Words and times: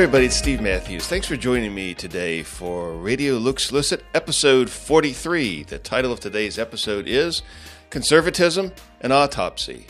Everybody, 0.00 0.24
it's 0.24 0.36
Steve 0.36 0.62
Matthews. 0.62 1.06
Thanks 1.06 1.26
for 1.26 1.36
joining 1.36 1.74
me 1.74 1.92
today 1.92 2.42
for 2.42 2.94
Radio 2.94 3.34
Looks 3.34 3.70
Lucid, 3.70 4.02
episode 4.14 4.70
43. 4.70 5.64
The 5.64 5.78
title 5.78 6.10
of 6.10 6.20
today's 6.20 6.58
episode 6.58 7.06
is 7.06 7.42
Conservatism 7.90 8.72
and 9.02 9.12
Autopsy. 9.12 9.88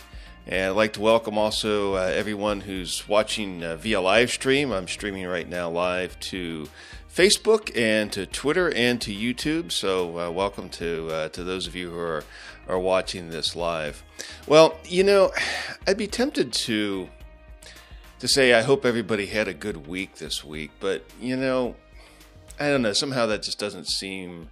And 0.48 0.70
I'd 0.70 0.76
like 0.76 0.94
to 0.94 1.00
welcome 1.00 1.38
also 1.38 1.94
uh, 1.94 2.12
everyone 2.12 2.62
who's 2.62 3.08
watching 3.08 3.62
uh, 3.62 3.76
via 3.76 4.00
live 4.00 4.32
stream. 4.32 4.72
I'm 4.72 4.88
streaming 4.88 5.28
right 5.28 5.48
now 5.48 5.70
live 5.70 6.18
to 6.18 6.68
Facebook 7.08 7.70
and 7.78 8.12
to 8.12 8.26
Twitter 8.26 8.74
and 8.74 9.00
to 9.02 9.14
YouTube. 9.14 9.70
So 9.70 10.18
uh, 10.18 10.30
welcome 10.32 10.70
to 10.70 11.08
uh, 11.08 11.28
to 11.28 11.44
those 11.44 11.68
of 11.68 11.76
you 11.76 11.88
who 11.88 11.98
are 12.00 12.24
are 12.66 12.80
watching 12.80 13.30
this 13.30 13.54
live. 13.54 14.02
Well, 14.48 14.76
you 14.84 15.04
know, 15.04 15.30
I'd 15.86 15.96
be 15.96 16.08
tempted 16.08 16.52
to 16.52 17.08
to 18.20 18.28
say 18.28 18.54
I 18.54 18.62
hope 18.62 18.84
everybody 18.84 19.26
had 19.26 19.48
a 19.48 19.54
good 19.54 19.86
week 19.88 20.16
this 20.16 20.44
week, 20.44 20.70
but 20.78 21.04
you 21.20 21.36
know, 21.36 21.74
I 22.58 22.68
don't 22.68 22.82
know. 22.82 22.92
Somehow 22.92 23.26
that 23.26 23.42
just 23.42 23.58
doesn't 23.58 23.88
seem 23.88 24.50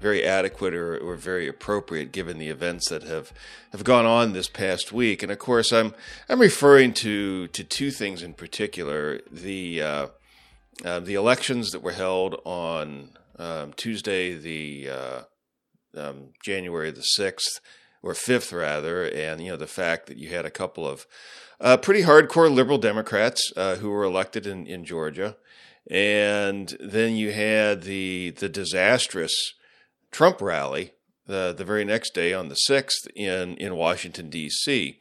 very 0.00 0.24
adequate 0.24 0.74
or, 0.74 0.96
or 0.96 1.16
very 1.16 1.48
appropriate 1.48 2.12
given 2.12 2.38
the 2.38 2.48
events 2.48 2.88
that 2.88 3.02
have, 3.02 3.32
have 3.72 3.82
gone 3.82 4.06
on 4.06 4.32
this 4.32 4.48
past 4.48 4.92
week. 4.92 5.24
And 5.24 5.32
of 5.32 5.40
course, 5.40 5.72
I'm 5.72 5.94
I'm 6.28 6.40
referring 6.40 6.94
to 6.94 7.48
to 7.48 7.64
two 7.64 7.90
things 7.90 8.22
in 8.22 8.34
particular: 8.34 9.20
the 9.30 9.82
uh, 9.82 10.06
uh, 10.84 11.00
the 11.00 11.14
elections 11.14 11.70
that 11.70 11.82
were 11.82 11.92
held 11.92 12.40
on 12.44 13.10
um, 13.38 13.72
Tuesday, 13.72 14.34
the 14.34 14.90
uh, 14.90 15.20
um, 15.96 16.28
January 16.44 16.92
the 16.92 17.02
sixth 17.02 17.60
or 18.00 18.14
fifth, 18.14 18.52
rather, 18.52 19.04
and 19.04 19.42
you 19.42 19.50
know 19.50 19.56
the 19.56 19.66
fact 19.66 20.06
that 20.06 20.18
you 20.18 20.28
had 20.28 20.46
a 20.46 20.50
couple 20.50 20.86
of 20.86 21.04
uh, 21.60 21.76
pretty 21.76 22.02
hardcore 22.02 22.52
liberal 22.52 22.78
Democrats 22.78 23.52
uh, 23.56 23.76
who 23.76 23.90
were 23.90 24.04
elected 24.04 24.46
in, 24.46 24.66
in 24.66 24.84
Georgia. 24.84 25.36
And 25.90 26.76
then 26.80 27.16
you 27.16 27.32
had 27.32 27.82
the 27.82 28.30
the 28.30 28.48
disastrous 28.48 29.54
Trump 30.10 30.42
rally 30.42 30.92
the, 31.28 31.54
the 31.56 31.64
very 31.64 31.84
next 31.84 32.14
day 32.14 32.32
on 32.32 32.48
the 32.48 32.56
6th 32.68 33.06
in, 33.14 33.54
in 33.58 33.76
Washington, 33.76 34.30
D.C. 34.30 34.98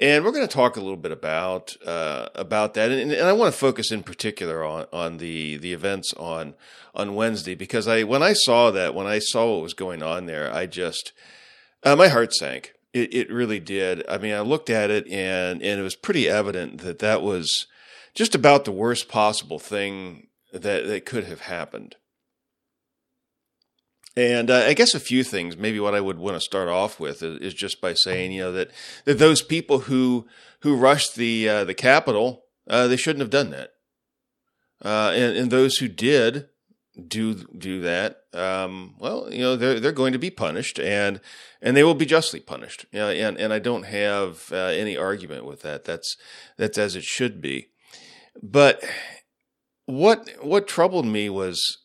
And 0.00 0.24
we're 0.24 0.30
going 0.30 0.46
to 0.46 0.52
talk 0.52 0.76
a 0.76 0.80
little 0.80 0.96
bit 0.96 1.10
about 1.10 1.76
uh, 1.84 2.28
about 2.34 2.74
that. 2.74 2.90
And, 2.90 3.12
and, 3.12 3.26
I 3.26 3.32
want 3.32 3.52
to 3.52 3.58
focus 3.58 3.90
in 3.90 4.02
particular 4.02 4.64
on, 4.64 4.86
on 4.92 5.18
the, 5.18 5.56
the 5.58 5.72
events 5.72 6.14
on 6.14 6.54
on 6.94 7.16
Wednesday 7.16 7.56
because 7.56 7.86
I 7.86 8.04
when 8.04 8.22
I 8.22 8.32
saw 8.32 8.70
that, 8.70 8.94
when 8.94 9.06
I 9.06 9.18
saw 9.18 9.54
what 9.54 9.62
was 9.62 9.74
going 9.74 10.02
on 10.02 10.26
there, 10.26 10.52
I 10.52 10.66
just, 10.66 11.12
uh, 11.82 11.96
my 11.96 12.08
heart 12.08 12.32
sank. 12.32 12.72
It, 12.94 13.12
it 13.12 13.30
really 13.30 13.60
did. 13.60 14.08
I 14.08 14.18
mean, 14.18 14.32
I 14.32 14.40
looked 14.40 14.70
at 14.70 14.90
it 14.90 15.06
and, 15.08 15.60
and 15.60 15.80
it 15.80 15.82
was 15.82 15.96
pretty 15.96 16.28
evident 16.28 16.80
that 16.82 17.00
that 17.00 17.22
was 17.22 17.66
just 18.14 18.34
about 18.34 18.64
the 18.64 18.72
worst 18.72 19.08
possible 19.08 19.58
thing 19.58 20.28
that, 20.52 20.86
that 20.86 21.04
could 21.04 21.24
have 21.24 21.42
happened. 21.42 21.96
And 24.16 24.48
uh, 24.48 24.58
I 24.66 24.74
guess 24.74 24.94
a 24.94 25.00
few 25.00 25.24
things. 25.24 25.56
Maybe 25.56 25.80
what 25.80 25.94
I 25.94 26.00
would 26.00 26.18
want 26.18 26.36
to 26.36 26.40
start 26.40 26.68
off 26.68 27.00
with 27.00 27.20
is, 27.22 27.40
is, 27.40 27.52
just 27.54 27.80
by 27.80 27.94
saying, 27.94 28.30
you 28.30 28.42
know, 28.42 28.52
that, 28.52 28.70
that 29.06 29.18
those 29.18 29.42
people 29.42 29.80
who 29.80 30.28
who 30.60 30.76
rushed 30.76 31.16
the 31.16 31.48
uh, 31.48 31.64
the 31.64 31.74
Capitol, 31.74 32.44
uh, 32.70 32.86
they 32.86 32.96
shouldn't 32.96 33.22
have 33.22 33.30
done 33.30 33.50
that. 33.50 33.70
Uh, 34.84 35.10
and, 35.16 35.36
and 35.36 35.50
those 35.50 35.78
who 35.78 35.88
did, 35.88 36.48
do 37.08 37.34
do 37.34 37.80
that, 37.80 38.22
um, 38.32 38.94
well, 38.98 39.28
you 39.32 39.40
know, 39.40 39.56
they're 39.56 39.80
they're 39.80 39.92
going 39.92 40.12
to 40.12 40.18
be 40.18 40.30
punished, 40.30 40.78
and 40.78 41.20
and 41.60 41.76
they 41.76 41.84
will 41.84 41.94
be 41.94 42.06
justly 42.06 42.40
punished. 42.40 42.86
Know, 42.92 43.08
and 43.08 43.38
and 43.38 43.52
I 43.52 43.58
don't 43.58 43.84
have 43.84 44.50
uh, 44.52 44.56
any 44.56 44.96
argument 44.96 45.44
with 45.44 45.62
that. 45.62 45.84
That's 45.84 46.16
that's 46.56 46.78
as 46.78 46.96
it 46.96 47.04
should 47.04 47.40
be. 47.40 47.68
But 48.42 48.84
what 49.86 50.28
what 50.40 50.68
troubled 50.68 51.06
me 51.06 51.28
was 51.28 51.78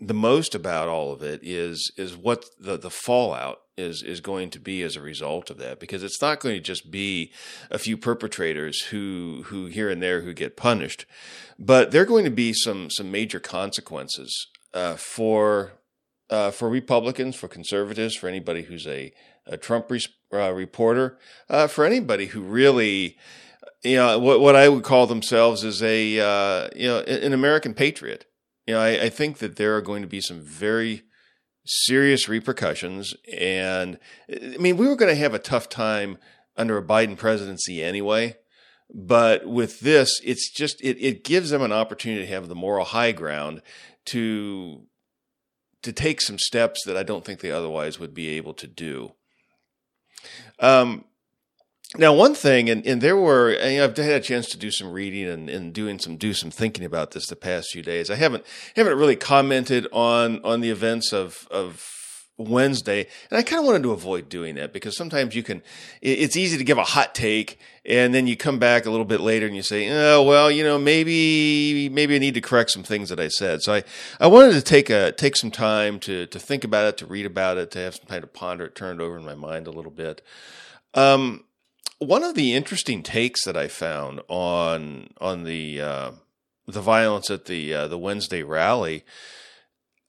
the 0.00 0.14
most 0.14 0.54
about 0.54 0.88
all 0.88 1.12
of 1.12 1.22
it 1.22 1.40
is 1.42 1.90
is 1.96 2.16
what 2.16 2.44
the 2.58 2.76
the 2.76 2.90
fallout 2.90 3.60
is 3.76 4.02
is 4.02 4.20
going 4.20 4.50
to 4.50 4.58
be 4.58 4.82
as 4.82 4.96
a 4.96 5.00
result 5.00 5.50
of 5.50 5.58
that 5.58 5.80
because 5.80 6.02
it's 6.02 6.20
not 6.20 6.40
going 6.40 6.54
to 6.54 6.60
just 6.60 6.90
be 6.90 7.32
a 7.70 7.78
few 7.78 7.96
perpetrators 7.96 8.82
who 8.86 9.44
who 9.46 9.66
here 9.66 9.90
and 9.90 10.02
there 10.02 10.22
who 10.22 10.32
get 10.32 10.56
punished 10.56 11.06
but 11.58 11.90
there 11.90 12.02
are 12.02 12.06
going 12.06 12.24
to 12.24 12.30
be 12.30 12.52
some 12.52 12.90
some 12.90 13.10
major 13.10 13.40
consequences 13.40 14.48
uh, 14.74 14.96
for 14.96 15.72
uh, 16.30 16.50
for 16.50 16.68
Republicans, 16.68 17.36
for 17.36 17.48
conservatives, 17.48 18.16
for 18.16 18.28
anybody 18.28 18.62
who's 18.62 18.86
a, 18.86 19.12
a 19.46 19.56
Trump 19.56 19.90
re- 19.90 20.00
uh, 20.32 20.50
reporter, 20.50 21.18
uh, 21.48 21.66
for 21.66 21.84
anybody 21.84 22.26
who 22.26 22.40
really, 22.40 23.16
you 23.84 23.96
know, 23.96 24.18
what 24.18 24.40
what 24.40 24.56
I 24.56 24.68
would 24.68 24.82
call 24.82 25.06
themselves 25.06 25.64
is 25.64 25.82
a 25.82 26.18
uh, 26.18 26.68
you 26.74 26.88
know 26.88 27.00
an 27.00 27.32
American 27.32 27.74
patriot. 27.74 28.26
You 28.66 28.74
know, 28.74 28.80
I, 28.80 29.02
I 29.04 29.08
think 29.08 29.38
that 29.38 29.56
there 29.56 29.76
are 29.76 29.82
going 29.82 30.02
to 30.02 30.08
be 30.08 30.20
some 30.20 30.40
very 30.40 31.02
serious 31.64 32.28
repercussions, 32.28 33.14
and 33.32 33.98
I 34.30 34.56
mean, 34.58 34.76
we 34.76 34.88
were 34.88 34.96
going 34.96 35.14
to 35.14 35.20
have 35.20 35.34
a 35.34 35.38
tough 35.38 35.68
time 35.68 36.18
under 36.56 36.76
a 36.76 36.82
Biden 36.82 37.16
presidency 37.16 37.82
anyway. 37.82 38.36
But 38.92 39.46
with 39.46 39.80
this, 39.80 40.20
it's 40.24 40.50
just 40.50 40.80
it, 40.80 40.96
it 41.00 41.24
gives 41.24 41.50
them 41.50 41.62
an 41.62 41.72
opportunity 41.72 42.24
to 42.24 42.32
have 42.32 42.48
the 42.48 42.54
moral 42.54 42.84
high 42.84 43.12
ground 43.12 43.62
to 44.06 44.86
to 45.82 45.92
take 45.92 46.20
some 46.20 46.38
steps 46.38 46.84
that 46.84 46.96
I 46.96 47.04
don't 47.04 47.24
think 47.24 47.40
they 47.40 47.52
otherwise 47.52 48.00
would 48.00 48.12
be 48.12 48.28
able 48.30 48.54
to 48.54 48.66
do. 48.66 49.12
Um, 50.58 51.04
now, 51.96 52.12
one 52.12 52.34
thing, 52.34 52.68
and, 52.68 52.84
and 52.84 53.00
there 53.00 53.16
were, 53.16 53.50
and, 53.52 53.80
I've 53.80 53.96
had 53.96 54.20
a 54.20 54.20
chance 54.20 54.48
to 54.48 54.58
do 54.58 54.72
some 54.72 54.90
reading 54.90 55.28
and, 55.28 55.48
and 55.48 55.72
doing 55.72 55.98
some 55.98 56.16
do 56.16 56.34
some 56.34 56.50
thinking 56.50 56.84
about 56.84 57.12
this 57.12 57.26
the 57.26 57.36
past 57.36 57.70
few 57.70 57.82
days. 57.82 58.10
I 58.10 58.16
haven't 58.16 58.44
haven't 58.74 58.98
really 58.98 59.16
commented 59.16 59.86
on 59.92 60.40
on 60.42 60.60
the 60.60 60.70
events 60.70 61.12
of 61.12 61.46
of 61.50 61.88
Wednesday, 62.38 63.06
and 63.30 63.38
I 63.38 63.42
kind 63.42 63.60
of 63.60 63.66
wanted 63.66 63.82
to 63.84 63.92
avoid 63.92 64.28
doing 64.28 64.56
that 64.56 64.72
because 64.72 64.96
sometimes 64.96 65.34
you 65.34 65.42
can. 65.42 65.62
It's 66.02 66.36
easy 66.36 66.58
to 66.58 66.64
give 66.64 66.76
a 66.76 66.84
hot 66.84 67.14
take, 67.14 67.58
and 67.84 68.14
then 68.14 68.26
you 68.26 68.36
come 68.36 68.58
back 68.58 68.84
a 68.84 68.90
little 68.90 69.06
bit 69.06 69.20
later 69.20 69.46
and 69.46 69.56
you 69.56 69.62
say, 69.62 69.88
"Oh, 69.88 70.22
well, 70.22 70.50
you 70.50 70.62
know, 70.62 70.78
maybe 70.78 71.88
maybe 71.88 72.14
I 72.14 72.18
need 72.18 72.34
to 72.34 72.42
correct 72.42 72.72
some 72.72 72.82
things 72.82 73.08
that 73.08 73.18
I 73.18 73.28
said." 73.28 73.62
So 73.62 73.74
I, 73.74 73.84
I 74.20 74.26
wanted 74.26 74.52
to 74.52 74.62
take 74.62 74.90
a 74.90 75.12
take 75.12 75.36
some 75.36 75.50
time 75.50 75.98
to 76.00 76.26
to 76.26 76.38
think 76.38 76.62
about 76.62 76.86
it, 76.86 76.98
to 76.98 77.06
read 77.06 77.24
about 77.24 77.56
it, 77.56 77.70
to 77.70 77.78
have 77.78 77.94
some 77.94 78.06
time 78.06 78.20
to 78.20 78.26
ponder 78.26 78.66
it, 78.66 78.74
turn 78.74 79.00
it 79.00 79.04
over 79.04 79.16
in 79.16 79.24
my 79.24 79.34
mind 79.34 79.66
a 79.66 79.72
little 79.72 79.90
bit. 79.90 80.20
Um, 80.92 81.44
one 81.98 82.22
of 82.22 82.34
the 82.34 82.54
interesting 82.54 83.02
takes 83.02 83.44
that 83.46 83.56
I 83.56 83.68
found 83.68 84.20
on 84.28 85.08
on 85.22 85.44
the 85.44 85.80
uh, 85.80 86.10
the 86.66 86.82
violence 86.82 87.30
at 87.30 87.46
the 87.46 87.72
uh, 87.72 87.88
the 87.88 87.98
Wednesday 87.98 88.42
rally 88.42 89.04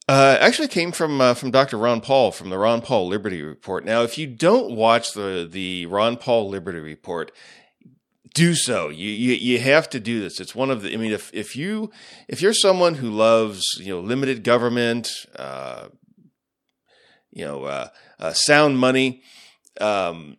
uh, 0.07 0.37
actually 0.39 0.69
came 0.69 0.91
from 0.91 1.19
uh, 1.19 1.33
from 1.33 1.51
Dr. 1.51 1.77
Ron 1.77 2.01
Paul 2.01 2.31
from 2.31 2.49
the 2.49 2.57
Ron 2.57 2.81
Paul 2.81 3.07
Liberty 3.07 3.41
Report. 3.41 3.83
Now, 3.83 4.03
if 4.03 4.17
you 4.17 4.27
don't 4.27 4.75
watch 4.75 5.13
the 5.13 5.47
the 5.49 5.85
Ron 5.87 6.17
Paul 6.17 6.49
Liberty 6.49 6.79
Report, 6.79 7.31
do 8.33 8.55
so. 8.55 8.89
You, 8.89 9.09
you 9.09 9.33
you 9.33 9.59
have 9.59 9.89
to 9.89 9.99
do 9.99 10.21
this. 10.21 10.39
It's 10.39 10.55
one 10.55 10.71
of 10.71 10.81
the. 10.81 10.93
I 10.93 10.97
mean, 10.97 11.11
if 11.11 11.33
if 11.33 11.55
you 11.55 11.91
if 12.27 12.41
you're 12.41 12.53
someone 12.53 12.95
who 12.95 13.09
loves 13.09 13.63
you 13.79 13.93
know 13.93 13.99
limited 13.99 14.43
government, 14.43 15.09
uh, 15.35 15.87
you 17.31 17.45
know, 17.45 17.65
uh, 17.65 17.89
uh, 18.19 18.33
sound 18.33 18.79
money, 18.79 19.21
um, 19.81 20.37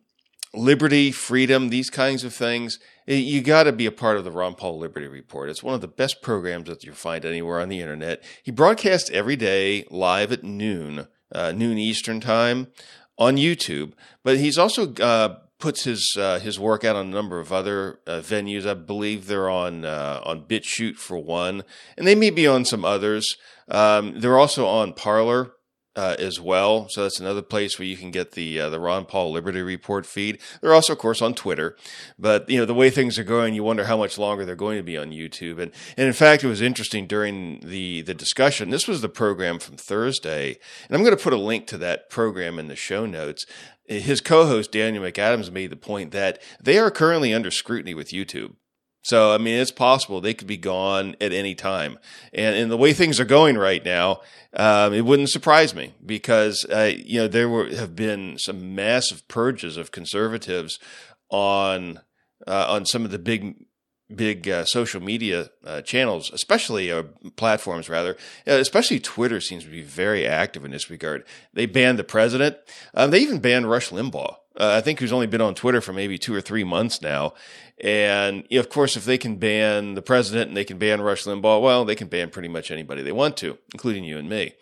liberty, 0.55 1.13
freedom, 1.13 1.69
these 1.69 1.91
kinds 1.91 2.25
of 2.25 2.33
things 2.35 2.79
you 3.15 3.41
got 3.41 3.65
to 3.65 3.73
be 3.73 3.87
a 3.87 3.93
part 3.93 4.17
of 4.17 4.25
the 4.25 4.31
Ron 4.31 4.55
Paul 4.55 4.79
Liberty 4.79 5.07
Report. 5.07 5.49
It's 5.49 5.63
one 5.63 5.75
of 5.75 5.81
the 5.81 5.89
best 5.89 6.23
programs 6.23 6.69
that 6.69 6.85
you'll 6.85 6.95
find 6.95 7.25
anywhere 7.25 7.61
on 7.61 7.69
the 7.69 7.81
internet. 7.81 8.23
He 8.43 8.51
broadcasts 8.51 9.11
every 9.11 9.37
day 9.37 9.87
live 9.91 10.31
at 10.33 10.45
noon, 10.45 11.09
uh, 11.33 11.53
noon 11.53 11.79
Eastern 11.79 12.21
time 12.21 12.69
on 13.17 13.37
YouTube, 13.37 13.93
but 14.23 14.39
he's 14.39 14.59
also 14.59 14.95
uh, 14.95 15.39
puts 15.59 15.85
his 15.85 16.17
uh, 16.19 16.39
his 16.39 16.59
work 16.59 16.85
out 16.85 16.97
on 16.97 17.07
a 17.07 17.11
number 17.11 17.41
of 17.41 17.53
other 17.53 17.99
uh, 18.07 18.21
venues. 18.21 18.67
I 18.67 18.75
believe 18.75 19.27
they're 19.27 19.51
on 19.51 19.85
uh, 19.85 20.21
on 20.25 20.45
BitChute 20.45 20.97
for 20.97 21.19
one, 21.19 21.65
and 21.97 22.07
they 22.07 22.15
may 22.15 22.31
be 22.31 22.47
on 22.47 22.65
some 22.65 22.85
others. 22.85 23.37
Um, 23.69 24.21
they're 24.21 24.39
also 24.39 24.67
on 24.67 24.93
Parler 24.93 25.53
uh, 25.99 26.15
as 26.21 26.41
well. 26.41 26.89
So 26.89 27.03
that's 27.03 27.19
another 27.19 27.43
place 27.43 27.77
where 27.77 27.89
you 27.89 27.97
can 27.97 28.13
get 28.13 28.33
the 28.33 28.61
uh, 28.61 28.71
the 28.71 28.79
Ron 28.79 29.05
Paul 29.05 29.33
Liberty 29.33 29.63
Report 29.63 30.07
feed. 30.07 30.41
They're 30.61 30.73
also, 30.73 30.93
of 30.93 31.01
course, 31.01 31.21
on 31.21 31.35
Twitter. 31.35 31.77
But 32.17 32.49
you 32.49 32.57
know 32.57 32.65
the 32.65 32.73
way 32.73 32.89
things 32.89 33.19
are 33.19 33.25
going, 33.25 33.55
you 33.55 33.65
wonder 33.65 33.87
how 33.87 33.97
much 33.97 34.17
longer 34.17 34.45
they're 34.45 34.55
going 34.55 34.77
to 34.77 34.85
be 34.85 34.97
on 34.97 35.11
YouTube. 35.11 35.59
And 35.59 35.73
and 35.97 36.07
in 36.07 36.13
fact, 36.13 36.45
it 36.45 36.49
was 36.49 36.61
interesting 36.61 37.09
during 37.09 37.59
the 37.61 38.03
the 38.03 38.15
discussion. 38.15 38.71
This 38.71 38.87
was 38.87 39.01
the 39.01 39.09
program 39.09 39.59
from 39.59 39.77
Thursday, 39.77 40.59
and 40.89 40.97
I'm 40.97 41.03
going 41.03 41.17
to 41.17 41.23
put 41.23 41.33
a 41.33 41.37
link 41.37 41.67
to 41.69 41.79
that 41.79 42.11
program 42.11 42.61
in 42.61 42.69
the 42.69 42.77
show 42.77 43.05
notes. 43.05 43.45
His 43.87 44.21
co-host 44.21 44.71
Daniel 44.71 45.03
McAdams 45.03 45.51
made 45.51 45.71
the 45.71 45.77
point 45.77 46.13
that 46.13 46.41
they 46.63 46.79
are 46.79 46.93
currently 46.93 47.35
under 47.35 47.51
scrutiny 47.51 47.95
with 47.95 48.11
YouTube. 48.11 48.55
So, 49.03 49.33
I 49.33 49.39
mean, 49.39 49.59
it's 49.59 49.71
possible 49.71 50.21
they 50.21 50.35
could 50.35 50.49
be 50.49 50.57
gone 50.57 51.17
at 51.21 51.33
any 51.33 51.55
time. 51.55 51.99
And 52.33 52.57
in 52.57 52.69
the 52.69 52.77
way 52.77 52.93
things 52.93 53.21
are 53.21 53.25
going 53.25 53.57
right 53.57 53.85
now, 53.85 54.21
um, 54.55 54.93
it 54.93 55.05
wouldn't 55.05 55.31
surprise 55.31 55.75
me 55.75 55.95
because, 56.05 56.67
uh, 56.71 56.93
you 56.97 57.21
know, 57.21 57.29
there 57.29 57.49
were, 57.49 57.69
have 57.75 57.95
been 57.95 58.39
some 58.39 58.75
massive 58.75 59.27
purges 59.29 59.77
of 59.77 59.93
conservatives 59.93 60.79
on, 61.31 62.01
uh, 62.47 62.67
on 62.69 62.87
some 62.87 63.05
of 63.05 63.11
the 63.11 63.19
big 63.19 63.55
big 64.15 64.49
uh, 64.49 64.65
social 64.65 65.03
media 65.03 65.51
uh, 65.65 65.83
channels, 65.83 66.31
especially 66.33 66.91
uh, 66.91 67.05
platforms, 67.37 67.89
rather, 67.89 68.17
uh, 68.47 68.53
especially 68.53 69.01
Twitter 69.01 69.41
seems 69.41 69.65
to 69.65 69.71
be 69.71 69.83
very 69.83 70.27
active 70.27 70.65
in 70.65 70.71
this 70.71 70.91
regard. 70.91 71.25
They 71.53 71.67
banned 71.67 71.99
the 71.99 72.05
president. 72.05 72.57
Um, 72.95 73.11
they 73.11 73.21
even 73.21 73.41
banned 73.41 73.71
Rush 73.71 73.91
Limbaugh. 73.91 74.37
Uh, 74.57 74.75
I 74.77 74.81
think 74.81 74.99
who's 74.99 75.13
only 75.13 75.29
been 75.29 75.41
on 75.41 75.55
Twitter 75.55 75.81
for 75.81 75.93
maybe 75.93 76.19
two 76.19 76.35
or 76.35 76.41
three 76.41 76.65
months 76.65 77.01
now. 77.01 77.35
And 77.81 78.45
you 78.49 78.59
know, 78.59 78.61
of 78.61 78.71
course, 78.71 78.97
if 78.97 79.05
they 79.05 79.19
can 79.19 79.37
ban 79.37 79.95
the 79.95 80.03
president 80.03 80.49
and 80.49 80.57
they 80.57 80.65
can 80.65 80.79
ban 80.79 81.01
Rush 81.01 81.25
Limbaugh, 81.25 81.63
well, 81.63 81.85
they 81.85 81.95
can 81.95 82.09
ban 82.09 82.31
pretty 82.31 82.49
much 82.49 82.71
anybody 82.71 83.03
they 83.03 83.13
want 83.13 83.37
to, 83.39 83.57
including 83.73 84.03
you 84.03 84.19
and 84.19 84.29
me. 84.29 84.55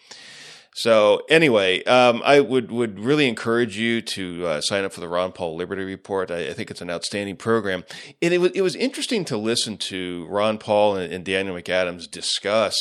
So 0.78 1.23
anyway, 1.31 1.82
um, 1.84 2.20
I 2.23 2.40
would 2.40 2.70
would 2.70 3.00
really 3.00 3.26
encourage 3.28 3.78
you 3.78 4.02
to 4.02 4.46
uh, 4.46 4.61
sign 4.61 4.84
up 4.84 4.93
for 4.93 5.00
the 5.00 5.08
Ron 5.08 5.32
Paul 5.32 5.56
Liberty 5.56 5.84
Report. 5.84 6.31
I, 6.31 6.49
I, 6.49 6.52
think 6.52 6.70
it's 6.70 6.82
an 6.82 6.90
outstanding 6.90 7.37
program, 7.37 7.82
and 8.20 8.34
it 8.34 8.38
was 8.38 8.50
it 8.52 8.61
was 8.61 8.76
interesting 8.76 9.25
to 9.25 9.38
listen 9.38 9.78
to 9.78 10.26
Ron 10.28 10.58
Paul 10.58 10.96
and, 10.96 11.11
and 11.11 11.25
Daniel 11.25 11.56
McAdams 11.56 12.11
discuss 12.11 12.76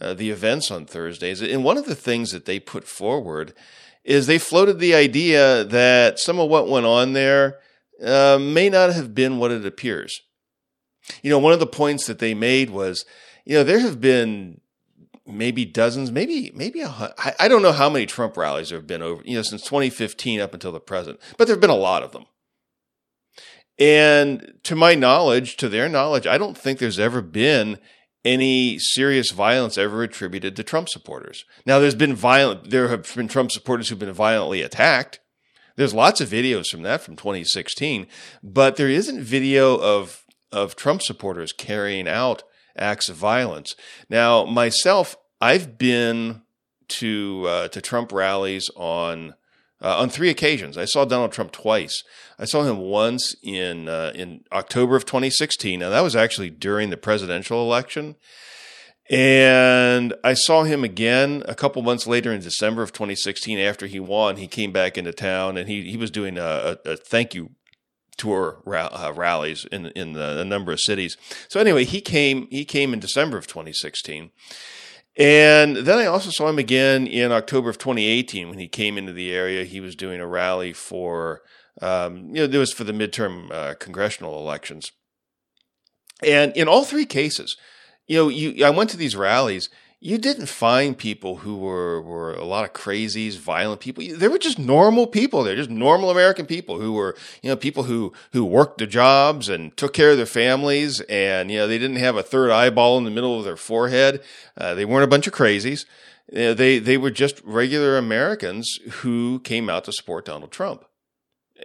uh, 0.00 0.14
the 0.14 0.30
events 0.30 0.70
on 0.70 0.86
Thursdays. 0.86 1.42
And 1.42 1.62
one 1.62 1.76
of 1.76 1.84
the 1.84 1.94
things 1.94 2.30
that 2.30 2.46
they 2.46 2.58
put 2.58 2.84
forward 2.84 3.52
is 4.04 4.26
they 4.26 4.38
floated 4.38 4.78
the 4.78 4.94
idea 4.94 5.64
that 5.64 6.18
some 6.18 6.40
of 6.40 6.48
what 6.48 6.70
went 6.70 6.86
on 6.86 7.12
there 7.12 7.58
uh, 8.02 8.38
may 8.40 8.70
not 8.70 8.94
have 8.94 9.14
been 9.14 9.36
what 9.36 9.50
it 9.50 9.66
appears. 9.66 10.18
You 11.22 11.28
know, 11.28 11.38
one 11.38 11.52
of 11.52 11.60
the 11.60 11.66
points 11.66 12.06
that 12.06 12.20
they 12.20 12.32
made 12.32 12.70
was, 12.70 13.04
you 13.44 13.54
know, 13.54 13.64
there 13.64 13.80
have 13.80 14.00
been 14.00 14.62
maybe 15.26 15.64
dozens, 15.64 16.10
maybe 16.10 16.52
maybe 16.54 16.82
I 16.84 17.48
don't 17.48 17.62
know 17.62 17.72
how 17.72 17.88
many 17.88 18.06
Trump 18.06 18.36
rallies 18.36 18.70
there 18.70 18.78
have 18.78 18.86
been 18.86 19.02
over 19.02 19.22
you 19.24 19.36
know 19.36 19.42
since 19.42 19.62
2015 19.62 20.40
up 20.40 20.54
until 20.54 20.72
the 20.72 20.80
present, 20.80 21.20
but 21.38 21.46
there 21.46 21.54
have 21.54 21.60
been 21.60 21.70
a 21.70 21.74
lot 21.74 22.02
of 22.02 22.12
them. 22.12 22.26
And 23.78 24.54
to 24.62 24.76
my 24.76 24.94
knowledge, 24.94 25.56
to 25.56 25.68
their 25.68 25.88
knowledge, 25.88 26.26
I 26.26 26.38
don't 26.38 26.56
think 26.56 26.78
there's 26.78 27.00
ever 27.00 27.20
been 27.20 27.78
any 28.24 28.78
serious 28.78 29.30
violence 29.32 29.76
ever 29.76 30.02
attributed 30.02 30.56
to 30.56 30.62
Trump 30.62 30.88
supporters. 30.88 31.44
Now, 31.66 31.78
there's 31.78 31.94
been 31.94 32.14
violent, 32.14 32.70
there 32.70 32.88
have 32.88 33.12
been 33.14 33.28
Trump 33.28 33.50
supporters 33.52 33.88
who've 33.88 33.98
been 33.98 34.12
violently 34.12 34.62
attacked. 34.62 35.20
There's 35.76 35.92
lots 35.92 36.20
of 36.20 36.28
videos 36.28 36.68
from 36.68 36.82
that 36.82 37.02
from 37.02 37.16
2016, 37.16 38.06
but 38.42 38.76
there 38.76 38.88
isn't 38.88 39.22
video 39.22 39.76
of, 39.76 40.24
of 40.52 40.76
Trump 40.76 41.02
supporters 41.02 41.52
carrying 41.52 42.08
out 42.08 42.44
acts 42.76 43.08
of 43.08 43.16
violence. 43.16 43.74
Now, 44.08 44.44
myself, 44.44 45.16
I've 45.40 45.78
been 45.78 46.42
to 46.88 47.44
uh, 47.46 47.68
to 47.68 47.80
Trump 47.80 48.12
rallies 48.12 48.70
on 48.76 49.34
uh, 49.82 49.98
on 49.98 50.08
three 50.08 50.30
occasions. 50.30 50.78
I 50.78 50.84
saw 50.84 51.04
Donald 51.04 51.32
Trump 51.32 51.52
twice. 51.52 52.02
I 52.38 52.44
saw 52.46 52.62
him 52.62 52.78
once 52.78 53.34
in 53.42 53.88
uh, 53.88 54.12
in 54.14 54.44
October 54.52 54.96
of 54.96 55.04
2016. 55.04 55.80
Now 55.80 55.90
that 55.90 56.00
was 56.00 56.16
actually 56.16 56.50
during 56.50 56.90
the 56.90 56.96
presidential 56.96 57.62
election. 57.62 58.16
And 59.10 60.14
I 60.24 60.32
saw 60.32 60.64
him 60.64 60.82
again 60.82 61.42
a 61.46 61.54
couple 61.54 61.82
months 61.82 62.06
later 62.06 62.32
in 62.32 62.40
December 62.40 62.82
of 62.82 62.92
2016 62.92 63.58
after 63.58 63.86
he 63.86 64.00
won. 64.00 64.36
He 64.38 64.46
came 64.46 64.72
back 64.72 64.96
into 64.96 65.12
town 65.12 65.58
and 65.58 65.68
he 65.68 65.90
he 65.90 65.98
was 65.98 66.10
doing 66.10 66.38
a, 66.38 66.78
a, 66.84 66.90
a 66.92 66.96
thank 66.96 67.34
you 67.34 67.50
tour 68.14 68.62
uh, 68.66 69.12
rallies 69.14 69.64
in 69.70 69.86
in 69.86 70.12
the, 70.12 70.40
a 70.40 70.44
number 70.44 70.72
of 70.72 70.80
cities. 70.80 71.16
So 71.48 71.60
anyway, 71.60 71.84
he 71.84 72.00
came 72.00 72.48
he 72.50 72.64
came 72.64 72.92
in 72.92 73.00
December 73.00 73.36
of 73.36 73.46
2016. 73.46 74.30
And 75.16 75.76
then 75.76 75.98
I 75.98 76.06
also 76.06 76.30
saw 76.30 76.48
him 76.48 76.58
again 76.58 77.06
in 77.06 77.30
October 77.30 77.70
of 77.70 77.78
2018 77.78 78.48
when 78.48 78.58
he 78.58 78.66
came 78.66 78.98
into 78.98 79.12
the 79.12 79.32
area. 79.32 79.64
He 79.64 79.78
was 79.78 79.94
doing 79.94 80.20
a 80.20 80.26
rally 80.26 80.72
for, 80.72 81.42
um, 81.80 82.34
you 82.34 82.34
know, 82.34 82.52
it 82.52 82.58
was 82.58 82.72
for 82.72 82.82
the 82.82 82.92
midterm 82.92 83.48
uh, 83.52 83.74
congressional 83.74 84.40
elections. 84.40 84.90
And 86.20 86.52
in 86.56 86.66
all 86.66 86.84
three 86.84 87.06
cases, 87.06 87.56
you 88.08 88.16
know, 88.16 88.28
you 88.28 88.64
I 88.64 88.70
went 88.70 88.90
to 88.90 88.96
these 88.96 89.14
rallies 89.14 89.70
you 90.04 90.18
didn't 90.18 90.50
find 90.50 90.98
people 90.98 91.36
who 91.36 91.56
were, 91.56 91.98
were 92.02 92.34
a 92.34 92.44
lot 92.44 92.66
of 92.66 92.74
crazies, 92.74 93.38
violent 93.38 93.80
people. 93.80 94.04
They 94.06 94.28
were 94.28 94.36
just 94.36 94.58
normal 94.58 95.06
people. 95.06 95.42
They're 95.42 95.56
just 95.56 95.70
normal 95.70 96.10
American 96.10 96.44
people 96.44 96.78
who 96.78 96.92
were, 96.92 97.16
you 97.42 97.48
know, 97.48 97.56
people 97.56 97.84
who, 97.84 98.12
who 98.32 98.44
worked 98.44 98.76
their 98.76 98.86
jobs 98.86 99.48
and 99.48 99.74
took 99.78 99.94
care 99.94 100.10
of 100.10 100.18
their 100.18 100.26
families. 100.26 101.00
And, 101.08 101.50
you 101.50 101.56
know, 101.56 101.66
they 101.66 101.78
didn't 101.78 101.96
have 101.96 102.16
a 102.16 102.22
third 102.22 102.50
eyeball 102.50 102.98
in 102.98 103.04
the 103.04 103.10
middle 103.10 103.38
of 103.38 103.46
their 103.46 103.56
forehead. 103.56 104.22
Uh, 104.58 104.74
they 104.74 104.84
weren't 104.84 105.04
a 105.04 105.08
bunch 105.08 105.26
of 105.26 105.32
crazies. 105.32 105.86
They, 106.30 106.78
they 106.78 106.98
were 106.98 107.10
just 107.10 107.40
regular 107.42 107.96
Americans 107.96 108.78
who 108.96 109.40
came 109.40 109.70
out 109.70 109.84
to 109.84 109.92
support 109.92 110.26
Donald 110.26 110.52
Trump. 110.52 110.84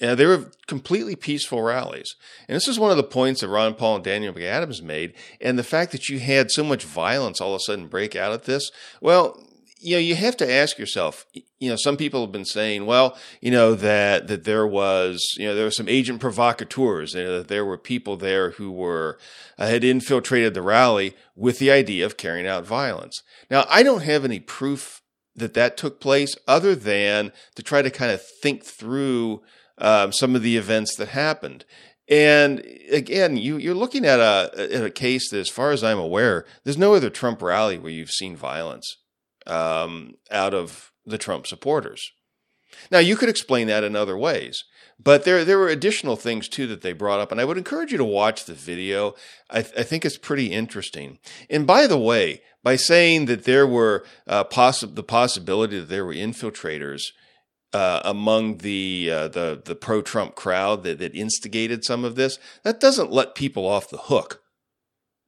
And 0.02 0.18
they 0.18 0.26
were 0.26 0.52
completely 0.68 1.16
peaceful 1.16 1.62
rallies. 1.62 2.16
And 2.48 2.56
this 2.56 2.68
is 2.68 2.80
one 2.80 2.92
of 2.92 2.98
the 2.98 3.04
points 3.04 3.42
that 3.42 3.50
Ron 3.50 3.74
Paul 3.76 3.96
and 3.96 4.04
Daniel 4.04 4.34
McAdams 4.34 4.82
made. 4.82 5.14
And 5.42 5.60
the 5.60 5.64
fact 5.64 5.92
that 5.92 6.08
you 6.08 6.20
had 6.20 6.52
so 6.52 6.64
much 6.64 6.84
violence 6.84 7.42
all 7.42 7.54
of 7.54 7.58
a 7.58 7.60
sudden 7.60 7.88
break 7.88 8.16
out 8.16 8.32
at 8.32 8.44
this, 8.44 8.72
well, 9.02 9.46
you 9.82 9.96
know, 9.96 10.00
you 10.00 10.16
have 10.16 10.36
to 10.38 10.52
ask 10.52 10.78
yourself, 10.78 11.26
you 11.34 11.70
know, 11.70 11.78
some 11.78 11.96
people 11.96 12.22
have 12.22 12.34
been 12.34 12.46
saying, 12.46 12.86
well, 12.86 13.18
you 13.40 13.50
know, 13.50 13.76
that, 13.76 14.28
that 14.28 14.44
there 14.44 14.68
was, 14.68 15.26
you 15.38 15.46
know, 15.46 15.56
there 15.56 15.64
were 15.66 15.72
some 15.72 15.88
agent 15.88 16.20
provocateurs, 16.20 17.16
know, 17.16 17.38
that 17.38 17.48
there 17.48 17.64
were 17.64 17.78
people 17.78 18.18
there 18.18 18.52
who 18.52 18.72
were, 18.72 19.18
uh, 19.58 19.68
had 19.68 19.86
infiltrated 19.86 20.54
the 20.54 20.62
rally 20.62 21.16
with 21.36 21.60
the 21.60 21.72
idea 21.72 22.06
of 22.06 22.18
carrying 22.18 22.46
out 22.46 22.66
violence. 22.66 23.24
Now, 23.50 23.66
I 23.70 23.84
don't 23.84 24.04
have 24.04 24.26
any 24.26 24.42
proof 24.42 25.02
that 25.34 25.54
that 25.54 25.78
took 25.78 26.02
place 26.02 26.36
other 26.46 26.76
than 26.76 27.32
to 27.56 27.64
try 27.64 27.82
to 27.82 27.90
kind 27.90 28.12
of 28.12 28.22
think 28.22 28.66
through 28.66 29.42
um, 29.80 30.14
some 30.14 30.36
of 30.36 30.44
the 30.44 30.58
events 30.58 30.96
that 30.98 31.10
happened. 31.10 31.66
And 32.08 32.64
again, 32.92 33.38
you, 33.38 33.58
you're 33.58 33.76
looking 33.76 34.06
at 34.06 34.20
a, 34.20 34.52
at 34.74 34.84
a 34.84 34.90
case 34.90 35.30
that, 35.30 35.40
as 35.40 35.50
far 35.50 35.72
as 35.72 35.84
I'm 35.84 36.00
aware, 36.00 36.46
there's 36.64 36.78
no 36.78 36.96
other 36.96 37.10
Trump 37.10 37.42
rally 37.42 37.78
where 37.78 37.92
you've 37.92 38.12
seen 38.12 38.36
violence 38.36 38.98
um, 39.46 40.16
out 40.32 40.54
of 40.54 40.92
the 41.06 41.18
Trump 41.18 41.46
supporters. 41.46 42.12
Now, 42.92 43.00
you 43.00 43.16
could 43.16 43.30
explain 43.30 43.68
that 43.68 43.84
in 43.84 43.96
other 43.96 44.18
ways, 44.18 44.64
but 45.00 45.24
there 45.24 45.46
there 45.46 45.58
were 45.58 45.70
additional 45.70 46.16
things 46.16 46.48
too 46.48 46.68
that 46.68 46.82
they 46.82 46.94
brought 46.94 47.20
up, 47.20 47.32
and 47.32 47.40
I 47.40 47.46
would 47.46 47.58
encourage 47.58 47.92
you 47.92 47.98
to 47.98 48.04
watch 48.04 48.46
the 48.46 48.54
video. 48.54 49.16
I, 49.50 49.62
th- 49.62 49.74
I 49.78 49.84
think 49.84 50.06
it's 50.06 50.18
pretty 50.18 50.48
interesting. 50.52 51.20
And 51.50 51.66
by 51.66 51.88
the 51.88 51.98
way, 51.98 52.42
by 52.64 52.76
saying 52.76 53.26
that 53.26 53.46
there 53.46 53.66
were 53.66 54.04
uh, 54.28 54.44
possi- 54.44 54.94
the 54.94 55.04
possibility 55.04 55.80
that 55.80 55.90
there 55.90 56.06
were 56.06 56.14
infiltrators 56.14 57.02
uh, 57.74 58.02
among 58.04 58.58
the 58.58 59.10
uh, 59.12 59.28
the 59.28 59.62
the 59.64 59.76
pro 59.76 60.02
Trump 60.02 60.36
crowd 60.36 60.84
that, 60.84 61.00
that 61.00 61.16
instigated 61.16 61.84
some 61.84 62.04
of 62.04 62.16
this, 62.16 62.40
that 62.64 62.80
doesn't 62.80 63.12
let 63.12 63.36
people 63.36 63.68
off 63.68 63.90
the 63.90 63.98
hook 63.98 64.42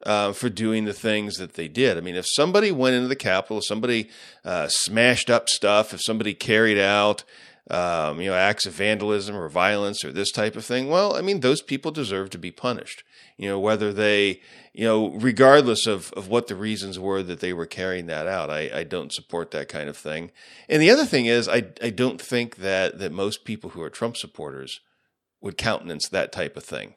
uh, 0.05 0.33
for 0.33 0.50
doing 0.50 0.86
the 0.86 0.93
things 0.93 1.38
that 1.38 1.53
they 1.53 1.67
did. 1.67 1.98
I 1.98 2.01
mean, 2.01 2.15
if 2.15 2.25
somebody 2.27 2.71
went 2.71 2.95
into 2.95 3.07
the 3.07 3.15
Capitol, 3.15 3.60
if 3.60 3.65
somebody 3.65 4.10
uh, 4.43 4.67
smashed 4.69 5.29
up 5.29 5.50
stuff, 5.50 5.93
if 5.93 6.01
somebody 6.01 6.33
carried 6.33 6.79
out 6.79 7.24
um, 7.70 8.20
you 8.20 8.30
know 8.30 8.36
acts 8.36 8.65
of 8.65 8.74
vandalism 8.74 9.36
or 9.36 9.48
violence 9.50 10.03
or 10.03 10.12
this 10.12 10.32
type 10.32 10.56
of 10.56 10.65
thing, 10.65 10.89
well, 10.89 11.15
I 11.15 11.22
mean, 11.22 11.39
those 11.39 11.62
people 11.62 11.91
deserve 11.91 12.30
to 12.32 12.38
be 12.38 12.51
punished. 12.51 13.03
You 13.38 13.50
know, 13.50 13.60
whether 13.60 13.94
they 13.94 14.41
you 14.74 14.86
know, 14.86 15.10
regardless 15.10 15.86
of, 15.86 16.13
of 16.13 16.30
what 16.30 16.48
the 16.48 16.56
reasons 16.56 16.98
were 16.98 17.22
that 17.24 17.41
they 17.41 17.51
were 17.51 17.65
carrying 17.65 18.06
that 18.06 18.25
out, 18.25 18.50
I, 18.50 18.70
I 18.74 18.84
don't 18.84 19.12
support 19.12 19.51
that 19.51 19.68
kind 19.68 19.89
of 19.89 19.98
thing. 19.98 20.32
And 20.70 20.82
the 20.82 20.89
other 20.89 21.06
thing 21.06 21.25
is, 21.25 21.50
I, 21.50 21.65
I 21.82 21.89
don't 21.89 22.22
think 22.22 22.58
that, 22.58 23.00
that 23.00 23.12
most 23.12 23.44
people 23.44 23.72
who 23.72 23.82
are 23.82 23.89
Trump 23.89 24.15
supporters 24.15 24.80
would 25.41 25.58
countenance 25.58 26.08
that 26.08 26.32
type 26.32 26.56
of 26.56 26.63
thing. 26.63 26.94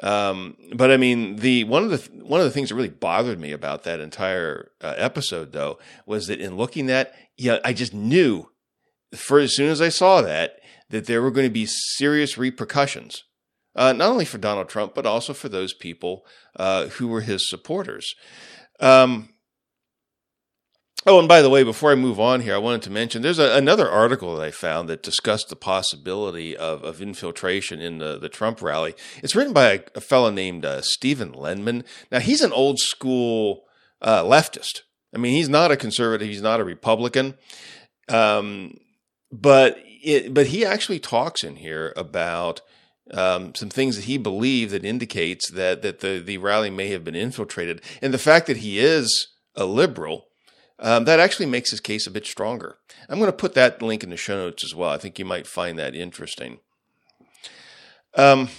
Um, 0.00 0.56
but 0.74 0.90
I 0.90 0.96
mean, 0.96 1.36
the 1.36 1.64
one 1.64 1.84
of 1.84 1.90
the 1.90 2.24
one 2.24 2.40
of 2.40 2.44
the 2.44 2.50
things 2.50 2.68
that 2.68 2.74
really 2.74 2.88
bothered 2.88 3.40
me 3.40 3.52
about 3.52 3.84
that 3.84 4.00
entire 4.00 4.70
uh, 4.80 4.94
episode, 4.96 5.52
though, 5.52 5.78
was 6.04 6.26
that 6.26 6.40
in 6.40 6.56
looking 6.56 6.90
at, 6.90 7.14
yeah, 7.36 7.58
I 7.64 7.72
just 7.72 7.94
knew 7.94 8.50
for 9.14 9.38
as 9.38 9.54
soon 9.54 9.70
as 9.70 9.80
I 9.80 9.88
saw 9.88 10.20
that 10.22 10.58
that 10.90 11.06
there 11.06 11.22
were 11.22 11.30
going 11.30 11.46
to 11.46 11.52
be 11.52 11.66
serious 11.66 12.36
repercussions 12.36 13.24
uh, 13.76 13.92
not 13.92 14.10
only 14.10 14.24
for 14.24 14.38
Donald 14.38 14.68
Trump, 14.68 14.94
but 14.94 15.06
also 15.06 15.34
for 15.34 15.48
those 15.48 15.74
people 15.74 16.26
uh, 16.56 16.86
who 16.86 17.06
were 17.06 17.20
his 17.20 17.48
supporters. 17.48 18.14
Um, 18.80 19.28
oh, 21.06 21.18
and 21.18 21.28
by 21.28 21.40
the 21.40 21.50
way, 21.50 21.62
before 21.62 21.92
I 21.92 21.94
move 21.94 22.20
on 22.20 22.40
here, 22.40 22.54
I 22.54 22.58
wanted 22.58 22.82
to 22.82 22.90
mention 22.90 23.22
there's 23.22 23.38
a, 23.38 23.56
another 23.56 23.88
article 23.88 24.36
that 24.36 24.42
I 24.42 24.50
found 24.50 24.88
that 24.88 25.02
discussed 25.02 25.48
the 25.48 25.56
possibility 25.56 26.56
of, 26.56 26.82
of 26.82 27.00
infiltration 27.00 27.80
in 27.80 27.98
the, 27.98 28.18
the 28.18 28.28
Trump 28.28 28.60
rally. 28.60 28.94
It's 29.22 29.34
written 29.34 29.52
by 29.52 29.72
a, 29.72 29.80
a 29.94 30.00
fellow 30.00 30.30
named 30.30 30.64
uh, 30.64 30.82
Stephen 30.82 31.32
Lendman. 31.32 31.84
Now, 32.10 32.18
he's 32.18 32.42
an 32.42 32.52
old 32.52 32.78
school 32.78 33.64
uh, 34.02 34.22
leftist. 34.22 34.80
I 35.14 35.18
mean, 35.18 35.32
he's 35.32 35.48
not 35.48 35.70
a 35.70 35.76
conservative, 35.76 36.28
he's 36.28 36.42
not 36.42 36.60
a 36.60 36.64
Republican. 36.64 37.34
Um, 38.08 38.78
but 39.32 39.78
it, 40.02 40.32
but 40.32 40.48
he 40.48 40.64
actually 40.64 41.00
talks 41.00 41.42
in 41.42 41.56
here 41.56 41.92
about 41.96 42.60
um, 43.12 43.54
some 43.54 43.68
things 43.68 43.96
that 43.96 44.04
he 44.04 44.18
believed 44.18 44.72
that 44.72 44.84
indicates 44.84 45.50
that 45.50 45.82
that 45.82 46.00
the 46.00 46.20
the 46.24 46.38
rally 46.38 46.70
may 46.70 46.88
have 46.88 47.04
been 47.04 47.14
infiltrated, 47.14 47.82
and 48.00 48.12
the 48.12 48.18
fact 48.18 48.46
that 48.46 48.58
he 48.58 48.78
is 48.78 49.28
a 49.54 49.64
liberal. 49.64 50.26
Um, 50.78 51.04
that 51.04 51.20
actually 51.20 51.46
makes 51.46 51.70
his 51.70 51.80
case 51.80 52.06
a 52.06 52.10
bit 52.10 52.26
stronger. 52.26 52.76
I'm 53.08 53.18
going 53.18 53.30
to 53.30 53.36
put 53.36 53.54
that 53.54 53.80
link 53.80 54.04
in 54.04 54.10
the 54.10 54.16
show 54.16 54.36
notes 54.36 54.62
as 54.62 54.74
well. 54.74 54.90
I 54.90 54.98
think 54.98 55.18
you 55.18 55.24
might 55.24 55.46
find 55.46 55.78
that 55.78 55.94
interesting. 55.94 56.58
Um, 58.14 58.50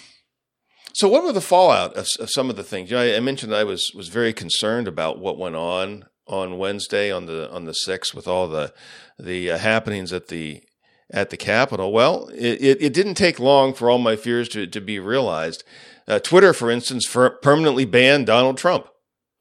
so, 0.93 1.07
what 1.07 1.23
were 1.23 1.31
the 1.31 1.41
fallout 1.41 1.95
of, 1.95 2.07
of 2.19 2.29
some 2.31 2.49
of 2.49 2.55
the 2.55 2.63
things? 2.63 2.89
You 2.89 2.97
know, 2.97 3.03
I, 3.03 3.17
I, 3.17 3.19
mentioned 3.19 3.53
I 3.53 3.63
was 3.63 3.91
was 3.93 4.07
very 4.07 4.33
concerned 4.33 4.87
about 4.87 5.19
what 5.19 5.37
went 5.37 5.55
on 5.55 6.05
on 6.27 6.57
Wednesday 6.57 7.11
on 7.11 7.27
the 7.27 7.51
on 7.51 7.65
the 7.65 7.73
sixth 7.73 8.15
with 8.15 8.27
all 8.27 8.47
the 8.47 8.73
the 9.19 9.51
uh, 9.51 9.57
happenings 9.59 10.11
at 10.11 10.27
the 10.27 10.63
at 11.11 11.29
the 11.29 11.37
Capitol. 11.37 11.91
Well, 11.91 12.29
it, 12.29 12.61
it, 12.61 12.81
it, 12.81 12.93
didn't 12.93 13.15
take 13.15 13.39
long 13.39 13.73
for 13.73 13.89
all 13.89 13.99
my 13.99 14.15
fears 14.15 14.49
to 14.49 14.65
to 14.65 14.81
be 14.81 14.99
realized. 14.99 15.63
Uh, 16.07 16.19
Twitter, 16.19 16.53
for 16.53 16.71
instance, 16.71 17.05
for 17.05 17.29
permanently 17.29 17.85
banned 17.85 18.25
Donald 18.25 18.57
Trump. 18.57 18.87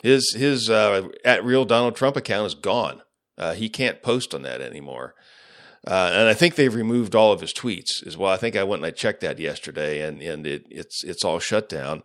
His 0.02 0.34
his 0.34 0.70
uh, 0.70 1.08
at 1.24 1.44
real 1.44 1.64
Donald 1.64 1.96
Trump 1.96 2.16
account 2.16 2.46
is 2.46 2.54
gone. 2.54 3.02
Uh, 3.38 3.54
he 3.54 3.68
can't 3.68 4.02
post 4.02 4.34
on 4.34 4.42
that 4.42 4.60
anymore. 4.60 5.14
Uh, 5.86 6.10
and 6.12 6.28
I 6.28 6.34
think 6.34 6.56
they've 6.56 6.74
removed 6.74 7.14
all 7.14 7.32
of 7.32 7.40
his 7.40 7.52
tweets 7.52 8.04
as 8.04 8.16
well. 8.16 8.32
I 8.32 8.36
think 8.36 8.56
I 8.56 8.64
went 8.64 8.80
and 8.80 8.86
I 8.86 8.90
checked 8.90 9.20
that 9.20 9.38
yesterday, 9.38 10.02
and 10.02 10.20
and 10.20 10.44
it, 10.44 10.66
it's 10.68 11.04
it's 11.04 11.24
all 11.24 11.38
shut 11.38 11.68
down. 11.68 12.02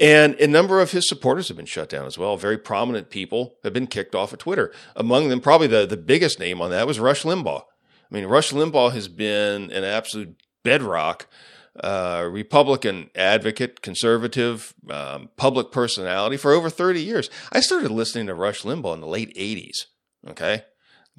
And 0.00 0.34
a 0.36 0.46
number 0.46 0.80
of 0.80 0.92
his 0.92 1.06
supporters 1.06 1.48
have 1.48 1.56
been 1.56 1.66
shut 1.66 1.90
down 1.90 2.06
as 2.06 2.16
well. 2.16 2.38
Very 2.38 2.56
prominent 2.56 3.10
people 3.10 3.56
have 3.64 3.74
been 3.74 3.86
kicked 3.86 4.14
off 4.14 4.32
of 4.32 4.38
Twitter. 4.38 4.72
Among 4.96 5.28
them, 5.28 5.40
probably 5.42 5.66
the 5.66 5.84
the 5.84 5.98
biggest 5.98 6.40
name 6.40 6.62
on 6.62 6.70
that 6.70 6.86
was 6.86 6.98
Rush 6.98 7.22
Limbaugh. 7.22 7.64
I 8.10 8.14
mean, 8.14 8.24
Rush 8.24 8.52
Limbaugh 8.52 8.92
has 8.92 9.08
been 9.08 9.70
an 9.72 9.84
absolute 9.84 10.40
bedrock 10.62 11.26
uh, 11.82 12.28
Republican 12.30 13.10
advocate, 13.14 13.82
conservative, 13.82 14.74
um, 14.90 15.30
public 15.36 15.70
personality 15.70 16.36
for 16.36 16.52
over 16.52 16.70
30 16.70 17.02
years. 17.02 17.30
I 17.52 17.60
started 17.60 17.90
listening 17.90 18.26
to 18.26 18.34
Rush 18.34 18.62
Limbaugh 18.62 18.94
in 18.94 19.00
the 19.00 19.06
late 19.06 19.34
80s. 19.36 19.86
Okay. 20.28 20.64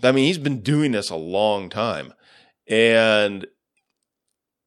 I 0.04 0.12
mean, 0.12 0.26
he's 0.26 0.38
been 0.38 0.62
doing 0.62 0.92
this 0.92 1.10
a 1.10 1.16
long 1.16 1.70
time, 1.70 2.14
and 2.68 3.46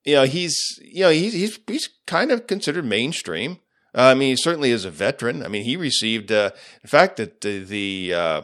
you 0.04 0.14
know 0.14 0.24
he's 0.24 0.56
you 0.82 1.04
know 1.04 1.10
he's 1.10 1.32
he's 1.32 1.58
he's 1.66 1.88
kind 2.06 2.30
of 2.30 2.46
considered 2.46 2.84
mainstream. 2.84 3.58
Uh, 3.94 4.08
I 4.08 4.14
mean, 4.14 4.30
he 4.30 4.36
certainly 4.36 4.70
is 4.70 4.84
a 4.84 4.90
veteran. 4.90 5.42
I 5.44 5.48
mean, 5.48 5.64
he 5.64 5.76
received, 5.76 6.32
uh, 6.32 6.50
in 6.82 6.88
fact, 6.88 7.18
that 7.18 7.42
the, 7.42 7.62
the 7.62 8.14
uh, 8.14 8.42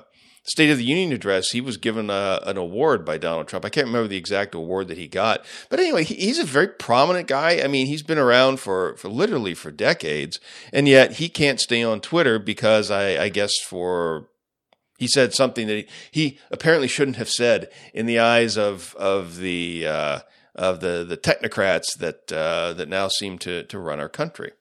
State 0.49 0.71
of 0.71 0.79
the 0.79 0.85
Union 0.85 1.13
address, 1.13 1.51
he 1.51 1.61
was 1.61 1.77
given 1.77 2.09
a, 2.09 2.41
an 2.45 2.57
award 2.57 3.05
by 3.05 3.19
Donald 3.19 3.49
Trump. 3.49 3.65
I 3.65 3.69
can't 3.69 3.87
remember 3.87 4.09
the 4.09 4.17
exact 4.17 4.55
award 4.55 4.89
that 4.89 4.99
he 4.99 5.07
got, 5.07 5.45
but 5.69 5.79
anyway, 5.79 6.05
he, 6.05 6.15
he's 6.15 6.39
a 6.39 6.45
very 6.45 6.69
prominent 6.69 7.29
guy. 7.29 7.61
I 7.63 7.69
mean, 7.69 7.87
he's 7.87 8.03
been 8.03 8.19
around 8.19 8.59
for 8.59 8.97
for 8.97 9.09
literally 9.09 9.55
for 9.55 9.71
decades, 9.71 10.41
and 10.73 10.89
yet 10.89 11.13
he 11.13 11.29
can't 11.29 11.61
stay 11.61 11.83
on 11.83 12.01
Twitter 12.01 12.39
because 12.39 12.91
I, 12.91 13.25
I 13.25 13.29
guess 13.29 13.53
for 13.63 14.29
he 14.99 15.07
said 15.07 15.35
something 15.35 15.67
that 15.67 15.77
he, 15.77 15.89
he 16.11 16.39
apparently 16.51 16.89
shouldn't 16.89 17.19
have 17.19 17.31
said 17.31 17.69
in 17.95 18.07
the 18.07 18.19
eyes 18.19 18.57
of 18.57 18.95
of 18.97 19.37
the 19.37 19.87
uh, 19.87 20.19
of 20.55 20.81
the 20.81 21.05
the 21.09 21.17
technocrats 21.17 21.97
that 21.99 22.33
uh, 22.33 22.73
that 22.73 22.89
now 22.89 23.09
seem 23.09 23.39
to 23.39 23.65
to 23.65 23.79
run 23.79 24.01
our 24.01 24.09
country. 24.09 24.53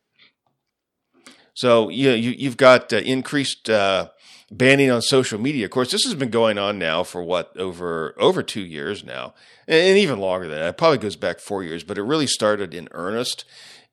So 1.58 1.90
you 1.90 2.12
you, 2.12 2.48
have 2.48 2.56
got 2.56 2.94
uh, 2.94 2.98
increased 2.98 3.68
uh, 3.68 4.10
banning 4.52 4.92
on 4.92 5.02
social 5.02 5.40
media. 5.40 5.66
Of 5.66 5.72
course, 5.72 5.90
this 5.92 6.04
has 6.04 6.14
been 6.14 6.30
going 6.30 6.60
on 6.60 6.78
now 6.78 7.04
for 7.04 7.24
what 7.24 7.52
over 7.58 8.14
over 8.20 8.44
two 8.44 8.62
years 8.62 9.04
now, 9.04 9.34
and, 9.68 9.98
even 9.98 10.20
longer 10.20 10.48
than 10.48 10.60
that. 10.60 10.70
It 10.70 10.78
probably 10.78 11.00
goes 11.00 11.16
back 11.16 11.40
four 11.40 11.64
years, 11.64 11.84
but 11.84 11.98
it 11.98 12.04
really 12.04 12.28
started 12.28 12.76
in 12.76 12.88
earnest 12.92 13.44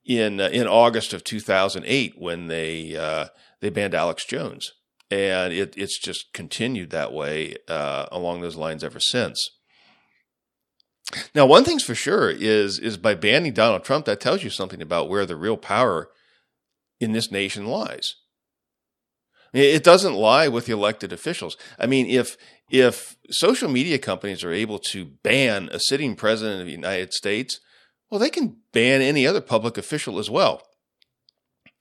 in 0.04 0.42
uh, 0.42 0.48
in 0.48 0.66
August 0.66 1.14
of 1.14 1.24
2008 1.24 2.16
when 2.18 2.48
they 2.48 2.98
uh, 2.98 3.28
they 3.62 3.70
banned 3.70 3.94
Alex 3.94 4.26
Jones 4.26 4.72
and 5.10 5.54
it, 5.54 5.72
it's 5.74 5.98
just 5.98 6.34
continued 6.34 6.90
that 6.90 7.14
way 7.14 7.56
uh, 7.66 8.04
along 8.12 8.42
those 8.42 8.56
lines 8.56 8.84
ever 8.84 9.00
since. 9.00 9.52
Now, 11.34 11.46
one 11.46 11.64
thing's 11.64 11.82
for 11.82 11.94
sure 11.94 12.28
is 12.28 12.78
is 12.78 12.98
by 12.98 13.14
banning 13.14 13.54
Donald 13.54 13.84
Trump, 13.84 14.04
that 14.04 14.20
tells 14.20 14.44
you 14.44 14.50
something 14.50 14.82
about 14.82 15.08
where 15.08 15.24
the 15.24 15.36
real 15.36 15.56
power 15.56 16.10
in 17.00 17.12
this 17.12 17.30
nation 17.30 17.66
lies. 17.66 18.14
It 19.52 19.84
doesn't 19.84 20.14
lie 20.14 20.48
with 20.48 20.66
the 20.66 20.72
elected 20.72 21.12
officials. 21.12 21.56
I 21.78 21.86
mean, 21.86 22.06
if 22.06 22.36
if 22.70 23.16
social 23.30 23.70
media 23.70 23.98
companies 23.98 24.42
are 24.42 24.52
able 24.52 24.80
to 24.90 25.04
ban 25.22 25.68
a 25.70 25.78
sitting 25.78 26.16
president 26.16 26.60
of 26.60 26.66
the 26.66 26.72
United 26.72 27.12
States, 27.12 27.60
well, 28.10 28.18
they 28.18 28.30
can 28.30 28.56
ban 28.72 29.00
any 29.00 29.26
other 29.26 29.40
public 29.40 29.78
official 29.78 30.18
as 30.18 30.28
well. 30.28 30.62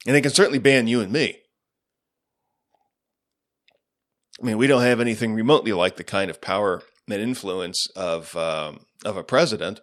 And 0.06 0.16
they 0.16 0.22
can 0.22 0.32
certainly 0.32 0.60
ban 0.60 0.88
you 0.88 1.02
and 1.02 1.12
me. 1.12 1.40
I 4.42 4.46
mean, 4.46 4.58
we 4.58 4.68
don't 4.68 4.82
have 4.82 5.00
anything 5.00 5.34
remotely 5.34 5.74
like 5.74 5.96
the 5.96 6.04
kind 6.04 6.30
of 6.30 6.42
power 6.42 6.84
and 7.10 7.22
influence 7.22 7.88
of 7.96 8.36
um, 8.36 8.82
of 9.04 9.18
a 9.18 9.24
president. 9.24 9.80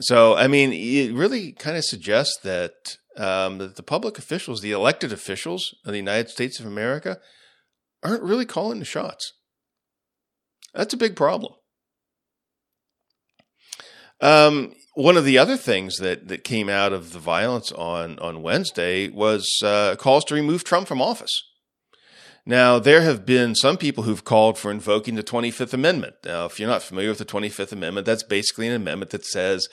So, 0.00 0.34
I 0.34 0.46
mean, 0.46 0.72
it 0.72 1.14
really 1.14 1.52
kind 1.52 1.76
of 1.76 1.84
suggests 1.84 2.38
that 2.42 2.96
um, 3.16 3.58
that 3.58 3.76
the 3.76 3.82
public 3.82 4.18
officials, 4.18 4.60
the 4.60 4.72
elected 4.72 5.12
officials 5.12 5.74
of 5.84 5.92
the 5.92 5.98
United 5.98 6.30
States 6.30 6.60
of 6.60 6.66
America, 6.66 7.18
aren't 8.02 8.22
really 8.22 8.46
calling 8.46 8.78
the 8.78 8.84
shots. 8.84 9.32
That's 10.74 10.94
a 10.94 10.98
big 10.98 11.16
problem. 11.16 11.54
Um, 14.20 14.74
one 14.94 15.16
of 15.16 15.24
the 15.24 15.38
other 15.38 15.56
things 15.56 15.98
that, 15.98 16.28
that 16.28 16.44
came 16.44 16.68
out 16.68 16.92
of 16.92 17.12
the 17.12 17.18
violence 17.18 17.70
on, 17.72 18.18
on 18.18 18.42
Wednesday 18.42 19.08
was 19.08 19.60
uh, 19.62 19.96
calls 19.96 20.24
to 20.26 20.34
remove 20.34 20.64
Trump 20.64 20.88
from 20.88 21.02
office. 21.02 21.42
Now, 22.48 22.78
there 22.78 23.02
have 23.02 23.26
been 23.26 23.56
some 23.56 23.76
people 23.76 24.04
who've 24.04 24.24
called 24.24 24.56
for 24.56 24.70
invoking 24.70 25.16
the 25.16 25.22
25th 25.24 25.74
Amendment. 25.74 26.14
Now, 26.24 26.46
if 26.46 26.60
you're 26.60 26.68
not 26.68 26.82
familiar 26.82 27.10
with 27.10 27.18
the 27.18 27.24
25th 27.24 27.72
Amendment, 27.72 28.06
that's 28.06 28.22
basically 28.22 28.68
an 28.68 28.74
amendment 28.74 29.10
that 29.10 29.26
says 29.26 29.68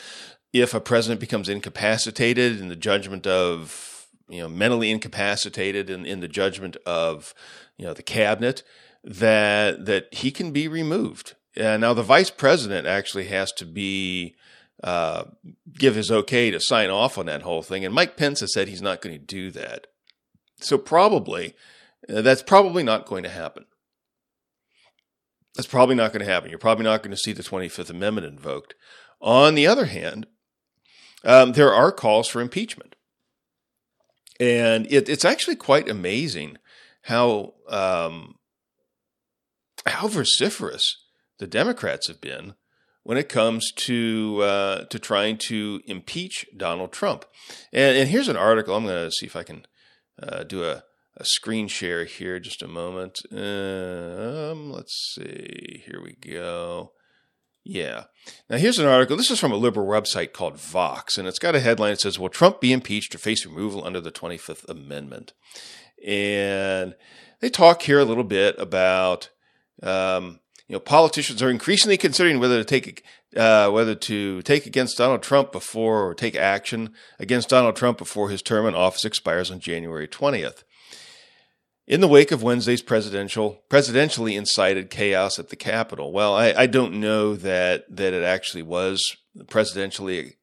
if 0.54 0.74
a 0.74 0.80
president 0.80 1.20
becomes 1.20 1.50
incapacitated 1.50 2.62
in 2.62 2.70
the 2.70 2.76
judgment 2.76 3.26
of, 3.26 4.08
you 4.30 4.40
know, 4.40 4.48
mentally 4.48 4.92
incapacitated 4.92 5.90
in, 5.90 6.06
in 6.06 6.20
the 6.20 6.28
judgment 6.28 6.78
of, 6.86 7.34
you 7.78 7.86
know, 7.86 7.94
the 7.94 8.04
cabinet, 8.04 8.64
that 9.04 9.86
that 9.86 10.14
he 10.14 10.32
can 10.32 10.52
be 10.52 10.68
removed. 10.68 11.36
And 11.56 11.82
now 11.82 11.94
the 11.94 12.04
vice 12.04 12.30
president 12.30 12.88
actually 12.88 13.26
has 13.26 13.52
to 13.54 13.66
be 13.66 14.36
uh, 14.84 15.26
give 15.74 15.96
his 15.96 16.12
okay 16.12 16.52
to 16.52 16.60
sign 16.60 16.90
off 16.90 17.18
on 17.18 17.26
that 17.26 17.42
whole 17.42 17.64
thing. 17.64 17.84
And 17.84 17.94
Mike 17.94 18.16
Pence 18.16 18.40
has 18.40 18.54
said 18.54 18.68
he's 18.68 18.82
not 18.82 19.02
going 19.02 19.18
to 19.18 19.26
do 19.26 19.52
that. 19.52 19.88
So 20.60 20.78
probably 20.78 21.56
uh, 22.10 22.22
that's 22.22 22.44
probably 22.44 22.84
not 22.84 23.06
going 23.06 23.24
to 23.24 23.30
happen. 23.30 23.66
That's 25.56 25.68
probably 25.68 25.96
not 25.96 26.12
going 26.12 26.26
to 26.26 26.32
happen. 26.32 26.50
You're 26.50 26.60
probably 26.60 26.86
not 26.86 27.04
going 27.04 27.12
to 27.12 27.18
see 27.18 27.34
the 27.34 27.44
25th 27.44 27.90
Amendment 27.90 28.26
invoked. 28.28 28.74
On 29.22 29.56
the 29.56 29.68
other 29.68 29.86
hand, 29.86 30.26
um, 31.24 31.54
there 31.54 31.74
are 31.74 31.92
calls 31.92 32.28
for 32.28 32.42
impeachment. 32.42 32.96
And 34.40 34.92
it, 34.92 35.10
it's 35.10 35.26
actually 35.26 35.56
quite 35.56 35.88
amazing 35.88 36.58
how 37.04 37.54
um, 37.70 38.36
how 39.86 40.08
vociferous 40.08 41.06
the 41.40 41.48
Democrats 41.48 42.08
have 42.08 42.20
been 42.20 42.56
when 43.04 43.18
it 43.18 43.30
comes 43.30 43.72
to 43.72 44.40
uh, 44.42 44.86
to 44.86 45.00
trying 45.00 45.38
to 45.50 45.82
impeach 45.86 46.46
Donald 46.56 46.92
Trump. 46.92 47.26
And, 47.72 47.98
and 47.98 48.10
here's 48.10 48.28
an 48.28 48.38
article. 48.38 48.76
I'm 48.76 48.86
going 48.86 49.06
to 49.06 49.12
see 49.12 49.26
if 49.26 49.36
I 49.36 49.44
can 49.44 49.66
uh, 50.22 50.44
do 50.44 50.64
a 50.64 50.84
a 51.16 51.26
screen 51.26 51.68
share 51.68 52.06
here 52.06 52.40
just 52.40 52.64
a 52.64 52.68
moment. 52.68 53.22
Um, 53.32 54.72
let's 54.72 55.14
see. 55.16 55.84
Here 55.86 56.02
we 56.02 56.14
go. 56.14 56.94
Yeah. 57.64 58.06
Now 58.50 58.58
here's 58.58 58.80
an 58.80 58.88
article. 58.88 59.16
This 59.16 59.32
is 59.32 59.40
from 59.40 59.52
a 59.52 59.58
liberal 59.58 59.88
website 59.88 60.34
called 60.34 60.60
Vox, 60.60 61.18
and 61.18 61.28
it's 61.28 61.40
got 61.40 61.56
a 61.56 61.60
headline 61.60 61.92
that 61.92 62.02
says, 62.02 62.20
Will 62.20 62.30
Trump 62.30 62.60
be 62.60 62.74
impeached 62.74 63.16
or 63.16 63.18
face 63.18 63.46
removal 63.46 63.86
under 63.86 64.02
the 64.02 64.12
25th 64.12 64.68
Amendment? 64.70 65.34
And 66.06 66.96
they 67.40 67.50
talk 67.50 67.84
here 67.84 68.00
a 68.00 68.06
little 68.06 68.26
bit 68.26 68.56
about 68.60 69.30
um, 69.82 70.40
you 70.68 70.74
know, 70.74 70.80
politicians 70.80 71.42
are 71.42 71.50
increasingly 71.50 71.98
considering 71.98 72.40
whether 72.40 72.58
to 72.58 72.66
take 72.66 73.04
uh, 73.36 73.70
whether 73.70 73.96
to 73.96 74.42
take 74.44 74.66
against 74.66 74.98
Donald 74.98 75.24
Trump 75.24 75.52
before 75.52 76.08
or 76.08 76.14
take 76.14 76.36
action 76.36 76.94
against 77.20 77.50
Donald 77.50 77.76
Trump 77.76 77.98
before 77.98 78.30
his 78.30 78.42
term 78.42 78.66
in 78.66 78.76
office 78.76 79.06
expires 79.06 79.52
on 79.52 79.60
January 79.60 80.08
20th. 80.08 80.64
In 81.86 82.00
the 82.00 82.08
wake 82.08 82.32
of 82.32 82.42
Wednesday's 82.42 82.82
presidential 82.82 83.62
presidentially 83.70 84.38
incited 84.38 84.90
chaos 84.90 85.38
at 85.38 85.50
the 85.50 85.58
Capitol, 85.58 86.14
well, 86.14 86.34
I, 86.34 86.54
I 86.54 86.66
don't 86.66 87.00
know 87.00 87.36
that 87.36 87.84
that 87.94 88.14
it 88.14 88.24
actually 88.24 88.64
was 88.64 89.18
presidentially 89.46 90.36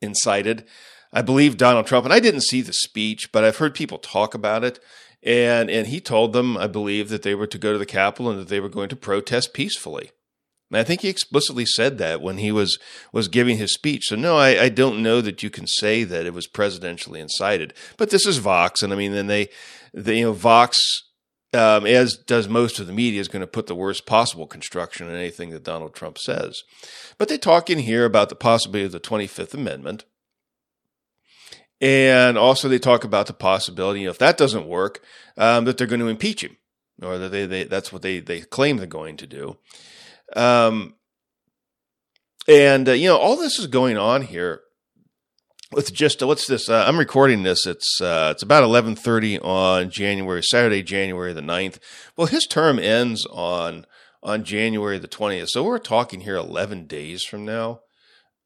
incited. 0.00 0.66
I 1.12 1.22
believe 1.22 1.56
Donald 1.56 1.86
Trump, 1.86 2.04
and 2.04 2.12
I 2.12 2.20
didn't 2.20 2.42
see 2.42 2.62
the 2.62 2.72
speech, 2.72 3.30
but 3.32 3.44
I've 3.44 3.56
heard 3.58 3.74
people 3.74 3.98
talk 3.98 4.34
about 4.34 4.64
it. 4.64 4.80
And 5.22 5.70
and 5.70 5.86
he 5.86 6.00
told 6.00 6.32
them, 6.32 6.56
I 6.56 6.66
believe, 6.66 7.08
that 7.10 7.22
they 7.22 7.34
were 7.34 7.46
to 7.46 7.58
go 7.58 7.72
to 7.72 7.78
the 7.78 7.86
Capitol 7.86 8.30
and 8.30 8.40
that 8.40 8.48
they 8.48 8.60
were 8.60 8.68
going 8.68 8.88
to 8.88 8.96
protest 8.96 9.54
peacefully. 9.54 10.10
And 10.70 10.78
I 10.78 10.84
think 10.84 11.00
he 11.00 11.08
explicitly 11.08 11.64
said 11.64 11.98
that 11.98 12.20
when 12.20 12.38
he 12.38 12.52
was 12.52 12.78
was 13.12 13.28
giving 13.28 13.56
his 13.56 13.72
speech. 13.72 14.04
So 14.06 14.16
no, 14.16 14.36
I, 14.36 14.64
I 14.64 14.68
don't 14.68 15.02
know 15.02 15.20
that 15.20 15.42
you 15.42 15.50
can 15.50 15.66
say 15.66 16.04
that 16.04 16.26
it 16.26 16.34
was 16.34 16.46
presidentially 16.46 17.20
incited. 17.20 17.72
But 17.96 18.10
this 18.10 18.26
is 18.26 18.38
Vox, 18.38 18.82
and 18.82 18.92
I 18.92 18.96
mean, 18.96 19.12
then 19.12 19.28
they 19.28 19.48
the, 19.94 20.14
you 20.14 20.24
know, 20.26 20.32
Vox, 20.32 20.80
um, 21.54 21.86
as 21.86 22.16
does 22.16 22.48
most 22.48 22.78
of 22.78 22.86
the 22.86 22.92
media, 22.92 23.20
is 23.20 23.28
going 23.28 23.40
to 23.40 23.46
put 23.46 23.66
the 23.66 23.74
worst 23.74 24.06
possible 24.06 24.46
construction 24.46 25.08
in 25.08 25.14
anything 25.14 25.50
that 25.50 25.64
Donald 25.64 25.94
Trump 25.94 26.18
says. 26.18 26.62
But 27.16 27.28
they 27.28 27.38
talk 27.38 27.70
in 27.70 27.78
here 27.78 28.04
about 28.04 28.28
the 28.28 28.34
possibility 28.34 28.86
of 28.86 28.92
the 28.92 29.00
25th 29.00 29.54
Amendment. 29.54 30.04
And 31.80 32.36
also, 32.36 32.68
they 32.68 32.80
talk 32.80 33.04
about 33.04 33.26
the 33.26 33.32
possibility, 33.32 34.00
you 34.00 34.06
know, 34.06 34.10
if 34.10 34.18
that 34.18 34.36
doesn't 34.36 34.66
work, 34.66 35.00
um, 35.36 35.64
that 35.64 35.78
they're 35.78 35.86
going 35.86 36.00
to 36.00 36.08
impeach 36.08 36.42
him, 36.42 36.56
or 37.00 37.18
that 37.18 37.30
they, 37.30 37.46
they 37.46 37.64
that's 37.64 37.92
what 37.92 38.02
they 38.02 38.18
they 38.18 38.40
claim 38.40 38.76
they're 38.76 38.86
going 38.86 39.16
to 39.16 39.26
do. 39.26 39.56
Um, 40.36 40.94
and 42.46 42.88
uh, 42.88 42.92
you 42.92 43.08
know, 43.08 43.16
all 43.16 43.36
this 43.36 43.58
is 43.58 43.66
going 43.66 43.96
on 43.96 44.22
here 44.22 44.62
with 45.72 45.92
just 45.92 46.22
what's 46.22 46.46
this? 46.46 46.68
Uh, 46.68 46.84
I'm 46.86 46.98
recording 46.98 47.42
this. 47.42 47.66
It's 47.66 48.00
uh, 48.00 48.32
it's 48.34 48.42
about 48.42 48.64
11:30 48.64 49.44
on 49.44 49.90
January 49.90 50.42
Saturday, 50.42 50.82
January 50.82 51.32
the 51.32 51.40
9th. 51.40 51.78
Well, 52.16 52.26
his 52.26 52.46
term 52.46 52.78
ends 52.78 53.26
on 53.26 53.86
on 54.22 54.44
January 54.44 54.98
the 54.98 55.08
20th, 55.08 55.48
so 55.48 55.62
we're 55.62 55.78
talking 55.78 56.22
here 56.22 56.36
11 56.36 56.86
days 56.86 57.22
from 57.22 57.44
now. 57.44 57.80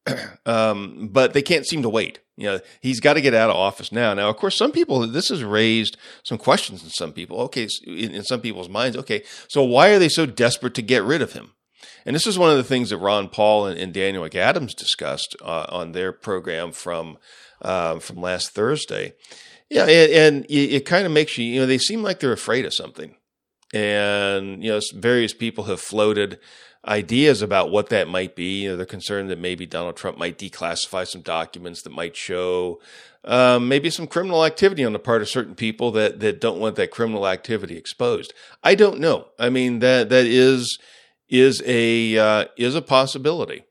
um, 0.46 1.08
but 1.12 1.32
they 1.32 1.42
can't 1.42 1.66
seem 1.66 1.82
to 1.82 1.88
wait. 1.88 2.20
You 2.36 2.46
know, 2.46 2.60
he's 2.80 3.00
got 3.00 3.14
to 3.14 3.20
get 3.20 3.34
out 3.34 3.50
of 3.50 3.56
office 3.56 3.92
now. 3.92 4.12
Now, 4.14 4.28
of 4.28 4.36
course, 4.36 4.56
some 4.56 4.72
people, 4.72 5.06
this 5.06 5.28
has 5.28 5.44
raised 5.44 5.96
some 6.24 6.38
questions 6.38 6.82
in 6.82 6.90
some 6.90 7.12
people. 7.12 7.40
Okay, 7.42 7.68
in, 7.86 8.10
in 8.10 8.24
some 8.24 8.40
people's 8.40 8.68
minds. 8.68 8.96
Okay, 8.96 9.22
so 9.48 9.62
why 9.62 9.90
are 9.90 9.98
they 9.98 10.08
so 10.08 10.26
desperate 10.26 10.74
to 10.74 10.82
get 10.82 11.04
rid 11.04 11.22
of 11.22 11.32
him? 11.34 11.52
And 12.06 12.14
this 12.14 12.26
is 12.26 12.38
one 12.38 12.50
of 12.50 12.56
the 12.56 12.64
things 12.64 12.90
that 12.90 12.98
Ron 12.98 13.28
Paul 13.28 13.66
and, 13.66 13.78
and 13.78 13.92
Daniel 13.92 14.24
McAdams 14.24 14.74
discussed 14.74 15.36
uh, 15.42 15.66
on 15.68 15.92
their 15.92 16.12
program 16.12 16.72
from 16.72 17.18
uh, 17.60 17.98
from 17.98 18.20
last 18.20 18.50
Thursday. 18.50 19.14
Yeah, 19.70 19.84
and, 19.84 20.12
and 20.12 20.44
it, 20.46 20.74
it 20.74 20.86
kind 20.86 21.06
of 21.06 21.12
makes 21.12 21.38
you, 21.38 21.44
you 21.44 21.60
know, 21.60 21.66
they 21.66 21.78
seem 21.78 22.02
like 22.02 22.20
they're 22.20 22.32
afraid 22.32 22.66
of 22.66 22.74
something. 22.74 23.16
And, 23.72 24.62
you 24.62 24.70
know, 24.70 24.80
various 24.94 25.32
people 25.32 25.64
have 25.64 25.80
floated 25.80 26.38
ideas 26.86 27.40
about 27.42 27.70
what 27.70 27.88
that 27.88 28.08
might 28.08 28.36
be. 28.36 28.62
You 28.62 28.70
know, 28.70 28.76
they're 28.76 28.86
concerned 28.86 29.30
that 29.30 29.38
maybe 29.38 29.64
Donald 29.64 29.96
Trump 29.96 30.18
might 30.18 30.38
declassify 30.38 31.06
some 31.06 31.22
documents 31.22 31.82
that 31.82 31.90
might 31.90 32.16
show 32.16 32.80
um, 33.24 33.68
maybe 33.68 33.88
some 33.88 34.06
criminal 34.06 34.44
activity 34.44 34.84
on 34.84 34.92
the 34.92 34.98
part 34.98 35.22
of 35.22 35.28
certain 35.28 35.54
people 35.54 35.92
that 35.92 36.20
that 36.20 36.40
don't 36.40 36.58
want 36.58 36.76
that 36.76 36.90
criminal 36.90 37.26
activity 37.26 37.76
exposed. 37.76 38.34
I 38.62 38.74
don't 38.74 38.98
know. 38.98 39.28
I 39.38 39.48
mean 39.48 39.78
that 39.78 40.08
that 40.08 40.26
is 40.26 40.78
is 41.32 41.62
a 41.64 42.18
uh, 42.18 42.44
is 42.56 42.76
a 42.76 42.82
possibility. 42.82 43.64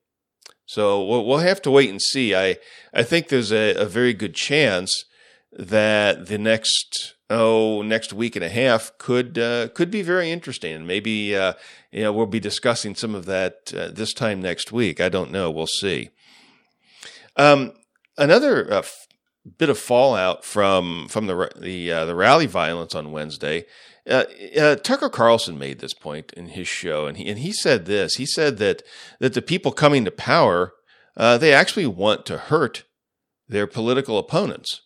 So 0.65 1.05
we'll, 1.05 1.25
we'll 1.25 1.37
have 1.37 1.61
to 1.61 1.71
wait 1.71 1.89
and 1.89 2.01
see. 2.01 2.35
I 2.35 2.57
I 2.93 3.03
think 3.03 3.27
there's 3.27 3.53
a, 3.53 3.75
a 3.75 3.85
very 3.85 4.13
good 4.13 4.33
chance 4.33 5.05
that 5.53 6.27
the 6.27 6.39
next 6.39 7.13
oh 7.29 7.83
next 7.83 8.13
week 8.13 8.35
and 8.35 8.43
a 8.43 8.49
half 8.49 8.97
could 8.97 9.37
uh, 9.37 9.67
could 9.69 9.91
be 9.91 10.01
very 10.01 10.31
interesting, 10.31 10.73
and 10.73 10.87
maybe 10.87 11.35
uh, 11.35 11.53
you 11.91 12.01
know 12.01 12.11
we'll 12.11 12.25
be 12.25 12.39
discussing 12.39 12.95
some 12.95 13.13
of 13.13 13.25
that 13.25 13.71
uh, 13.77 13.89
this 13.89 14.11
time 14.11 14.41
next 14.41 14.71
week. 14.71 14.99
I 14.99 15.09
don't 15.09 15.31
know. 15.31 15.51
We'll 15.51 15.67
see. 15.67 16.09
Um, 17.37 17.73
another 18.17 18.73
uh, 18.73 18.79
f- 18.79 19.07
bit 19.59 19.69
of 19.69 19.77
fallout 19.77 20.43
from 20.43 21.07
from 21.09 21.27
the 21.27 21.51
the 21.55 21.91
uh, 21.91 22.05
the 22.05 22.15
rally 22.15 22.47
violence 22.47 22.95
on 22.95 23.11
Wednesday. 23.11 23.65
Uh, 24.09 24.23
uh, 24.59 24.75
Tucker 24.75 25.09
Carlson 25.09 25.59
made 25.59 25.79
this 25.79 25.93
point 25.93 26.33
in 26.33 26.49
his 26.49 26.67
show, 26.67 27.05
and 27.05 27.17
he 27.17 27.29
and 27.29 27.39
he 27.39 27.51
said 27.51 27.85
this. 27.85 28.15
He 28.15 28.25
said 28.25 28.57
that 28.57 28.81
that 29.19 29.33
the 29.33 29.41
people 29.41 29.71
coming 29.71 30.05
to 30.05 30.11
power, 30.11 30.73
uh, 31.15 31.37
they 31.37 31.53
actually 31.53 31.85
want 31.85 32.25
to 32.25 32.37
hurt 32.37 32.83
their 33.47 33.67
political 33.67 34.17
opponents 34.17 34.81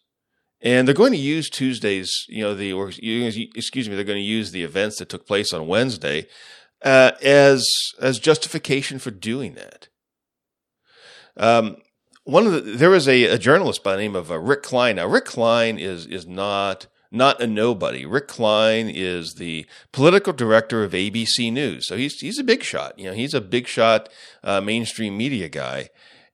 and 0.65 0.87
they're 0.87 0.95
going 0.95 1.11
to 1.11 1.17
use 1.17 1.49
Tuesdays, 1.49 2.25
you 2.27 2.41
know, 2.41 2.55
the 2.55 2.73
or 2.73 2.89
excuse 2.89 3.87
me, 3.87 3.95
they're 3.95 4.03
going 4.03 4.17
to 4.17 4.21
use 4.21 4.51
the 4.51 4.63
events 4.63 4.97
that 4.97 5.09
took 5.09 5.27
place 5.27 5.53
on 5.53 5.67
Wednesday 5.67 6.27
uh, 6.83 7.11
as 7.21 7.67
as 8.01 8.19
justification 8.19 8.97
for 8.97 9.11
doing 9.11 9.53
that. 9.53 9.89
Um, 11.37 11.77
one 12.23 12.47
of 12.47 12.53
the 12.53 12.61
there 12.61 12.89
was 12.89 13.07
a, 13.07 13.25
a 13.25 13.37
journalist 13.37 13.83
by 13.83 13.95
the 13.95 14.01
name 14.01 14.15
of 14.15 14.31
uh, 14.31 14.39
Rick 14.39 14.63
Klein. 14.63 14.95
Now, 14.95 15.07
Rick 15.07 15.25
Klein 15.25 15.77
is 15.77 16.07
is 16.07 16.25
not 16.25 16.87
not 17.15 17.41
a 17.41 17.47
nobody. 17.47 18.05
Rick 18.05 18.27
Klein 18.27 18.89
is 18.89 19.35
the 19.35 19.65
political 19.91 20.33
director 20.33 20.83
of 20.83 20.91
ABC 20.91 21.51
News, 21.51 21.87
so 21.87 21.97
he's 21.97 22.19
he's 22.19 22.39
a 22.39 22.43
big 22.43 22.63
shot. 22.63 22.97
You 22.99 23.05
know, 23.05 23.13
he's 23.13 23.33
a 23.33 23.41
big 23.41 23.67
shot 23.67 24.09
uh, 24.43 24.61
mainstream 24.61 25.17
media 25.17 25.49
guy. 25.49 25.89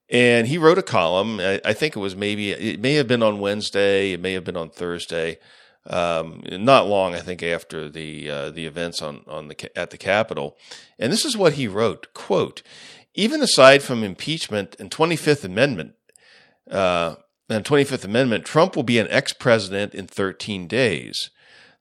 And 0.09 0.47
he 0.47 0.57
wrote 0.57 0.77
a 0.77 0.83
column. 0.83 1.39
I, 1.39 1.61
I, 1.63 1.71
think 1.71 1.95
it 1.95 1.99
was 1.99 2.17
maybe, 2.17 2.51
it 2.51 2.81
may 2.81 2.95
have 2.95 3.07
been 3.07 3.23
on 3.23 3.39
Wednesday, 3.39 4.11
it 4.11 4.19
may 4.19 4.33
have 4.33 4.43
been 4.43 4.57
on 4.57 4.69
Thursday. 4.69 5.37
Um, 5.85 6.43
not 6.51 6.87
long, 6.87 7.15
I 7.15 7.19
think, 7.19 7.41
after 7.41 7.89
the 7.89 8.29
uh, 8.29 8.49
the 8.51 8.67
events 8.67 9.01
on 9.01 9.23
on 9.27 9.47
the 9.47 9.77
at 9.77 9.89
the 9.89 9.97
Capitol, 9.97 10.55
and 10.99 11.11
this 11.11 11.25
is 11.25 11.35
what 11.35 11.53
he 11.53 11.67
wrote: 11.67 12.13
"Quote: 12.13 12.61
Even 13.15 13.41
aside 13.41 13.81
from 13.81 14.03
impeachment 14.03 14.75
and 14.79 14.91
Twenty 14.91 15.15
Fifth 15.15 15.43
Amendment, 15.43 15.95
uh, 16.69 17.15
and 17.51 17.65
Twenty 17.65 17.83
Fifth 17.83 18.05
Amendment, 18.05 18.45
Trump 18.45 18.75
will 18.75 18.83
be 18.83 18.99
an 18.99 19.07
ex 19.09 19.33
president 19.33 19.93
in 19.93 20.07
13 20.07 20.67
days. 20.67 21.29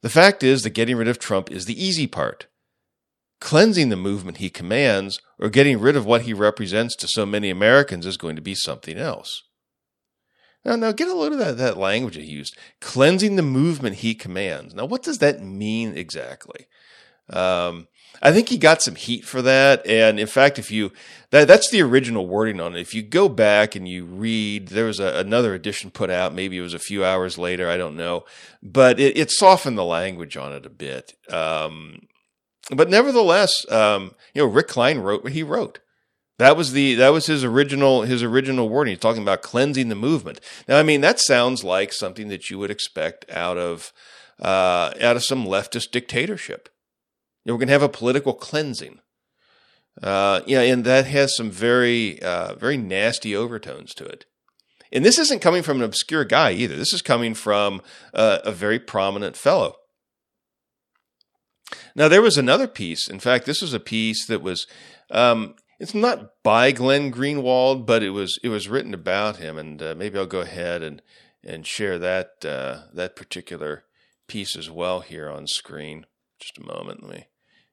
The 0.01 0.09
fact 0.09 0.43
is 0.43 0.63
that 0.63 0.71
getting 0.71 0.97
rid 0.97 1.07
of 1.07 1.19
Trump 1.19 1.51
is 1.51 1.65
the 1.65 1.83
easy 1.83 2.07
part 2.07 2.47
cleansing 3.41 3.89
the 3.89 3.97
movement 3.97 4.37
he 4.37 4.49
commands 4.49 5.19
or 5.37 5.49
getting 5.49 5.79
rid 5.79 5.97
of 5.97 6.05
what 6.05 6.21
he 6.21 6.33
represents 6.33 6.95
to 6.95 7.07
so 7.09 7.25
many 7.25 7.49
Americans 7.49 8.05
is 8.05 8.15
going 8.15 8.37
to 8.37 8.41
be 8.41 8.55
something 8.55 8.97
else. 8.97 9.43
Now, 10.63 10.75
now 10.75 10.91
get 10.91 11.09
a 11.09 11.15
load 11.15 11.33
of 11.33 11.39
that, 11.39 11.57
that 11.57 11.75
language 11.75 12.15
he 12.15 12.21
used. 12.21 12.55
Cleansing 12.79 13.35
the 13.35 13.41
movement 13.41 13.97
he 13.97 14.13
commands. 14.13 14.75
Now, 14.75 14.85
what 14.85 15.01
does 15.01 15.17
that 15.17 15.43
mean 15.43 15.97
exactly? 15.97 16.67
Um, 17.29 17.87
I 18.21 18.31
think 18.31 18.49
he 18.49 18.57
got 18.57 18.81
some 18.81 18.95
heat 18.95 19.25
for 19.25 19.41
that. 19.41 19.85
And 19.85 20.19
in 20.19 20.27
fact, 20.27 20.59
if 20.59 20.71
you, 20.71 20.91
that, 21.31 21.47
that's 21.47 21.69
the 21.69 21.81
original 21.81 22.27
wording 22.27 22.59
on 22.59 22.75
it. 22.75 22.81
If 22.81 22.93
you 22.93 23.01
go 23.01 23.27
back 23.29 23.75
and 23.75 23.87
you 23.87 24.05
read, 24.05 24.69
there 24.69 24.85
was 24.85 24.99
a, 24.99 25.19
another 25.19 25.53
edition 25.53 25.91
put 25.91 26.09
out, 26.09 26.33
maybe 26.33 26.57
it 26.57 26.61
was 26.61 26.73
a 26.73 26.79
few 26.79 27.03
hours 27.03 27.37
later, 27.37 27.69
I 27.69 27.77
don't 27.77 27.95
know, 27.95 28.25
but 28.61 28.99
it, 28.99 29.17
it 29.17 29.31
softened 29.31 29.77
the 29.77 29.85
language 29.85 30.37
on 30.37 30.53
it 30.53 30.65
a 30.65 30.69
bit. 30.69 31.13
Um, 31.31 32.07
but 32.69 32.89
nevertheless, 32.89 33.69
um, 33.71 34.13
you 34.33 34.41
know, 34.43 34.47
Rick 34.47 34.67
Klein 34.67 34.99
wrote 34.99 35.23
what 35.23 35.33
he 35.33 35.43
wrote. 35.43 35.79
That 36.37 36.57
was 36.57 36.71
the 36.71 36.95
that 36.95 37.09
was 37.09 37.27
his 37.27 37.43
original 37.43 38.01
his 38.01 38.23
original 38.23 38.67
wording. 38.67 38.93
He's 38.93 38.99
talking 38.99 39.21
about 39.21 39.43
cleansing 39.43 39.89
the 39.89 39.95
movement. 39.95 40.39
Now, 40.67 40.79
I 40.79 40.83
mean, 40.83 41.01
that 41.01 41.19
sounds 41.19 41.63
like 41.63 41.93
something 41.93 42.29
that 42.29 42.49
you 42.49 42.57
would 42.57 42.71
expect 42.71 43.29
out 43.29 43.59
of 43.59 43.93
uh, 44.39 44.91
out 44.99 45.15
of 45.15 45.23
some 45.23 45.45
leftist 45.45 45.91
dictatorship. 45.91 46.67
You 47.43 47.49
know, 47.49 47.55
we're 47.55 47.59
going 47.59 47.67
to 47.67 47.73
have 47.73 47.81
a 47.83 47.89
political 47.89 48.33
cleansing. 48.33 48.99
Uh, 50.01 50.41
yeah, 50.45 50.61
and 50.61 50.85
that 50.85 51.05
has 51.07 51.35
some 51.35 51.51
very 51.51 52.21
uh, 52.21 52.55
very 52.55 52.77
nasty 52.77 53.35
overtones 53.35 53.93
to 53.95 54.05
it. 54.05 54.25
And 54.91 55.05
this 55.05 55.17
isn't 55.17 55.41
coming 55.41 55.63
from 55.63 55.77
an 55.77 55.83
obscure 55.83 56.25
guy 56.25 56.51
either. 56.51 56.75
This 56.75 56.93
is 56.93 57.01
coming 57.01 57.33
from 57.33 57.81
uh, 58.13 58.39
a 58.43 58.51
very 58.51 58.79
prominent 58.79 59.37
fellow. 59.37 59.75
Now, 61.95 62.07
there 62.07 62.21
was 62.21 62.37
another 62.37 62.67
piece. 62.67 63.09
In 63.09 63.19
fact, 63.19 63.45
this 63.45 63.61
was 63.61 63.73
a 63.73 63.79
piece 63.79 64.25
that 64.27 64.41
was. 64.41 64.67
Um, 65.09 65.55
it's 65.79 65.95
not 65.95 66.43
by 66.43 66.71
Glenn 66.71 67.11
Greenwald, 67.11 67.85
but 67.85 68.03
it 68.03 68.11
was 68.11 68.37
it 68.43 68.49
was 68.49 68.69
written 68.69 68.93
about 68.93 69.37
him, 69.37 69.57
and 69.57 69.81
uh, 69.81 69.95
maybe 69.97 70.17
I'll 70.17 70.25
go 70.25 70.41
ahead 70.41 70.83
and 70.83 71.01
and 71.43 71.65
share 71.65 71.97
that 71.97 72.45
uh, 72.45 72.83
that 72.93 73.15
particular 73.15 73.85
piece 74.27 74.55
as 74.55 74.69
well 74.69 75.01
here 75.01 75.29
on 75.29 75.47
screen. 75.47 76.05
Just 76.39 76.57
a 76.57 76.63
moment, 76.63 77.03
let 77.03 77.11
me 77.11 77.25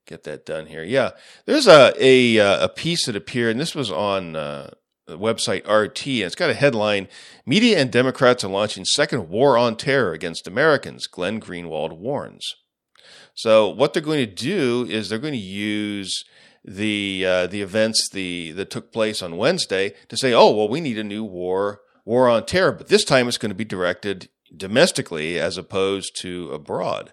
get 0.09 0.25
that 0.25 0.47
done 0.47 0.66
here. 0.66 0.83
Yeah, 0.83 1.11
there's 1.44 1.66
a 1.66 1.92
a, 1.99 2.38
uh, 2.38 2.64
a 2.64 2.68
piece 2.68 3.07
that 3.07 3.16
appeared, 3.16 3.53
and 3.53 3.61
this 3.61 3.75
was 3.75 3.90
on 3.90 4.35
uh, 4.35 4.71
the 5.07 5.18
website 5.18 5.68
RT, 5.68 6.07
and 6.07 6.25
it's 6.25 6.35
got 6.35 6.51
a 6.51 6.55
headline: 6.55 7.09
"Media 7.47 7.79
and 7.79 7.92
Democrats 7.92 8.42
are 8.42 8.49
launching 8.49 8.85
second 8.85 9.29
war 9.29 9.57
on 9.57 9.77
terror 9.77 10.12
against 10.12 10.47
Americans." 10.47 11.07
Glenn 11.07 11.40
Greenwald 11.40 11.97
warns. 11.97 12.55
So 13.35 13.68
what 13.68 13.92
they're 13.92 14.03
going 14.03 14.27
to 14.27 14.35
do 14.35 14.87
is 14.88 15.09
they're 15.09 15.18
going 15.18 15.33
to 15.33 15.38
use 15.38 16.25
the 16.64 17.25
uh, 17.27 17.47
the 17.47 17.62
events 17.62 18.09
the 18.12 18.53
that 18.53 18.71
took 18.71 18.92
place 18.92 19.23
on 19.23 19.37
Wednesday 19.37 19.94
to 20.09 20.16
say, 20.16 20.33
oh 20.33 20.51
well, 20.51 20.68
we 20.68 20.81
need 20.81 20.99
a 20.99 21.05
new 21.05 21.25
war 21.25 21.83
war 22.05 22.29
on 22.29 22.47
terror, 22.47 22.73
but 22.73 22.88
this 22.88 23.05
time 23.05 23.29
it's 23.29 23.38
going 23.38 23.51
to 23.51 23.55
be 23.55 23.64
directed 23.64 24.29
domestically 24.57 25.38
as 25.38 25.59
opposed 25.59 26.16
to 26.21 26.51
abroad. 26.51 27.12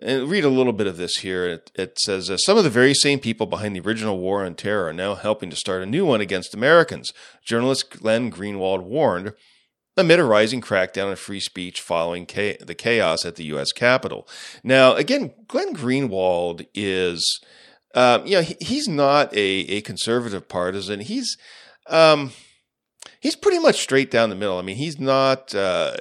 And 0.00 0.30
read 0.30 0.44
a 0.44 0.48
little 0.48 0.72
bit 0.72 0.86
of 0.86 0.96
this 0.96 1.18
here. 1.18 1.44
It, 1.46 1.72
it 1.74 1.98
says 1.98 2.30
uh, 2.30 2.36
some 2.36 2.56
of 2.56 2.62
the 2.62 2.70
very 2.70 2.94
same 2.94 3.18
people 3.18 3.46
behind 3.46 3.74
the 3.74 3.80
original 3.80 4.18
war 4.18 4.44
on 4.44 4.54
terror 4.54 4.88
are 4.88 4.92
now 4.92 5.16
helping 5.16 5.50
to 5.50 5.56
start 5.56 5.82
a 5.82 5.86
new 5.86 6.06
one 6.06 6.20
against 6.20 6.54
Americans. 6.54 7.12
Journalist 7.44 7.90
Glenn 7.90 8.30
Greenwald 8.30 8.84
warned 8.84 9.32
amid 9.96 10.20
a 10.20 10.24
rising 10.24 10.60
crackdown 10.60 11.10
on 11.10 11.16
free 11.16 11.40
speech 11.40 11.80
following 11.80 12.24
the 12.26 12.76
chaos 12.78 13.24
at 13.24 13.34
the 13.34 13.44
U.S. 13.46 13.72
Capitol. 13.72 14.28
Now, 14.62 14.94
again, 14.94 15.34
Glenn 15.48 15.74
Greenwald 15.74 16.66
is, 16.72 17.40
um, 17.94 18.24
you 18.24 18.36
know, 18.36 18.42
he, 18.42 18.56
he's 18.60 18.86
not 18.86 19.32
a, 19.34 19.38
a 19.38 19.80
conservative 19.80 20.48
partisan. 20.48 21.00
He's, 21.00 21.36
um, 21.88 22.30
he's 23.18 23.34
pretty 23.34 23.58
much 23.58 23.80
straight 23.80 24.12
down 24.12 24.30
the 24.30 24.36
middle. 24.36 24.58
I 24.58 24.62
mean, 24.62 24.76
he's 24.76 25.00
not, 25.00 25.52
uh, 25.54 25.96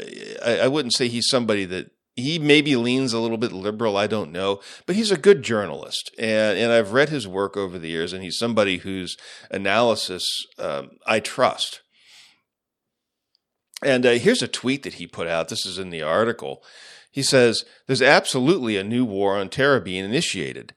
I, 0.46 0.60
I 0.60 0.68
wouldn't 0.68 0.94
say 0.94 1.08
he's 1.08 1.28
somebody 1.28 1.66
that 1.66 1.90
he 2.18 2.40
maybe 2.40 2.76
leans 2.76 3.14
a 3.14 3.20
little 3.20 3.38
bit 3.38 3.52
liberal, 3.54 3.96
I 3.96 4.08
don't 4.08 4.32
know, 4.32 4.60
but 4.88 4.96
he's 4.96 5.12
a 5.12 5.18
good 5.18 5.44
journalist. 5.44 6.12
And, 6.18 6.58
and 6.58 6.72
I've 6.72 6.92
read 6.92 7.10
his 7.10 7.28
work 7.28 7.56
over 7.56 7.78
the 7.78 7.90
years, 7.90 8.12
and 8.12 8.24
he's 8.24 8.40
somebody 8.40 8.78
whose 8.78 9.16
analysis 9.52 10.26
um, 10.58 10.90
I 11.06 11.20
trust. 11.20 11.82
And 13.84 14.06
uh, 14.06 14.12
here's 14.14 14.42
a 14.42 14.48
tweet 14.48 14.82
that 14.84 14.96
he 14.96 15.06
put 15.06 15.28
out. 15.28 15.50
This 15.50 15.66
is 15.66 15.78
in 15.78 15.92
the 15.92 16.02
article. 16.02 16.64
He 17.12 17.22
says, 17.22 17.64
There's 17.86 18.02
absolutely 18.02 18.78
a 18.78 18.84
new 18.84 19.06
war 19.06 19.38
on 19.38 19.50
terror 19.50 19.80
being 19.80 20.04
initiated. 20.04 20.74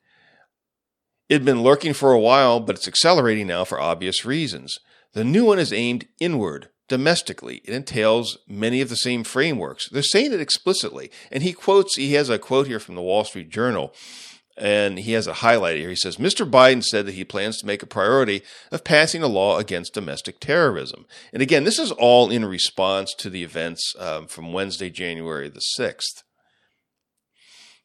It 1.31 1.35
had 1.35 1.45
been 1.45 1.63
lurking 1.63 1.95
for 1.95 2.13
a 2.13 2.21
while, 2.21 2.61
but 2.61 2.77
it's 2.77 2.89
accelerating 2.89 3.47
now 3.47 3.65
for 3.65 3.81
obvious 3.81 4.27
reasons. 4.27 4.79
The 5.15 5.25
new 5.25 5.47
one 5.47 5.59
is 5.59 5.73
aimed 5.73 6.07
inward, 6.21 6.69
domestically. 6.91 7.63
It 7.65 7.73
entails 7.73 8.37
many 8.47 8.83
of 8.83 8.91
the 8.91 8.97
same 8.97 9.25
frameworks. 9.25 9.89
They're 9.89 10.03
saying 10.03 10.33
it 10.33 10.41
explicitly. 10.41 11.11
And 11.31 11.43
he 11.43 11.55
quotes, 11.55 11.97
he 11.97 12.15
has 12.15 12.29
a 12.29 12.39
quote 12.39 12.67
here 12.67 12.81
from 12.81 12.97
the 12.97 13.01
Wall 13.01 13.25
Street 13.25 13.49
Journal 13.49 13.95
and 14.57 14.99
he 14.99 15.13
has 15.13 15.27
a 15.27 15.35
highlight 15.35 15.79
here. 15.79 15.89
He 15.89 15.97
says, 15.97 16.17
Mr. 16.17 16.49
Biden 16.49 16.83
said 16.83 17.07
that 17.07 17.15
he 17.15 17.25
plans 17.25 17.59
to 17.59 17.67
make 17.67 17.83
a 17.83 17.87
priority 17.87 18.43
of 18.71 18.85
passing 18.85 19.23
a 19.23 19.29
law 19.29 19.59
against 19.59 19.95
domestic 19.95 20.39
terrorism. 20.39 21.07
And 21.33 21.41
again, 21.41 21.65
this 21.65 21.79
is 21.79 21.93
all 21.93 22.29
in 22.31 22.45
response 22.45 23.15
to 23.15 23.31
the 23.31 23.43
events 23.43 23.95
um, 23.99 24.27
from 24.27 24.53
Wednesday, 24.53 24.91
January 24.91 25.49
the 25.49 25.63
6th. 25.79 26.25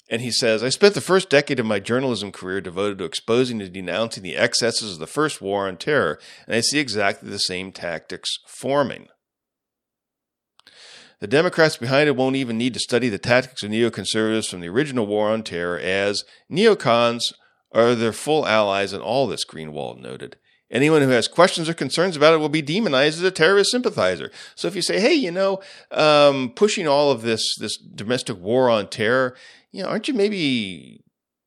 And 0.10 0.22
he 0.22 0.32
says, 0.32 0.64
I 0.64 0.70
spent 0.70 0.94
the 0.94 1.02
first 1.02 1.30
decade 1.30 1.60
of 1.60 1.66
my 1.66 1.80
journalism 1.80 2.32
career 2.32 2.62
devoted 2.62 3.00
to 3.00 3.06
exposing 3.06 3.62
and 3.62 3.74
denouncing 3.74 4.22
the 4.22 4.36
excesses 4.36 4.94
of 4.94 5.00
the 5.00 5.08
first 5.08 5.42
war 5.42 5.68
on 5.68 5.78
terror, 5.78 6.20
and 6.46 6.56
I 6.56 6.62
see 6.62 6.78
exactly 6.78 7.30
the 7.30 7.40
same 7.40 7.72
tactics 7.72 8.38
forming. 8.48 9.08
The 11.22 11.28
Democrats 11.28 11.78
behind 11.78 12.08
it 12.08 12.16
won't 12.16 12.36
even 12.36 12.58
need 12.58 12.74
to 12.76 12.80
study 12.80 13.10
the 13.10 13.18
tactics 13.18 13.64
of 13.64 13.72
neoconservatives 13.72 14.50
from 14.50 14.60
the 14.60 14.70
original 14.70 15.08
war 15.08 15.30
on 15.30 15.42
terror, 15.42 15.80
as 15.80 16.24
neocons 16.52 17.34
are 17.72 17.96
their 17.96 18.14
full 18.14 18.46
allies 18.46 18.94
in 18.94 19.02
all 19.02 19.26
this, 19.26 19.46
Greenwald 19.46 20.00
noted. 20.00 20.38
Anyone 20.70 21.04
who 21.04 21.10
has 21.10 21.28
questions 21.28 21.70
or 21.70 21.74
concerns 21.74 22.18
about 22.18 22.34
it 22.34 22.38
will 22.38 22.50
be 22.50 22.62
demonized 22.62 23.20
as 23.20 23.24
a 23.24 23.32
terrorist 23.32 23.72
sympathizer. 23.72 24.32
So 24.56 24.68
if 24.68 24.76
you 24.76 24.82
say, 24.82 25.00
"Hey, 25.00 25.14
you 25.14 25.32
know, 25.32 25.62
um, 25.92 26.52
pushing 26.56 26.88
all 26.88 27.12
of 27.12 27.22
this 27.22 27.56
this 27.60 27.78
domestic 27.78 28.38
war 28.40 28.70
on 28.70 28.90
terror, 28.90 29.36
you 29.76 29.84
know, 29.84 29.90
aren't 29.90 30.08
you 30.08 30.14
maybe 30.14 31.02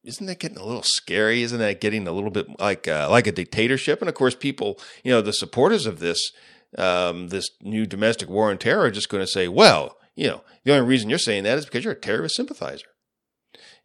isn't 0.05 0.27
that 0.27 0.38
getting 0.38 0.59
a 0.59 0.64
little 0.64 0.83
scary? 0.83 1.43
Isn't 1.43 1.61
that 1.61 1.81
getting 1.81 2.07
a 2.07 2.12
little 2.12 2.31
bit 2.31 2.47
like 2.61 2.87
uh, 2.87 3.09
like 3.11 3.27
a 3.27 3.33
dictatorship?" 3.33 4.01
And 4.01 4.09
of 4.09 4.14
course, 4.14 4.35
people, 4.35 4.79
you 5.03 5.11
know, 5.11 5.23
the 5.23 5.33
supporters 5.33 5.87
of 5.87 5.99
this 5.99 6.31
um, 6.77 7.29
this 7.29 7.49
new 7.62 7.87
domestic 7.87 8.29
war 8.29 8.51
on 8.51 8.59
terror 8.59 8.83
are 8.83 8.91
just 8.91 9.09
going 9.09 9.23
to 9.23 9.27
say, 9.27 9.49
well, 9.49 9.97
you 10.14 10.27
know, 10.27 10.43
the 10.64 10.75
only 10.75 10.87
reason 10.87 11.09
you're 11.09 11.19
saying 11.19 11.45
that 11.45 11.57
is 11.57 11.64
because 11.64 11.85
you're 11.85 11.95
a 11.95 11.97
terrorist 11.97 12.37
sympathizer. 12.37 12.88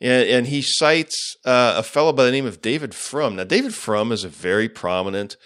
And, 0.01 0.27
and 0.27 0.47
he 0.47 0.61
cites 0.61 1.37
uh, 1.45 1.75
a 1.77 1.83
fellow 1.83 2.11
by 2.11 2.25
the 2.25 2.31
name 2.31 2.45
of 2.45 2.61
David 2.61 2.93
Frum. 2.93 3.37
Now, 3.37 3.45
David 3.45 3.73
Frum 3.73 4.11
is 4.11 4.25
a 4.25 4.29
very 4.29 4.67
prominent, 4.67 5.37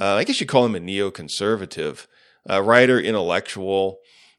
uh, 0.00 0.14
I 0.14 0.22
guess 0.22 0.40
you 0.40 0.46
call 0.46 0.66
him 0.66 0.76
a 0.76 0.80
neoconservative, 0.80 2.06
uh, 2.48 2.62
writer, 2.62 3.00
intellectual. 3.00 3.98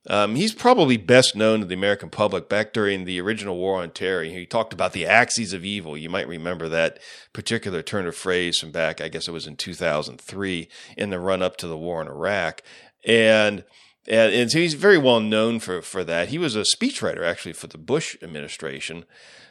Um, 0.10 0.36
he's 0.36 0.54
probably 0.54 0.96
best 0.96 1.36
known 1.36 1.60
to 1.60 1.66
the 1.66 1.76
American 1.76 2.10
public 2.10 2.48
back 2.48 2.72
during 2.72 3.04
the 3.04 3.20
original 3.20 3.58
War 3.58 3.82
on 3.82 3.92
Terror. 3.92 4.24
He 4.24 4.46
talked 4.46 4.72
about 4.72 4.94
the 4.94 5.06
axes 5.06 5.52
of 5.52 5.66
evil. 5.66 5.98
You 5.98 6.10
might 6.10 6.28
remember 6.28 6.70
that 6.70 7.00
particular 7.34 7.82
turn 7.82 8.08
of 8.08 8.16
phrase 8.16 8.58
from 8.58 8.72
back, 8.72 9.02
I 9.02 9.10
guess 9.10 9.28
it 9.28 9.32
was 9.32 9.48
in 9.48 9.58
2003, 9.58 10.70
in 10.96 11.10
the 11.10 11.20
run 11.20 11.42
up 11.42 11.58
to 11.58 11.68
the 11.68 11.78
war 11.78 12.02
in 12.02 12.08
Iraq. 12.08 12.62
And 13.06 13.66
and, 14.08 14.34
and 14.34 14.52
so 14.52 14.60
he's 14.60 14.74
very 14.74 14.98
well 14.98 15.20
known 15.20 15.60
for, 15.60 15.82
for 15.82 16.04
that. 16.06 16.30
He 16.30 16.38
was 16.38 16.56
a 16.56 16.64
speechwriter 16.76 17.26
actually 17.26 17.54
for 17.54 17.68
the 17.68 17.78
Bush 17.78 18.16
administration. 18.22 19.04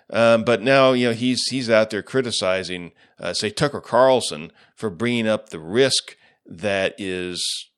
Um, 0.09 0.45
but 0.45 0.63
now, 0.63 0.93
you 0.93 1.09
know, 1.09 1.13
he's 1.13 1.45
he's 1.49 1.69
out 1.69 1.91
there 1.91 2.03
criticizing, 2.03 2.93
uh, 3.19 3.35
say, 3.35 3.51
Tucker 3.51 3.81
Carlson 3.81 4.53
for 4.75 4.89
bringing 4.89 5.29
up 5.29 5.49
the 5.49 5.59
risk 5.59 6.17
that 6.47 6.95
is 6.97 7.69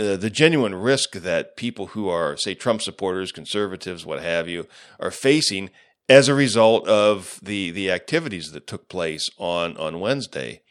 uh, 0.00 0.16
the 0.16 0.30
genuine 0.30 0.74
risk 0.74 1.12
that 1.12 1.56
people 1.56 1.88
who 1.88 2.08
are, 2.08 2.36
say, 2.36 2.54
Trump 2.54 2.80
supporters, 2.80 3.32
conservatives, 3.32 4.06
what 4.06 4.22
have 4.22 4.48
you, 4.48 4.66
are 4.98 5.10
facing 5.10 5.70
as 6.08 6.26
a 6.28 6.34
result 6.34 6.88
of 6.88 7.38
the 7.42 7.70
the 7.70 7.90
activities 7.90 8.50
that 8.52 8.66
took 8.66 8.88
place 8.88 9.28
on 9.38 9.76
on 9.76 10.00
Wednesday. 10.00 10.62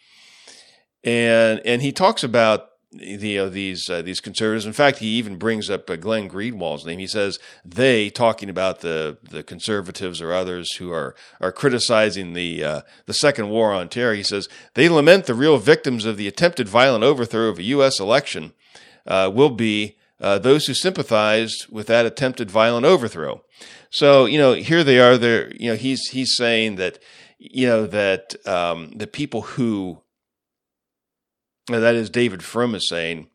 And 1.04 1.62
and 1.64 1.82
he 1.82 1.92
talks 1.92 2.24
about 2.24 2.70
the, 2.92 3.36
know, 3.36 3.50
these 3.50 3.90
uh, 3.90 4.02
these 4.02 4.20
conservatives. 4.20 4.66
In 4.66 4.74
fact, 4.74 4.98
he 4.98 5.08
even 5.10 5.38
brings 5.38 5.70
up 5.70 5.90
uh, 5.90 5.96
Glenn 5.96 6.28
Greenwald's 6.28 6.86
name. 6.86 7.00
He 7.00 7.08
says 7.08 7.40
they, 7.64 8.10
talking 8.10 8.50
about 8.50 8.82
the 8.82 9.18
the 9.22 9.44
conservatives 9.44 10.22
or 10.22 10.34
others 10.34 10.76
who 10.76 10.92
are 10.92 11.16
are 11.40 11.52
criticizing 11.52 12.34
the 12.34 12.64
uh, 12.64 12.82
the 13.06 13.14
second 13.14 13.50
war 13.50 13.72
on 13.72 13.90
terror. 13.90 14.16
He 14.16 14.24
says 14.24 14.50
they 14.74 14.90
lament 14.90 15.26
the 15.26 15.36
real 15.36 15.58
victims 15.58 16.06
of 16.06 16.18
the 16.18 16.28
attempted 16.28 16.68
violent 16.68 17.04
overthrow 17.04 17.48
of 17.50 17.60
a 17.60 17.64
U.S. 17.64 18.00
election 18.00 18.54
uh, 19.10 19.30
will 19.34 19.50
be 19.50 19.98
uh, 20.22 20.40
those 20.40 20.68
who 20.68 20.74
sympathized 20.74 21.68
with 21.70 21.88
that 21.88 22.06
attempted 22.06 22.50
violent 22.50 22.86
overthrow. 22.86 23.44
So 23.90 24.26
you 24.26 24.38
know, 24.38 24.54
here 24.54 24.84
they 24.84 25.00
are. 25.00 25.18
There, 25.18 25.54
you 25.56 25.72
know, 25.72 25.76
he's 25.76 26.08
he's 26.12 26.36
saying 26.36 26.76
that 26.76 27.00
you 27.38 27.68
know 27.68 27.86
that 27.88 28.36
um, 28.48 28.92
the 28.96 29.08
people 29.08 29.42
who 29.42 30.02
that 31.68 31.96
is 31.96 32.10
David 32.10 32.44
Frum 32.44 32.76
is 32.76 32.88
saying 32.88 33.28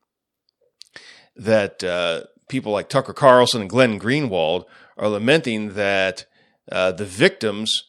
that 1.36 1.82
uh, 1.82 2.22
people 2.48 2.72
like 2.72 2.88
Tucker 2.88 3.12
Carlson 3.12 3.62
and 3.62 3.70
Glenn 3.70 3.98
Greenwald 3.98 4.64
are 4.96 5.08
lamenting 5.08 5.74
that 5.74 6.26
uh, 6.70 6.92
the 6.92 7.04
victims 7.04 7.82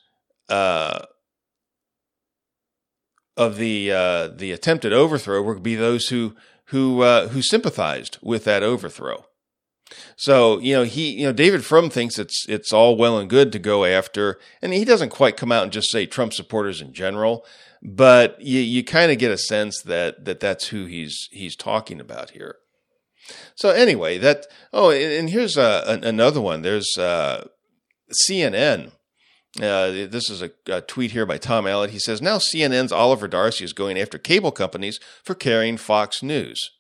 uh, 0.49 1.05
of 3.37 3.57
the 3.57 3.91
uh, 3.91 4.27
the 4.27 4.51
attempted 4.51 4.93
overthrow 4.93 5.41
would 5.41 5.63
be 5.63 5.75
those 5.75 6.07
who 6.07 6.35
who 6.67 7.01
uh, 7.01 7.29
who 7.29 7.41
sympathized 7.41 8.17
with 8.21 8.43
that 8.45 8.63
overthrow. 8.63 9.25
So 10.15 10.59
you 10.59 10.73
know 10.75 10.83
he 10.83 11.11
you 11.11 11.27
know 11.27 11.33
David 11.33 11.63
Frum 11.63 11.89
thinks 11.89 12.17
it's 12.17 12.45
it's 12.49 12.73
all 12.73 12.97
well 12.97 13.17
and 13.17 13.29
good 13.29 13.51
to 13.51 13.59
go 13.59 13.85
after, 13.85 14.39
and 14.61 14.73
he 14.73 14.85
doesn't 14.85 15.09
quite 15.09 15.37
come 15.37 15.51
out 15.51 15.63
and 15.63 15.71
just 15.71 15.91
say 15.91 16.05
Trump 16.05 16.33
supporters 16.33 16.81
in 16.81 16.93
general, 16.93 17.45
but 17.83 18.41
you 18.41 18.59
you 18.59 18.83
kind 18.83 19.11
of 19.11 19.19
get 19.19 19.31
a 19.31 19.37
sense 19.37 19.81
that 19.83 20.25
that 20.25 20.39
that's 20.39 20.67
who 20.67 20.85
he's 20.85 21.29
he's 21.31 21.55
talking 21.55 21.99
about 21.99 22.31
here. 22.31 22.57
So 23.55 23.69
anyway, 23.69 24.17
that 24.17 24.47
oh, 24.73 24.91
and 24.91 25.29
here's 25.29 25.57
uh, 25.57 25.99
another 26.03 26.41
one. 26.41 26.61
There's 26.61 26.97
uh, 26.97 27.47
CNN 28.27 28.91
uh, 29.61 29.91
this 30.09 30.29
is 30.29 30.41
a, 30.41 30.51
a, 30.67 30.81
tweet 30.81 31.11
here 31.11 31.25
by 31.25 31.37
Tom 31.37 31.65
Elliott. 31.65 31.91
He 31.91 31.99
says, 31.99 32.21
Now 32.21 32.37
CNN's 32.37 32.91
Oliver 32.91 33.27
Darcy 33.27 33.63
is 33.63 33.71
going 33.71 33.97
after 33.97 34.17
cable 34.17 34.51
companies 34.51 34.99
for 35.23 35.33
carrying 35.33 35.77
Fox 35.77 36.21
News. 36.21 36.71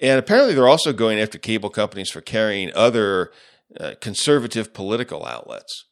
And 0.00 0.18
apparently 0.18 0.52
they're 0.54 0.68
also 0.68 0.92
going 0.92 1.18
after 1.18 1.38
cable 1.38 1.70
companies 1.70 2.10
for 2.10 2.20
carrying 2.20 2.70
other 2.74 3.30
uh, 3.80 3.94
conservative 4.00 4.74
political 4.74 5.24
outlets. 5.24 5.86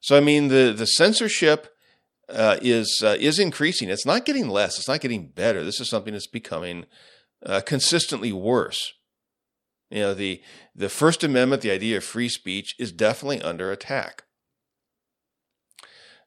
So, 0.00 0.16
I 0.16 0.20
mean, 0.20 0.46
the, 0.46 0.72
the 0.76 0.86
censorship 0.86 1.74
uh, 2.28 2.58
is, 2.62 3.02
uh, 3.04 3.16
is 3.18 3.40
increasing. 3.40 3.90
It's 3.90 4.06
not 4.06 4.24
getting 4.24 4.48
less, 4.48 4.78
it's 4.78 4.88
not 4.88 5.00
getting 5.00 5.26
better. 5.26 5.64
This 5.64 5.80
is 5.80 5.90
something 5.90 6.12
that's 6.12 6.28
becoming 6.28 6.86
uh, 7.44 7.62
consistently 7.66 8.32
worse. 8.32 8.92
You 9.90 10.00
know, 10.02 10.14
the, 10.14 10.40
the 10.74 10.88
First 10.88 11.24
Amendment, 11.24 11.62
the 11.62 11.72
idea 11.72 11.96
of 11.96 12.04
free 12.04 12.28
speech, 12.28 12.76
is 12.78 12.92
definitely 12.92 13.42
under 13.42 13.72
attack. 13.72 14.22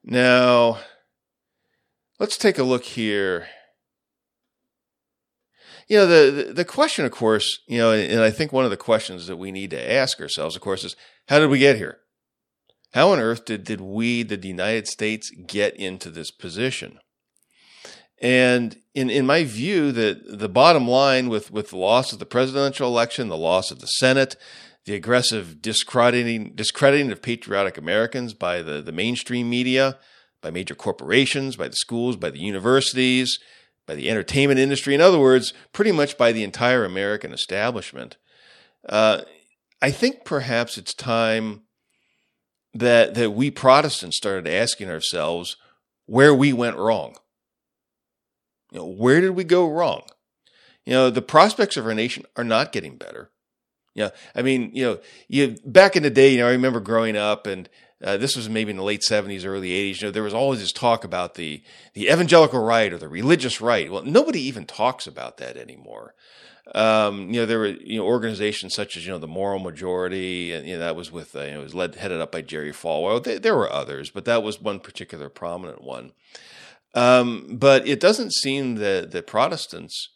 Now, 0.04 0.80
let's 2.20 2.38
take 2.38 2.58
a 2.58 2.64
look 2.64 2.84
here. 2.84 3.48
You 5.88 5.98
know, 5.98 6.08
the, 6.08 6.54
the 6.54 6.66
question, 6.66 7.06
of 7.06 7.12
course, 7.12 7.60
you 7.68 7.78
know, 7.78 7.92
and 7.92 8.22
I 8.22 8.32
think 8.32 8.52
one 8.52 8.66
of 8.66 8.72
the 8.72 8.78
questions 8.78 9.28
that 9.28 9.38
we 9.38 9.52
need 9.52 9.70
to 9.72 9.92
ask 9.92 10.20
ourselves, 10.20 10.56
of 10.56 10.62
course, 10.62 10.84
is 10.84 10.96
how 11.28 11.40
did 11.40 11.50
we 11.50 11.60
get 11.60 11.78
here? 11.78 12.00
How 12.94 13.10
on 13.10 13.20
earth 13.20 13.46
did, 13.46 13.64
did 13.64 13.82
we, 13.82 14.24
the 14.24 14.38
United 14.48 14.88
States, 14.88 15.32
get 15.48 15.76
into 15.76 16.10
this 16.10 16.32
position? 16.32 17.00
And 18.22 18.78
in, 18.94 19.10
in 19.10 19.26
my 19.26 19.44
view, 19.44 19.92
the, 19.92 20.22
the 20.26 20.48
bottom 20.48 20.88
line 20.88 21.28
with, 21.28 21.52
with 21.52 21.72
the 21.72 21.78
loss 21.78 22.14
of 22.14 22.20
the 22.20 22.26
presidential 22.26 22.88
election, 22.88 23.28
the 23.28 23.38
loss 23.38 23.72
of 23.72 23.80
the 23.80 23.88
Senate, 23.88 24.36
the 24.86 24.96
aggressive 24.96 25.62
discrediting, 25.62 26.54
discrediting 26.56 27.12
of 27.12 27.22
patriotic 27.22 27.78
Americans 27.78 28.34
by 28.34 28.62
the, 28.62 28.82
the 28.82 28.92
mainstream 28.92 29.50
media, 29.50 29.98
by 30.42 30.52
major 30.52 30.76
corporations, 30.76 31.56
by 31.56 31.68
the 31.68 31.76
schools, 31.76 32.16
by 32.16 32.30
the 32.30 32.40
universities, 32.40 33.40
by 33.88 33.96
the 33.96 34.10
entertainment 34.10 34.60
industry. 34.60 34.94
In 34.94 35.02
other 35.02 35.20
words, 35.20 35.54
pretty 35.72 35.92
much 35.92 36.18
by 36.18 36.32
the 36.32 36.44
entire 36.44 36.84
American 36.84 37.32
establishment. 37.32 38.18
Uh, 38.88 39.22
I 39.82 39.92
think 39.92 40.26
perhaps 40.26 40.78
it's 40.78 40.94
time 40.94 41.62
that 42.74 43.14
that 43.16 43.32
we 43.32 43.52
Protestants 43.52 44.18
started 44.18 44.48
asking 44.48 44.90
ourselves 44.90 45.58
where 46.06 46.34
we 46.34 46.52
went 46.52 46.78
wrong. 46.78 47.16
You 48.72 48.80
know, 48.80 48.88
where 48.88 49.22
did 49.22 49.32
we 49.32 49.44
go 49.44 49.70
wrong? 49.70 50.04
You 50.86 50.94
know, 50.94 51.10
the 51.10 51.22
prospects 51.22 51.78
of 51.78 51.86
our 51.86 51.94
nation 51.94 52.26
are 52.36 52.44
not 52.44 52.72
getting 52.72 52.98
better. 52.98 53.30
Yeah, 53.96 54.10
I 54.36 54.42
mean, 54.42 54.72
you 54.74 54.86
know, 54.86 55.00
you 55.28 55.56
back 55.66 55.96
in 55.96 56.04
the 56.04 56.10
day, 56.10 56.32
you 56.32 56.40
know, 56.40 56.48
I 56.48 56.52
remember 56.52 56.80
growing 56.80 57.16
up 57.16 57.46
and 57.46 57.70
uh, 58.04 58.18
this 58.18 58.36
was 58.36 58.50
maybe 58.50 58.72
in 58.72 58.78
the 58.78 58.84
late 58.84 59.02
70s, 59.02 59.46
early 59.46 59.70
80s. 59.70 60.02
You 60.02 60.08
know, 60.08 60.12
there 60.12 60.24
was 60.24 60.34
always 60.34 60.60
this 60.60 60.74
talk 60.74 61.04
about 61.04 61.36
the 61.36 61.64
the 61.94 62.10
evangelical 62.10 62.60
right 62.60 62.92
or 62.92 62.98
the 62.98 63.08
religious 63.08 63.62
right. 63.62 63.92
Well, 63.92 64.04
nobody 64.04 64.42
even 64.42 64.66
talks 64.66 65.08
about 65.08 65.38
that 65.38 65.56
anymore. 65.56 66.14
Um, 66.76 67.30
you 67.30 67.42
know, 67.42 67.46
there 67.46 67.60
were 67.60 67.68
you 67.68 68.00
know 68.00 68.06
organizations 68.06 68.74
such 68.74 68.98
as 68.98 69.06
you 69.06 69.12
know 69.12 69.20
the 69.20 69.28
Moral 69.28 69.60
Majority, 69.60 70.54
and 70.54 70.68
you 70.68 70.74
know 70.74 70.80
that 70.80 70.96
was 70.96 71.12
with 71.12 71.36
uh, 71.36 71.44
you 71.44 71.52
know, 71.52 71.60
it 71.62 71.64
was 71.64 71.76
led 71.76 71.96
headed 71.96 72.20
up 72.20 72.32
by 72.32 72.42
Jerry 72.42 72.72
Falwell. 72.72 73.24
There, 73.24 73.40
there 73.40 73.56
were 73.56 73.72
others, 73.72 74.10
but 74.10 74.26
that 74.26 74.44
was 74.44 74.62
one 74.62 74.80
particular 74.80 75.30
prominent 75.30 75.84
one. 75.84 76.12
Um, 76.94 77.58
but 77.58 77.88
it 77.88 78.00
doesn't 78.00 78.34
seem 78.34 78.76
that 78.76 79.12
that 79.12 79.28
Protestants 79.28 80.10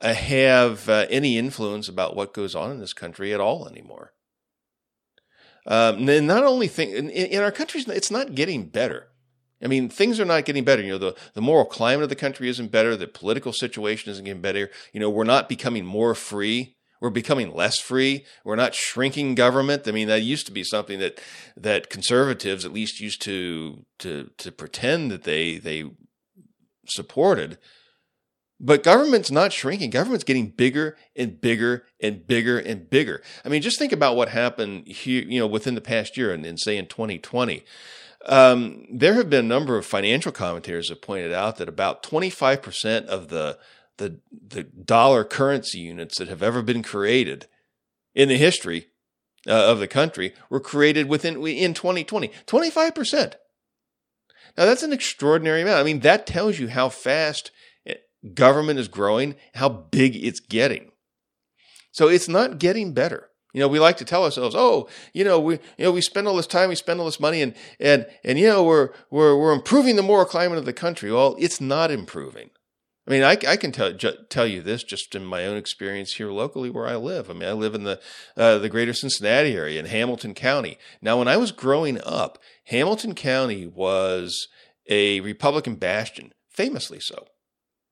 uh, 0.00 0.14
have 0.14 0.88
uh, 0.88 1.06
any 1.10 1.38
influence 1.38 1.88
about 1.88 2.16
what 2.16 2.34
goes 2.34 2.54
on 2.54 2.70
in 2.70 2.80
this 2.80 2.92
country 2.92 3.32
at 3.32 3.40
all 3.40 3.68
anymore. 3.68 4.12
Um, 5.66 6.08
and 6.08 6.26
not 6.26 6.44
only 6.44 6.68
think 6.68 6.94
in, 6.94 7.10
in 7.10 7.42
our 7.42 7.50
country, 7.50 7.82
it's 7.88 8.10
not 8.10 8.34
getting 8.34 8.68
better. 8.68 9.08
I 9.62 9.68
mean, 9.68 9.88
things 9.88 10.20
are 10.20 10.24
not 10.26 10.44
getting 10.44 10.64
better. 10.64 10.82
You 10.82 10.92
know, 10.92 10.98
the, 10.98 11.16
the 11.34 11.40
moral 11.40 11.64
climate 11.64 12.04
of 12.04 12.08
the 12.08 12.14
country 12.14 12.48
isn't 12.48 12.70
better. 12.70 12.94
The 12.94 13.08
political 13.08 13.52
situation 13.52 14.12
isn't 14.12 14.24
getting 14.24 14.42
better. 14.42 14.70
You 14.92 15.00
know, 15.00 15.10
we're 15.10 15.24
not 15.24 15.48
becoming 15.48 15.84
more 15.84 16.14
free. 16.14 16.76
We're 17.00 17.10
becoming 17.10 17.54
less 17.54 17.78
free. 17.78 18.24
We're 18.44 18.56
not 18.56 18.74
shrinking 18.74 19.34
government. 19.34 19.88
I 19.88 19.92
mean, 19.92 20.08
that 20.08 20.22
used 20.22 20.46
to 20.46 20.52
be 20.52 20.64
something 20.64 20.98
that 20.98 21.20
that 21.56 21.90
conservatives 21.90 22.64
at 22.64 22.72
least 22.72 23.00
used 23.00 23.22
to 23.22 23.84
to 23.98 24.30
to 24.38 24.52
pretend 24.52 25.10
that 25.10 25.24
they 25.24 25.58
they 25.58 25.84
supported. 26.86 27.58
But 28.58 28.82
government's 28.82 29.30
not 29.30 29.52
shrinking. 29.52 29.90
Government's 29.90 30.24
getting 30.24 30.48
bigger 30.48 30.96
and 31.14 31.40
bigger 31.40 31.84
and 32.00 32.26
bigger 32.26 32.58
and 32.58 32.88
bigger. 32.88 33.22
I 33.44 33.50
mean, 33.50 33.60
just 33.60 33.78
think 33.78 33.92
about 33.92 34.16
what 34.16 34.30
happened 34.30 34.88
here, 34.88 35.22
you 35.22 35.38
know, 35.38 35.46
within 35.46 35.74
the 35.74 35.82
past 35.82 36.16
year 36.16 36.32
and, 36.32 36.46
and 36.46 36.58
say 36.58 36.78
in 36.78 36.86
2020. 36.86 37.64
Um, 38.24 38.86
there 38.90 39.14
have 39.14 39.28
been 39.28 39.44
a 39.44 39.48
number 39.48 39.76
of 39.76 39.84
financial 39.84 40.32
commentators 40.32 40.88
have 40.88 41.02
pointed 41.02 41.32
out 41.32 41.58
that 41.58 41.68
about 41.68 42.02
25% 42.02 43.06
of 43.06 43.28
the, 43.28 43.58
the, 43.98 44.20
the 44.32 44.62
dollar 44.64 45.22
currency 45.22 45.78
units 45.78 46.18
that 46.18 46.28
have 46.28 46.42
ever 46.42 46.62
been 46.62 46.82
created 46.82 47.46
in 48.14 48.28
the 48.28 48.38
history 48.38 48.88
uh, 49.46 49.70
of 49.70 49.78
the 49.78 49.86
country 49.86 50.32
were 50.48 50.60
created 50.60 51.08
within 51.08 51.46
in 51.46 51.74
2020. 51.74 52.30
25%. 52.46 53.34
Now 54.56 54.64
that's 54.64 54.82
an 54.82 54.92
extraordinary 54.92 55.62
amount. 55.62 55.78
I 55.78 55.84
mean, 55.84 56.00
that 56.00 56.26
tells 56.26 56.58
you 56.58 56.68
how 56.68 56.88
fast 56.88 57.50
government 58.34 58.78
is 58.78 58.88
growing, 58.88 59.36
how 59.54 59.68
big 59.68 60.16
it's 60.16 60.40
getting. 60.40 60.92
So 61.92 62.08
it's 62.08 62.28
not 62.28 62.58
getting 62.58 62.92
better. 62.92 63.30
You 63.54 63.60
know, 63.60 63.68
we 63.68 63.78
like 63.78 63.96
to 63.98 64.04
tell 64.04 64.24
ourselves, 64.24 64.54
"Oh, 64.54 64.86
you 65.14 65.24
know, 65.24 65.40
we 65.40 65.54
you 65.78 65.84
know 65.84 65.92
we 65.92 66.02
spend 66.02 66.28
all 66.28 66.36
this 66.36 66.46
time, 66.46 66.68
we 66.68 66.74
spend 66.74 67.00
all 67.00 67.06
this 67.06 67.18
money, 67.18 67.40
and 67.40 67.54
and 67.80 68.06
and 68.22 68.38
you 68.38 68.46
know 68.46 68.62
we're 68.62 68.90
we're 69.10 69.34
we're 69.34 69.54
improving 69.54 69.96
the 69.96 70.02
moral 70.02 70.26
climate 70.26 70.58
of 70.58 70.66
the 70.66 70.74
country." 70.74 71.10
Well, 71.10 71.36
it's 71.38 71.58
not 71.58 71.90
improving. 71.90 72.50
I 73.06 73.10
mean, 73.12 73.22
I, 73.22 73.38
I 73.48 73.56
can 73.56 73.72
tell 73.72 73.92
ju- 73.92 74.18
tell 74.28 74.46
you 74.46 74.60
this 74.60 74.82
just 74.82 75.14
in 75.14 75.24
my 75.24 75.46
own 75.46 75.56
experience 75.56 76.14
here 76.14 76.30
locally 76.30 76.68
where 76.68 76.86
I 76.86 76.96
live. 76.96 77.30
I 77.30 77.32
mean, 77.32 77.48
I 77.48 77.52
live 77.52 77.74
in 77.74 77.84
the 77.84 77.98
uh, 78.36 78.58
the 78.58 78.68
greater 78.68 78.92
Cincinnati 78.92 79.54
area 79.54 79.80
in 79.80 79.86
Hamilton 79.86 80.34
County. 80.34 80.76
Now, 81.00 81.18
when 81.18 81.28
I 81.28 81.36
was 81.36 81.52
growing 81.52 81.98
up, 82.04 82.38
Hamilton 82.64 83.14
County 83.14 83.66
was 83.66 84.48
a 84.88 85.20
Republican 85.20 85.76
bastion, 85.76 86.34
famously 86.50 87.00
so. 87.00 87.26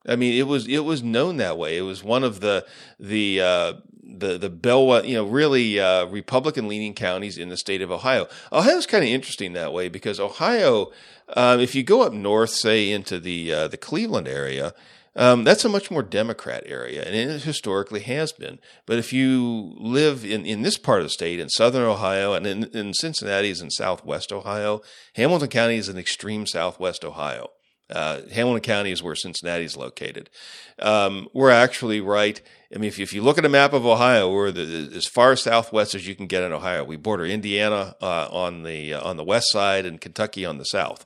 I 0.06 0.16
mean, 0.16 0.34
it 0.34 0.46
was 0.46 0.66
it 0.68 0.84
was 0.84 1.02
known 1.02 1.38
that 1.38 1.58
way. 1.58 1.76
It 1.76 1.82
was 1.82 2.04
one 2.04 2.24
of 2.24 2.40
the 2.40 2.66
the 3.00 3.40
uh, 3.40 3.72
the 4.02 4.38
the 4.38 4.50
bell, 4.50 5.04
you 5.04 5.14
know, 5.14 5.24
really 5.24 5.80
uh, 5.80 6.06
Republican 6.06 6.68
leaning 6.68 6.94
counties 6.94 7.38
in 7.38 7.48
the 7.48 7.56
state 7.56 7.82
of 7.82 7.90
Ohio. 7.90 8.26
Ohio's 8.52 8.86
kind 8.86 9.04
of 9.04 9.10
interesting 9.10 9.52
that 9.54 9.72
way 9.72 9.88
because 9.88 10.20
Ohio, 10.20 10.90
um, 11.36 11.60
if 11.60 11.74
you 11.74 11.82
go 11.82 12.02
up 12.02 12.12
north, 12.12 12.50
say 12.50 12.90
into 12.90 13.18
the 13.18 13.52
uh, 13.52 13.68
the 13.68 13.76
Cleveland 13.76 14.28
area, 14.28 14.74
um, 15.16 15.44
that's 15.44 15.64
a 15.64 15.68
much 15.68 15.90
more 15.90 16.02
Democrat 16.02 16.64
area, 16.66 17.02
and 17.02 17.14
it 17.14 17.42
historically 17.42 18.00
has 18.00 18.32
been. 18.32 18.58
But 18.84 18.98
if 18.98 19.12
you 19.12 19.74
live 19.78 20.24
in, 20.24 20.44
in 20.44 20.62
this 20.62 20.76
part 20.76 21.00
of 21.00 21.06
the 21.06 21.10
state, 21.10 21.38
in 21.38 21.48
southern 21.48 21.84
Ohio, 21.84 22.34
and 22.34 22.46
in, 22.46 22.64
in 22.64 22.94
Cincinnati 22.94 23.50
is 23.50 23.60
in 23.60 23.70
southwest 23.70 24.32
Ohio, 24.32 24.82
Hamilton 25.14 25.48
County 25.48 25.76
is 25.76 25.88
in 25.88 25.96
extreme 25.96 26.46
southwest 26.46 27.04
Ohio. 27.04 27.50
Uh, 27.90 28.23
Hamilton 28.33 28.62
County 28.62 28.92
is 28.92 29.03
where 29.03 29.14
Cincinnati 29.14 29.64
is 29.64 29.77
located. 29.77 30.31
Um, 30.79 31.29
we're 31.35 31.51
actually 31.51 32.01
right. 32.01 32.40
I 32.75 32.79
mean, 32.79 32.88
if, 32.88 32.99
if 32.99 33.12
you 33.12 33.23
look 33.23 33.37
at 33.37 33.44
a 33.44 33.51
map 33.51 33.73
of 33.73 33.85
Ohio, 33.85 34.33
we're 34.33 34.51
the, 34.51 34.90
as 34.94 35.07
far 35.07 35.37
southwest 35.37 35.94
as 35.94 36.07
you 36.07 36.14
can 36.14 36.27
get 36.27 36.42
in 36.42 36.53
Ohio. 36.53 36.83
We 36.83 36.97
border 36.97 37.27
Indiana 37.27 37.94
uh, 38.01 38.29
on 38.31 38.62
the 38.62 38.94
uh, 38.94 39.03
on 39.03 39.16
the 39.16 39.25
west 39.25 39.53
side 39.53 39.85
and 39.85 40.01
Kentucky 40.01 40.47
on 40.47 40.59
the 40.59 40.64
south. 40.64 41.05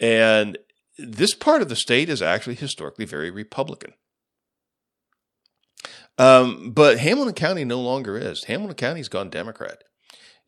And 0.00 0.58
this 0.98 1.34
part 1.34 1.60
of 1.60 1.68
the 1.68 1.76
state 1.76 2.08
is 2.08 2.22
actually 2.22 2.56
historically 2.56 3.04
very 3.04 3.30
Republican. 3.30 3.92
Um, 6.16 6.70
but 6.70 6.98
Hamilton 6.98 7.34
County 7.34 7.64
no 7.64 7.80
longer 7.80 8.16
is. 8.16 8.44
Hamilton 8.44 8.76
County's 8.76 9.08
gone 9.08 9.30
Democrat. 9.30 9.82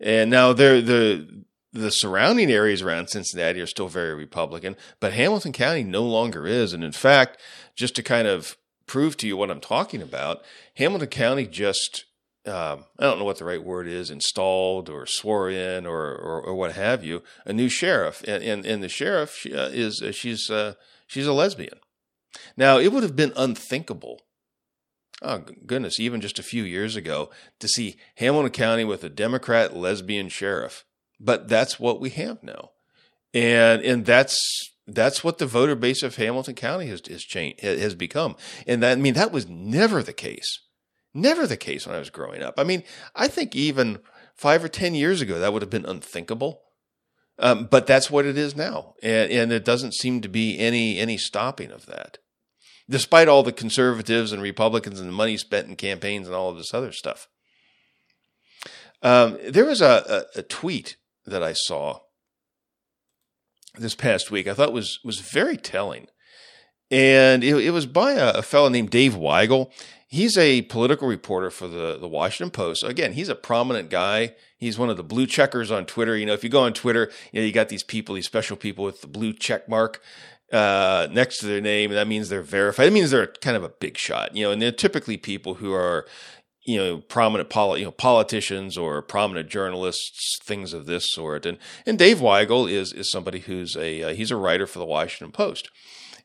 And 0.01 0.31
now 0.31 0.53
there 0.53 0.81
the 0.81 1.45
the 1.73 1.91
surrounding 1.91 2.51
areas 2.51 2.83
around 2.83 3.09
Cincinnati 3.09 3.61
are 3.61 3.67
still 3.67 3.89
very 3.89 4.15
Republican, 4.15 4.77
but 5.01 5.13
Hamilton 5.13 5.53
County 5.53 5.83
no 5.83 6.03
longer 6.03 6.47
is. 6.47 6.73
And 6.73 6.83
in 6.83 6.93
fact, 6.93 7.39
just 7.75 7.95
to 7.97 8.03
kind 8.03 8.27
of 8.29 8.57
prove 8.87 9.17
to 9.19 9.27
you 9.27 9.37
what 9.37 9.51
I'm 9.51 9.61
talking 9.61 10.01
about, 10.01 10.43
Hamilton 10.75 11.09
County 11.09 11.47
just 11.47 12.05
um, 12.47 12.85
I 12.99 13.05
don't 13.05 13.19
know 13.19 13.25
what 13.25 13.39
the 13.39 13.45
right 13.45 13.63
word 13.63 13.89
is, 13.89 14.11
installed 14.11 14.89
or 14.89 15.05
swore 15.05 15.51
in 15.51 15.85
or, 15.85 16.15
or, 16.15 16.41
or 16.41 16.55
what 16.55 16.73
have 16.73 17.03
you, 17.03 17.23
a 17.45 17.53
new 17.53 17.69
sheriff. 17.69 18.23
And, 18.27 18.43
and, 18.43 18.65
and 18.65 18.83
the 18.83 18.89
sheriff 18.89 19.37
she, 19.37 19.53
uh, 19.53 19.69
is, 19.69 20.01
uh, 20.01 20.13
she's, 20.13 20.49
uh, 20.49 20.75
she's 21.07 21.27
a 21.27 21.33
lesbian. 21.33 21.81
Now, 22.57 22.79
it 22.79 22.93
would 22.93 23.03
have 23.03 23.17
been 23.17 23.33
unthinkable, 23.37 24.23
oh 25.23 25.39
goodness, 25.67 25.99
even 25.99 26.21
just 26.21 26.39
a 26.39 26.45
few 26.45 26.63
years 26.63 26.95
ago, 26.95 27.31
to 27.59 27.69
see 27.69 27.97
Hamilton 28.17 28.53
County 28.53 28.85
with 28.85 29.03
a 29.03 29.09
Democrat 29.09 29.77
lesbian 29.77 30.29
sheriff. 30.29 30.85
But 31.19 31.49
that's 31.49 31.81
what 31.81 32.01
we 32.01 32.11
have 32.11 32.43
now. 32.43 32.71
And, 33.33 33.83
and 33.83 34.07
that's, 34.07 34.39
that's 34.87 35.25
what 35.25 35.39
the 35.39 35.47
voter 35.47 35.75
base 35.75 36.03
of 36.03 36.17
Hamilton 36.17 36.55
County 36.55 36.87
has, 36.87 37.03
has 37.09 37.23
changed, 37.23 37.61
has 37.61 37.95
become. 37.95 38.37
And 38.67 38.83
that, 38.83 38.93
I 38.93 39.01
mean, 39.01 39.15
that 39.15 39.33
was 39.33 39.49
never 39.49 40.03
the 40.03 40.13
case. 40.13 40.61
Never 41.13 41.47
the 41.47 41.57
case 41.57 41.87
when 41.87 41.97
I 41.97 41.99
was 41.99 42.11
growing 42.11 42.43
up. 42.43 42.55
I 42.59 42.65
mean, 42.65 42.83
I 43.15 43.29
think 43.29 43.57
even 43.57 44.01
five 44.35 44.63
or 44.63 44.69
10 44.69 44.95
years 44.95 45.21
ago, 45.21 45.39
that 45.39 45.53
would 45.53 45.63
have 45.63 45.71
been 45.71 45.87
unthinkable. 45.87 46.63
Um, 47.39 47.67
but 47.67 47.87
that's 47.87 48.11
what 48.11 48.25
it 48.25 48.39
is 48.39 48.57
now. 48.57 48.95
And, 49.03 49.31
and 49.31 49.53
it 49.53 49.65
doesn't 49.65 49.95
seem 49.95 50.21
to 50.23 50.29
be 50.29 50.59
any, 50.59 50.99
any 50.99 51.19
stopping 51.19 51.71
of 51.71 51.87
that, 51.87 52.19
despite 52.89 53.29
all 53.29 53.43
the 53.43 53.53
conservatives 53.53 54.33
and 54.33 54.43
Republicans 54.43 55.01
and 55.01 55.09
the 55.09 55.13
money 55.13 55.37
spent 55.37 55.69
in 55.69 55.77
campaigns 55.77 56.27
and 56.27 56.35
all 56.35 56.51
of 56.51 56.57
this 56.57 56.73
other 56.73 56.93
stuff. 56.93 57.29
Um, 59.03 59.39
there 59.47 59.67
was 59.67 59.83
a, 59.83 60.27
a, 60.37 60.41
a 60.41 60.43
tweet 60.43 60.97
that 61.27 61.43
I 61.43 61.53
saw 61.53 62.01
this 63.79 63.95
past 63.95 64.31
week 64.31 64.47
I 64.47 64.55
thought 64.55 64.73
was 64.73 65.01
was 65.05 65.21
very 65.21 65.57
telling. 65.57 66.07
And 66.91 67.43
it, 67.43 67.57
it 67.57 67.71
was 67.71 67.85
by 67.85 68.13
a, 68.13 68.35
a, 68.35 68.43
fellow 68.43 68.69
named 68.69 68.91
Dave 68.91 69.15
Weigel. 69.15 69.73
He's 70.07 70.39
a 70.39 70.63
political 70.63 71.09
reporter 71.09 71.51
for 71.51 71.67
the, 71.67 71.99
the 71.99 72.07
Washington 72.07 72.53
Post. 72.53 72.85
Again, 72.85 73.15
he's 73.15 73.29
a 73.29 73.35
prominent 73.35 73.91
guy. 73.91 74.37
He's 74.57 74.79
one 74.79 74.89
of 74.89 74.97
the 74.97 75.03
blue 75.03 75.27
checkers 75.27 75.73
on 75.73 75.85
Twitter. 75.85 76.17
You 76.17 76.27
know, 76.27 76.33
if 76.33 76.45
you 76.45 76.51
go 76.51 76.63
on 76.63 76.75
Twitter, 76.75 77.11
you 77.33 77.41
know, 77.41 77.47
you 77.47 77.53
got 77.53 77.71
these 77.71 77.83
people, 77.83 78.15
these 78.15 78.27
special 78.27 78.57
people 78.57 78.85
with 78.85 79.01
the 79.01 79.09
blue 79.09 79.33
check 79.33 79.69
mark 79.69 80.01
uh, 80.53 81.09
next 81.11 81.39
to 81.39 81.47
their 81.47 81.61
name. 81.61 81.91
That 81.91 82.07
means 82.07 82.29
they're 82.29 82.41
verified. 82.41 82.87
It 82.87 82.93
means 82.93 83.11
they're 83.11 83.27
kind 83.27 83.57
of 83.57 83.65
a 83.65 83.69
big 83.69 83.99
shot, 83.99 84.37
you 84.37 84.45
know, 84.45 84.53
and 84.53 84.63
they're 84.63 84.71
typically 84.71 85.17
people 85.17 85.55
who 85.55 85.73
are, 85.73 86.07
you 86.67 86.79
know, 86.79 86.99
prominent 86.99 87.49
poli- 87.49 87.81
you 87.81 87.87
know, 87.87 87.93
politicians 87.93 88.77
or 88.77 89.01
prominent 89.01 89.49
journalists, 89.49 90.39
things 90.43 90.73
of 90.73 90.87
this 90.87 91.07
sort. 91.11 91.47
And 91.47 91.59
and 91.87 91.99
Dave 91.99 92.19
Weigel 92.19 92.71
is 92.71 92.93
is 92.93 93.11
somebody 93.11 93.41
who's 93.41 93.77
a 93.77 94.03
uh, 94.03 94.15
he's 94.15 94.31
a 94.31 94.37
writer 94.37 94.67
for 94.67 94.79
the 94.79 94.85
Washington 94.85 95.33
Post. 95.33 95.71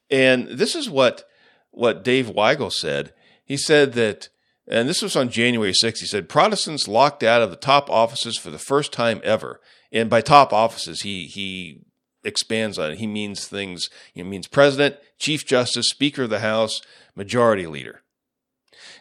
And 0.10 0.47
this 0.47 0.75
is 0.75 0.89
what 0.89 1.25
what 1.69 2.04
Dave 2.04 2.27
Weigel 2.27 2.71
said. 2.71 3.13
He 3.45 3.56
said 3.56 3.93
that 3.93 4.30
and 4.67 4.88
this 4.88 5.01
was 5.01 5.15
on 5.15 5.30
January 5.30 5.73
6th. 5.73 5.99
He 5.99 6.06
said 6.06 6.30
Protestants 6.30 6.88
locked 6.88 7.23
out 7.23 7.41
of 7.41 7.49
the 7.49 7.56
top 7.56 7.89
offices 7.89 8.38
for 8.38 8.49
the 8.49 8.60
first 8.60 8.93
time 8.93 9.21
ever. 9.23 9.60
And 9.91 10.10
by 10.10 10.21
top 10.21 10.54
offices, 10.54 11.01
he 11.01 11.25
he 11.25 11.82
expands 12.23 12.80
on 12.80 12.91
it. 12.91 12.97
He 12.97 13.08
means 13.08 13.47
things, 13.47 13.89
he 14.13 14.23
means 14.23 14.47
president, 14.47 14.97
chief 15.19 15.45
justice, 15.45 15.89
speaker 15.89 16.23
of 16.23 16.30
the 16.30 16.39
House, 16.39 16.82
majority 17.15 17.67
leader. 17.67 18.01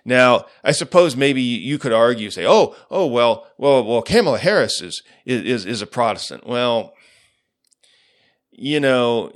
Now, 0.04 0.46
I 0.64 0.72
suppose 0.72 1.16
maybe 1.16 1.42
you 1.42 1.78
could 1.78 1.92
argue, 1.92 2.30
say, 2.30 2.46
"Oh, 2.46 2.74
oh, 2.90 3.06
well, 3.06 3.46
well, 3.58 3.84
well, 3.84 4.02
Kamala 4.02 4.38
Harris 4.38 4.80
is 4.80 5.02
is 5.26 5.66
is 5.66 5.82
a 5.82 5.86
Protestant." 5.86 6.46
Well, 6.46 6.94
you 8.50 8.80
know, 8.80 9.32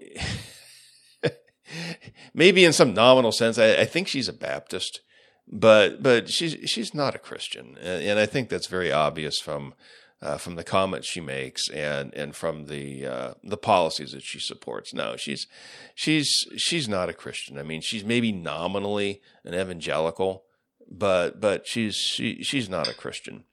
maybe 2.34 2.64
in 2.64 2.72
some 2.72 2.94
nominal 2.94 3.32
sense, 3.32 3.58
I, 3.58 3.76
I, 3.76 3.84
think 3.84 4.08
she's 4.08 4.28
a 4.28 4.32
Baptist, 4.32 5.00
but 5.46 6.02
but 6.02 6.28
she's 6.28 6.56
she's 6.70 6.94
not 6.94 7.14
a 7.14 7.18
Christian, 7.18 7.76
and 7.78 8.18
I 8.18 8.26
think 8.26 8.48
that's 8.48 8.66
very 8.66 8.92
obvious 8.92 9.40
from 9.40 9.74
uh, 10.24 10.38
from 10.38 10.56
the 10.56 10.64
comments 10.64 11.06
she 11.06 11.20
makes 11.20 11.68
and 11.68 12.12
and 12.14 12.34
from 12.34 12.66
the 12.66 13.06
uh, 13.06 13.34
the 13.42 13.56
policies 13.56 14.12
that 14.12 14.22
she 14.22 14.40
supports. 14.40 14.94
No, 14.94 15.16
she's 15.16 15.46
she's 15.94 16.46
she's 16.56 16.88
not 16.88 17.10
a 17.10 17.14
Christian. 17.14 17.58
I 17.58 17.62
mean, 17.62 17.82
she's 17.82 18.04
maybe 18.04 18.32
nominally 18.32 19.20
an 19.44 19.54
evangelical, 19.54 20.44
but 20.98 21.40
but 21.40 21.66
she's 21.66 21.96
she 21.96 22.42
she's 22.42 22.68
not 22.68 22.88
a 22.88 22.94
Christian. 22.94 23.44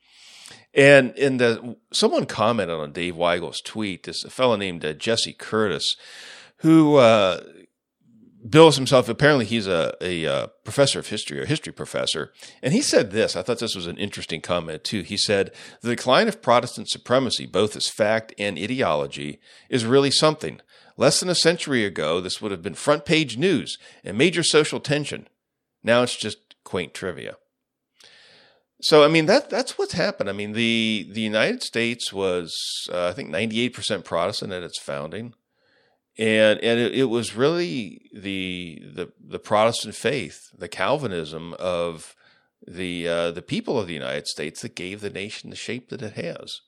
And 0.74 1.16
in 1.18 1.38
the 1.38 1.78
someone 1.92 2.26
commented 2.26 2.78
on 2.78 2.94
Dave 2.94 3.16
Weigel's 3.16 3.62
tweet, 3.62 4.04
this 4.04 4.24
a 4.24 4.30
fellow 4.30 4.56
named 4.56 4.86
uh, 4.86 4.94
Jesse 4.94 5.34
Curtis, 5.34 5.96
who 6.58 6.96
uh, 6.96 7.42
bills 8.48 8.78
himself. 8.78 9.10
Apparently, 9.10 9.46
he's 9.46 9.68
a, 9.68 9.94
a, 10.02 10.24
a, 10.24 10.34
uh, 10.34 10.48
professor 10.64 11.00
of 11.00 11.08
history, 11.08 11.42
a 11.42 11.46
history 11.46 11.74
professor, 11.74 12.32
and 12.62 12.74
he 12.74 12.82
said 12.82 13.12
this. 13.12 13.36
I 13.36 13.42
thought 13.42 13.60
this 13.60 13.76
was 13.76 13.88
an 13.88 13.98
interesting 13.98 14.42
comment 14.42 14.84
too. 14.84 15.02
He 15.02 15.18
said 15.18 15.52
the 15.82 15.90
decline 15.90 16.28
of 16.28 16.42
Protestant 16.42 16.90
supremacy, 16.90 17.46
both 17.46 17.76
as 17.76 17.90
fact 17.90 18.34
and 18.38 18.58
ideology, 18.58 19.40
is 19.70 19.86
really 19.86 20.12
something. 20.12 20.62
Less 20.98 21.20
than 21.20 21.30
a 21.30 21.36
century 21.36 21.86
ago, 21.86 22.22
this 22.22 22.42
would 22.42 22.52
have 22.52 22.62
been 22.62 22.76
front 22.76 23.06
page 23.06 23.38
news 23.38 23.78
and 24.04 24.18
major 24.18 24.44
social 24.44 24.80
tension. 24.80 25.28
Now 25.84 26.04
it's 26.04 26.16
just 26.16 26.51
quaint 26.64 26.94
trivia. 26.94 27.38
So 28.82 29.04
I 29.04 29.08
mean 29.08 29.28
that 29.28 29.50
that's 29.50 29.78
what's 29.78 29.94
happened. 29.94 30.30
I 30.30 30.34
mean 30.34 30.54
the 30.54 31.08
the 31.12 31.22
United 31.22 31.64
States 31.64 32.12
was 32.12 32.56
uh, 32.92 33.08
I 33.08 33.14
think 33.14 33.30
ninety 33.30 33.62
eight 33.62 33.74
percent 33.74 34.06
Protestant 34.06 34.54
at 34.54 34.64
its 34.64 34.80
founding 34.80 35.34
and 36.18 36.60
and 36.60 36.80
it, 36.80 36.94
it, 36.94 37.06
was 37.06 37.36
really 37.36 38.10
the 38.14 38.82
the 38.94 39.12
the 39.20 39.40
Protestant 39.40 39.96
faith, 39.96 40.50
the 40.58 40.68
Calvinism 40.68 41.56
of 41.58 42.16
the 42.68 43.08
uh, 43.08 43.32
the 43.32 43.42
people 43.42 43.80
of 43.80 43.88
the 43.88 43.94
United 43.94 44.28
States 44.28 44.62
that 44.62 44.76
gave 44.76 45.02
the 45.02 45.10
nation 45.10 45.50
the 45.50 45.56
shape 45.56 45.90
that 45.90 46.02
it 46.02 46.14
has. 46.14 46.62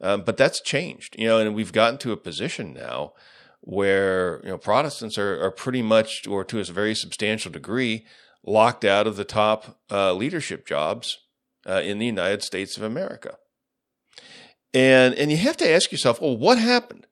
Um, 0.00 0.22
but 0.22 0.36
that's 0.36 0.60
changed, 0.60 1.16
you 1.18 1.26
know, 1.26 1.38
and 1.38 1.54
we've 1.54 1.72
gotten 1.72 1.98
to 1.98 2.12
a 2.12 2.18
position 2.18 2.74
now 2.74 3.14
where 3.60 4.40
you 4.42 4.50
know 4.50 4.58
Protestants 4.58 5.16
are 5.16 5.40
are 5.42 5.52
pretty 5.52 5.82
much, 5.82 6.26
or 6.26 6.44
to 6.44 6.60
a 6.60 6.64
very 6.64 6.94
substantial 6.94 7.52
degree, 7.52 8.04
locked 8.46 8.84
out 8.84 9.06
of 9.06 9.16
the 9.16 9.24
top 9.24 9.78
uh, 9.90 10.12
leadership 10.14 10.66
jobs 10.66 11.18
uh, 11.66 11.82
in 11.84 11.98
the 11.98 12.06
United 12.06 12.42
States 12.42 12.76
of 12.76 12.82
America. 12.82 13.36
And 14.72 15.14
and 15.14 15.30
you 15.30 15.36
have 15.38 15.56
to 15.58 15.70
ask 15.70 15.90
yourself, 15.90 16.20
well, 16.20 16.36
what 16.36 16.58
happened? 16.58 17.06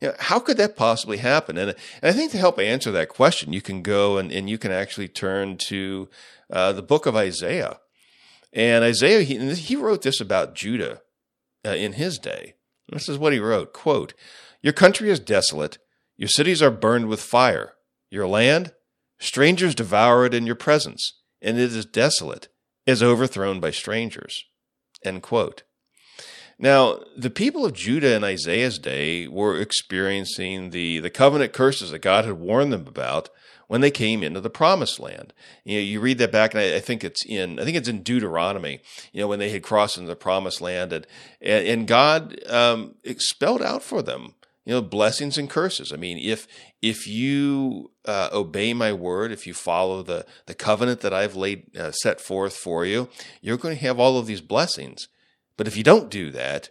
You 0.00 0.08
know, 0.08 0.14
how 0.18 0.40
could 0.40 0.56
that 0.56 0.76
possibly 0.76 1.18
happen? 1.18 1.56
And, 1.56 1.70
and, 1.70 1.76
I 2.02 2.12
think 2.12 2.32
to 2.32 2.38
help 2.38 2.58
answer 2.58 2.90
that 2.90 3.08
question, 3.08 3.52
you 3.52 3.62
can 3.62 3.82
go 3.82 4.18
and, 4.18 4.32
and 4.32 4.50
you 4.50 4.58
can 4.58 4.72
actually 4.72 5.08
turn 5.08 5.56
to 5.68 6.08
uh, 6.50 6.72
the 6.72 6.82
book 6.82 7.06
of 7.06 7.14
Isaiah. 7.14 7.78
And 8.52 8.84
Isaiah, 8.84 9.22
he, 9.22 9.54
he 9.54 9.76
wrote 9.76 10.02
this 10.02 10.20
about 10.20 10.56
Judah 10.56 11.02
uh, 11.64 11.70
in 11.70 11.94
his 11.94 12.18
day. 12.18 12.54
This 12.88 13.08
is 13.08 13.16
what 13.16 13.32
he 13.32 13.38
wrote 13.38 13.72
quote, 13.72 14.12
Your 14.60 14.72
country 14.72 15.08
is 15.08 15.20
desolate, 15.20 15.78
your 16.16 16.28
cities 16.28 16.60
are 16.60 16.70
burned 16.70 17.08
with 17.08 17.20
fire, 17.20 17.74
your 18.10 18.26
land, 18.26 18.72
strangers 19.22 19.74
devour 19.74 20.26
it 20.26 20.34
in 20.34 20.46
your 20.46 20.54
presence, 20.54 21.20
and 21.40 21.58
it 21.58 21.74
is 21.74 21.86
desolate, 21.86 22.48
is 22.86 23.02
overthrown 23.02 23.60
by 23.60 23.70
strangers. 23.70 24.44
End 25.04 25.22
quote. 25.22 25.62
Now, 26.58 27.00
the 27.16 27.30
people 27.30 27.64
of 27.64 27.72
Judah 27.72 28.14
in 28.14 28.22
Isaiah's 28.22 28.78
day 28.78 29.26
were 29.26 29.58
experiencing 29.58 30.70
the, 30.70 31.00
the 31.00 31.10
covenant 31.10 31.52
curses 31.52 31.90
that 31.90 32.00
God 32.00 32.24
had 32.24 32.34
warned 32.34 32.72
them 32.72 32.86
about 32.86 33.30
when 33.72 33.80
they 33.80 33.90
came 33.90 34.22
into 34.22 34.40
the 34.40 34.50
promised 34.50 35.00
land. 35.00 35.32
You 35.64 35.78
know, 35.78 35.82
you 35.82 35.98
read 35.98 36.18
that 36.18 36.30
back, 36.30 36.52
and 36.52 36.60
I, 36.60 36.76
I, 36.76 36.80
think 36.80 37.02
it's 37.02 37.24
in 37.24 37.58
I 37.58 37.64
think 37.64 37.76
it's 37.76 37.88
in 37.88 38.02
Deuteronomy. 38.02 38.80
You 39.12 39.22
know, 39.22 39.28
when 39.28 39.38
they 39.38 39.48
had 39.48 39.62
crossed 39.62 39.96
into 39.96 40.08
the 40.08 40.14
promised 40.14 40.60
land, 40.60 40.92
and 40.92 41.06
and, 41.40 41.88
God 41.88 42.38
um, 42.48 42.96
expelled 43.02 43.62
out 43.62 43.82
for 43.82 44.02
them. 44.02 44.34
You 44.64 44.74
know, 44.74 44.82
blessings 44.82 45.38
and 45.38 45.50
curses. 45.50 45.92
I 45.92 45.96
mean, 45.96 46.18
if 46.18 46.46
if 46.80 47.08
you 47.08 47.90
uh, 48.04 48.28
obey 48.32 48.74
my 48.74 48.92
word, 48.92 49.32
if 49.32 49.46
you 49.46 49.54
follow 49.54 50.02
the 50.02 50.24
the 50.46 50.54
covenant 50.54 51.00
that 51.00 51.12
I've 51.12 51.34
laid 51.34 51.76
uh, 51.76 51.90
set 51.90 52.20
forth 52.20 52.54
for 52.54 52.86
you, 52.86 53.08
you're 53.40 53.56
going 53.56 53.76
to 53.76 53.82
have 53.82 53.98
all 53.98 54.18
of 54.18 54.26
these 54.26 54.40
blessings. 54.40 55.08
But 55.56 55.66
if 55.66 55.76
you 55.76 55.82
don't 55.82 56.10
do 56.10 56.30
that, 56.30 56.70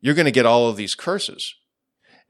you're 0.00 0.14
going 0.14 0.26
to 0.26 0.30
get 0.30 0.46
all 0.46 0.68
of 0.68 0.76
these 0.76 0.94
curses. 0.94 1.54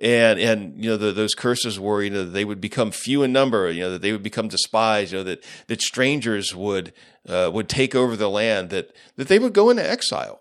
And, 0.01 0.39
and, 0.39 0.83
you 0.83 0.91
know, 0.91 0.97
the, 0.97 1.11
those 1.11 1.35
curses 1.35 1.81
were, 1.81 2.03
you 2.05 2.11
know, 2.11 2.25
they 2.25 2.45
would 2.45 2.61
become 2.61 2.93
few 2.93 3.25
in 3.25 3.33
number, 3.33 3.69
you 3.69 3.81
know, 3.81 3.91
that 3.91 4.03
they 4.03 4.13
would 4.13 4.23
become 4.23 4.47
despised, 4.47 5.11
you 5.11 5.19
know, 5.19 5.25
that, 5.25 5.45
that 5.67 5.83
strangers 5.83 6.55
would, 6.55 6.93
uh, 7.29 7.51
would 7.53 7.69
take 7.69 7.97
over 7.97 8.15
the 8.15 8.31
land, 8.31 8.71
that, 8.71 8.95
that 9.17 9.27
they 9.27 9.41
would 9.41 9.53
go 9.53 9.71
into 9.71 9.89
exile. 9.89 10.41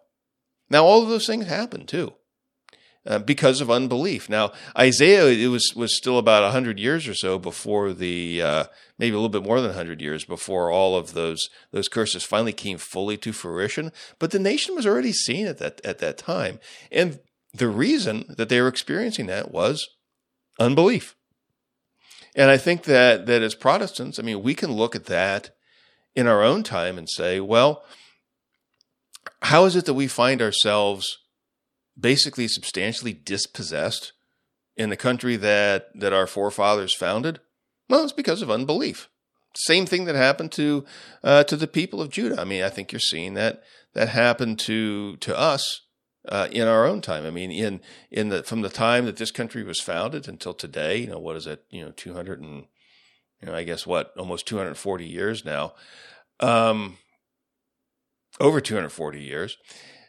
Now, 0.70 0.86
all 0.86 1.02
of 1.02 1.10
those 1.10 1.26
things 1.26 1.48
happened 1.48 1.88
too. 1.88 2.14
Uh, 3.08 3.20
because 3.20 3.62
of 3.62 3.72
unbelief. 3.72 4.30
Now, 4.30 4.52
Isaiah, 4.78 5.28
it 5.28 5.48
was 5.48 5.72
was 5.74 5.96
still 5.96 6.18
about 6.18 6.52
hundred 6.52 6.78
years 6.78 7.08
or 7.08 7.14
so 7.14 7.40
before 7.40 7.94
the 7.94 8.42
uh, 8.42 8.64
maybe 9.00 9.14
a 9.14 9.18
little 9.18 9.30
bit 9.30 9.46
more 9.46 9.62
than 9.62 9.72
hundred 9.72 10.02
years 10.02 10.26
before 10.26 10.70
all 10.70 10.98
of 10.98 11.14
those 11.14 11.50
those 11.72 11.88
curses 11.88 12.26
finally 12.26 12.52
came 12.52 12.78
fully 12.78 13.16
to 13.16 13.32
fruition. 13.32 13.94
But 14.20 14.32
the 14.32 14.40
nation 14.40 14.76
was 14.76 14.86
already 14.86 15.14
seeing 15.14 15.46
it 15.46 15.62
at 15.62 15.80
at 15.86 16.00
that 16.00 16.18
time, 16.18 16.60
and 16.92 17.22
the 17.54 17.70
reason 17.70 18.26
that 18.38 18.50
they 18.50 18.60
were 18.60 18.68
experiencing 18.68 19.28
that 19.28 19.52
was 19.52 19.88
unbelief. 20.60 21.16
And 22.36 22.52
I 22.52 22.58
think 22.58 22.84
that 22.84 23.26
that 23.26 23.42
as 23.42 23.56
Protestants, 23.56 24.20
I 24.20 24.24
mean, 24.24 24.44
we 24.44 24.54
can 24.54 24.74
look 24.74 24.98
at 24.98 25.06
that 25.06 25.52
in 26.14 26.28
our 26.28 26.44
own 26.44 26.62
time 26.62 26.98
and 26.98 27.10
say, 27.10 27.40
well, 27.40 27.86
how 29.44 29.64
is 29.64 29.78
it 29.78 29.86
that 29.86 29.94
we 29.94 30.08
find 30.08 30.42
ourselves 30.42 31.20
basically 32.00 32.48
substantially 32.48 33.14
dispossessed 33.14 34.14
in 34.76 34.90
the 34.90 34.98
country 34.98 35.36
that 35.36 35.88
that 35.96 36.14
our 36.14 36.28
forefathers 36.28 36.96
founded? 36.96 37.40
Well, 37.90 38.04
it's 38.04 38.14
because 38.14 38.42
of 38.42 38.52
unbelief. 38.52 39.10
Same 39.56 39.86
thing 39.86 40.06
that 40.06 40.16
happened 40.16 40.52
to 40.54 40.86
uh, 41.24 41.44
to 41.46 41.56
the 41.56 41.68
people 41.68 42.02
of 42.02 42.10
Judah. 42.10 42.40
I 42.40 42.44
mean, 42.44 42.64
I 42.64 42.70
think 42.70 42.92
you're 42.92 43.00
seeing 43.00 43.34
that 43.34 43.64
that 43.94 44.10
happened 44.10 44.60
to 44.60 45.18
to 45.18 45.38
us 45.38 45.82
uh, 46.30 46.48
in 46.52 46.68
our 46.68 46.86
own 46.86 47.02
time. 47.02 47.26
I 47.26 47.32
mean, 47.32 47.52
in 47.52 47.82
in 48.12 48.30
the 48.30 48.44
from 48.44 48.62
the 48.62 48.70
time 48.70 49.06
that 49.06 49.18
this 49.18 49.32
country 49.32 49.64
was 49.64 49.82
founded 49.82 50.28
until 50.28 50.54
today, 50.54 50.98
you 50.98 51.08
know, 51.08 51.20
what 51.20 51.36
is 51.36 51.48
it? 51.48 51.64
You 51.70 51.86
know, 51.86 51.92
two 51.92 52.14
hundred 52.14 52.42
and 52.42 52.66
you 53.42 53.48
know, 53.48 53.56
I 53.56 53.64
guess 53.64 53.88
what, 53.88 54.14
almost 54.18 54.46
two 54.46 54.58
hundred 54.58 54.78
forty 54.78 55.06
years 55.06 55.44
now, 55.44 55.74
um, 56.40 56.98
over 58.40 58.62
two 58.62 58.76
hundred 58.76 58.90
forty 58.90 59.24
years. 59.24 59.58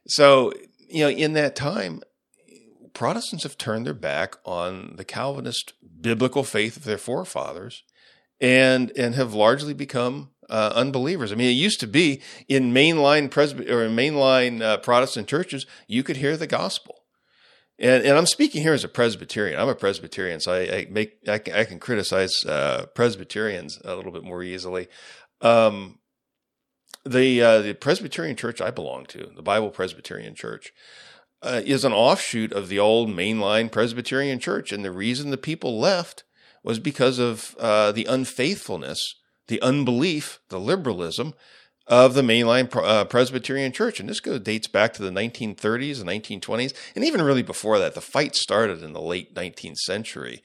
So 0.07 0.53
you 0.89 1.05
know, 1.05 1.11
in 1.11 1.33
that 1.35 1.57
time, 1.57 2.03
Protestants 2.93 3.45
have 3.45 3.57
turned 3.57 3.87
their 3.87 3.95
back 3.95 4.37
on 4.45 4.95
the 4.97 5.05
Calvinist 5.05 5.75
biblical 6.01 6.43
faith 6.43 6.77
of 6.77 6.85
their 6.85 6.99
forefathers 6.99 7.85
and 8.41 8.91
and 8.97 9.15
have 9.15 9.35
largely 9.35 9.75
become 9.75 10.31
uh, 10.49 10.73
unbelievers. 10.75 11.31
I 11.31 11.35
mean, 11.35 11.51
it 11.51 11.53
used 11.53 11.81
to 11.81 11.87
be 11.87 12.21
in 12.49 12.73
mainline 12.73 13.31
Presby- 13.31 13.71
or 13.71 13.85
in 13.85 13.95
mainline 13.95 14.63
uh, 14.63 14.79
Protestant 14.79 15.29
churches, 15.29 15.67
you 15.87 16.03
could 16.03 16.17
hear 16.17 16.37
the 16.37 16.47
gospel. 16.47 16.97
And, 17.79 18.05
and 18.05 18.19
I'm 18.19 18.27
speaking 18.27 18.63
here 18.63 18.73
as 18.73 18.83
a 18.83 18.89
Presbyterian. 18.89 19.61
I'm 19.61 19.69
a 19.69 19.75
Presbyterian, 19.75 20.41
so 20.41 20.53
I, 20.53 20.59
I 20.59 20.87
make 20.91 21.19
I 21.29 21.39
can, 21.39 21.55
I 21.55 21.65
can 21.65 21.79
criticize 21.79 22.45
uh, 22.45 22.87
Presbyterians 22.95 23.81
a 23.85 23.95
little 23.95 24.11
bit 24.11 24.25
more 24.25 24.43
easily. 24.43 24.89
Um, 25.41 25.99
the 27.11 27.43
uh, 27.43 27.61
the 27.61 27.75
Presbyterian 27.75 28.37
church 28.37 28.61
I 28.61 28.71
belong 28.71 29.07
to, 29.07 29.31
the 29.35 29.43
Bible 29.43 29.71
Presbyterian 29.71 30.35
Church, 30.35 30.73
uh, 31.43 31.63
is 31.65 31.85
an 31.85 31.93
offshoot 31.93 32.53
of 32.53 32.69
the 32.69 32.79
old 32.79 33.09
mainline 33.09 33.71
Presbyterian 33.71 34.39
Church, 34.39 34.73
and 34.73 34.85
the 34.85 34.93
reason 34.93 35.31
the 35.31 35.37
people 35.37 35.79
left 35.79 36.25
was 36.63 36.79
because 36.79 37.19
of 37.19 37.57
uh, 37.59 37.93
the 37.93 38.05
unfaithfulness, 38.05 39.15
the 39.47 39.61
unbelief, 39.63 40.41
the 40.49 40.61
liberalism 40.61 41.35
of 41.87 42.15
the 42.15 42.23
mainline 42.23 42.75
uh, 42.77 43.05
Presbyterian 43.05 43.73
Church, 43.73 43.99
and 43.99 44.09
this 44.09 44.21
goes 44.21 44.41
dates 44.41 44.69
back 44.69 44.93
to 44.95 45.03
the 45.03 45.11
1930s 45.11 46.01
and 46.01 46.09
1920s, 46.09 46.75
and 46.95 47.05
even 47.05 47.23
really 47.23 47.43
before 47.43 47.79
that. 47.79 47.95
The 47.95 48.01
fight 48.01 48.37
started 48.37 48.83
in 48.83 48.93
the 48.93 49.01
late 49.01 49.35
19th 49.35 49.79
century 49.79 50.43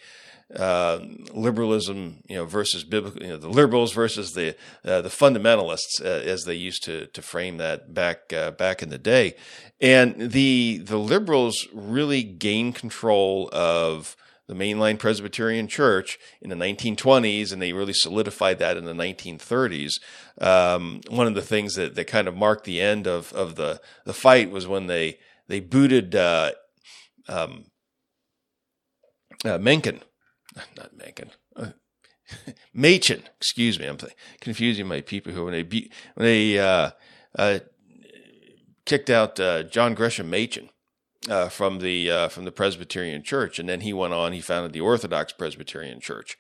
uh, 0.56 1.00
liberalism, 1.34 2.24
you 2.28 2.36
know, 2.36 2.46
versus 2.46 2.84
biblical, 2.84 3.22
you 3.22 3.30
know, 3.30 3.38
the 3.38 3.50
liberals 3.50 3.94
versus 3.94 4.32
the 4.32 4.56
uh, 4.86 5.02
the 5.02 5.10
fundamentalists, 5.10 6.02
uh, 6.02 6.06
as 6.06 6.44
they 6.44 6.56
used 6.56 6.84
to 6.84 7.08
to 7.08 7.22
frame 7.22 7.58
that 7.58 7.94
back 7.94 8.32
uh, 8.34 8.52
back 8.52 8.84
in 8.84 8.90
the 8.90 8.98
day, 8.98 9.36
and 9.82 10.32
the 10.32 10.78
the 10.78 11.00
liberals 11.00 11.68
really 11.74 12.24
gained 12.24 12.76
control 12.76 13.50
of 13.52 14.16
the 14.48 14.54
mainline 14.54 15.00
Presbyterian 15.00 15.68
Church 15.68 16.20
in 16.42 16.50
the 16.50 16.56
1920s, 16.56 17.52
and 17.52 17.62
they 17.62 17.74
really 17.74 17.94
solidified 17.94 18.60
that 18.60 18.76
in 18.76 18.86
the 18.86 18.94
1930s. 18.94 19.94
Um, 20.40 21.00
one 21.10 21.28
of 21.28 21.34
the 21.34 21.42
things 21.42 21.76
that, 21.76 21.96
that 21.96 22.08
kind 22.08 22.28
of 22.28 22.36
marked 22.36 22.66
the 22.66 22.82
end 22.82 23.08
of, 23.08 23.32
of 23.32 23.56
the, 23.56 23.80
the 24.06 24.14
fight 24.14 24.52
was 24.52 24.68
when 24.68 24.88
they 24.88 25.18
they 25.48 25.60
booted 25.60 26.16
uh, 26.16 26.52
um, 27.28 27.66
Mencken 29.46 30.02
not 30.78 30.96
Mencken. 30.98 31.32
Uh, 31.56 31.68
Machen, 32.74 33.24
excuse 33.38 33.80
me, 33.80 33.86
I'm 33.86 33.98
confusing 34.40 34.88
my 34.88 35.02
people 35.02 35.34
who 35.34 35.46
when 35.46 35.54
they 35.54 35.64
when 36.16 36.26
they 36.26 36.60
uh, 36.60 36.92
uh, 37.38 37.60
kicked 38.86 39.10
out 39.10 39.40
uh, 39.40 39.64
John 39.64 39.94
Gresham 39.94 40.30
Machen 40.30 40.70
uh, 41.30 41.50
from 41.50 41.80
the 41.80 42.10
uh, 42.10 42.28
from 42.30 42.46
the 42.46 42.52
Presbyterian 42.52 43.24
Church, 43.24 43.60
and 43.60 43.68
then 43.68 43.82
he 43.82 43.94
went 43.94 44.14
on. 44.14 44.34
He 44.34 44.42
founded 44.42 44.74
the 44.74 44.82
Orthodox 44.82 45.34
Presbyterian 45.34 46.00
Church. 46.00 46.38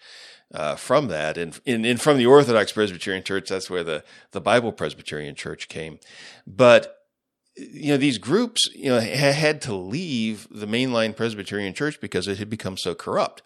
From 0.77 1.07
that, 1.07 1.35
and, 1.35 1.59
and 1.65 1.99
from 1.99 2.19
the 2.19 2.27
Orthodox 2.27 2.71
Presbyterian 2.71 3.23
Church, 3.23 3.49
that's 3.49 3.71
where 3.71 3.83
the 3.83 4.03
the 4.33 4.41
Bible 4.41 4.71
Presbyterian 4.71 5.33
Church 5.33 5.67
came. 5.67 5.97
But 6.45 7.02
you 7.55 7.89
know 7.89 7.97
these 7.97 8.17
groups 8.17 8.67
you 8.73 8.89
know 8.89 8.99
had 8.99 9.61
to 9.61 9.75
leave 9.75 10.47
the 10.49 10.65
mainline 10.65 11.15
Presbyterian 11.15 11.73
Church 11.73 11.99
because 12.01 12.27
it 12.27 12.39
had 12.39 12.49
become 12.49 12.77
so 12.77 12.95
corrupt, 12.95 13.41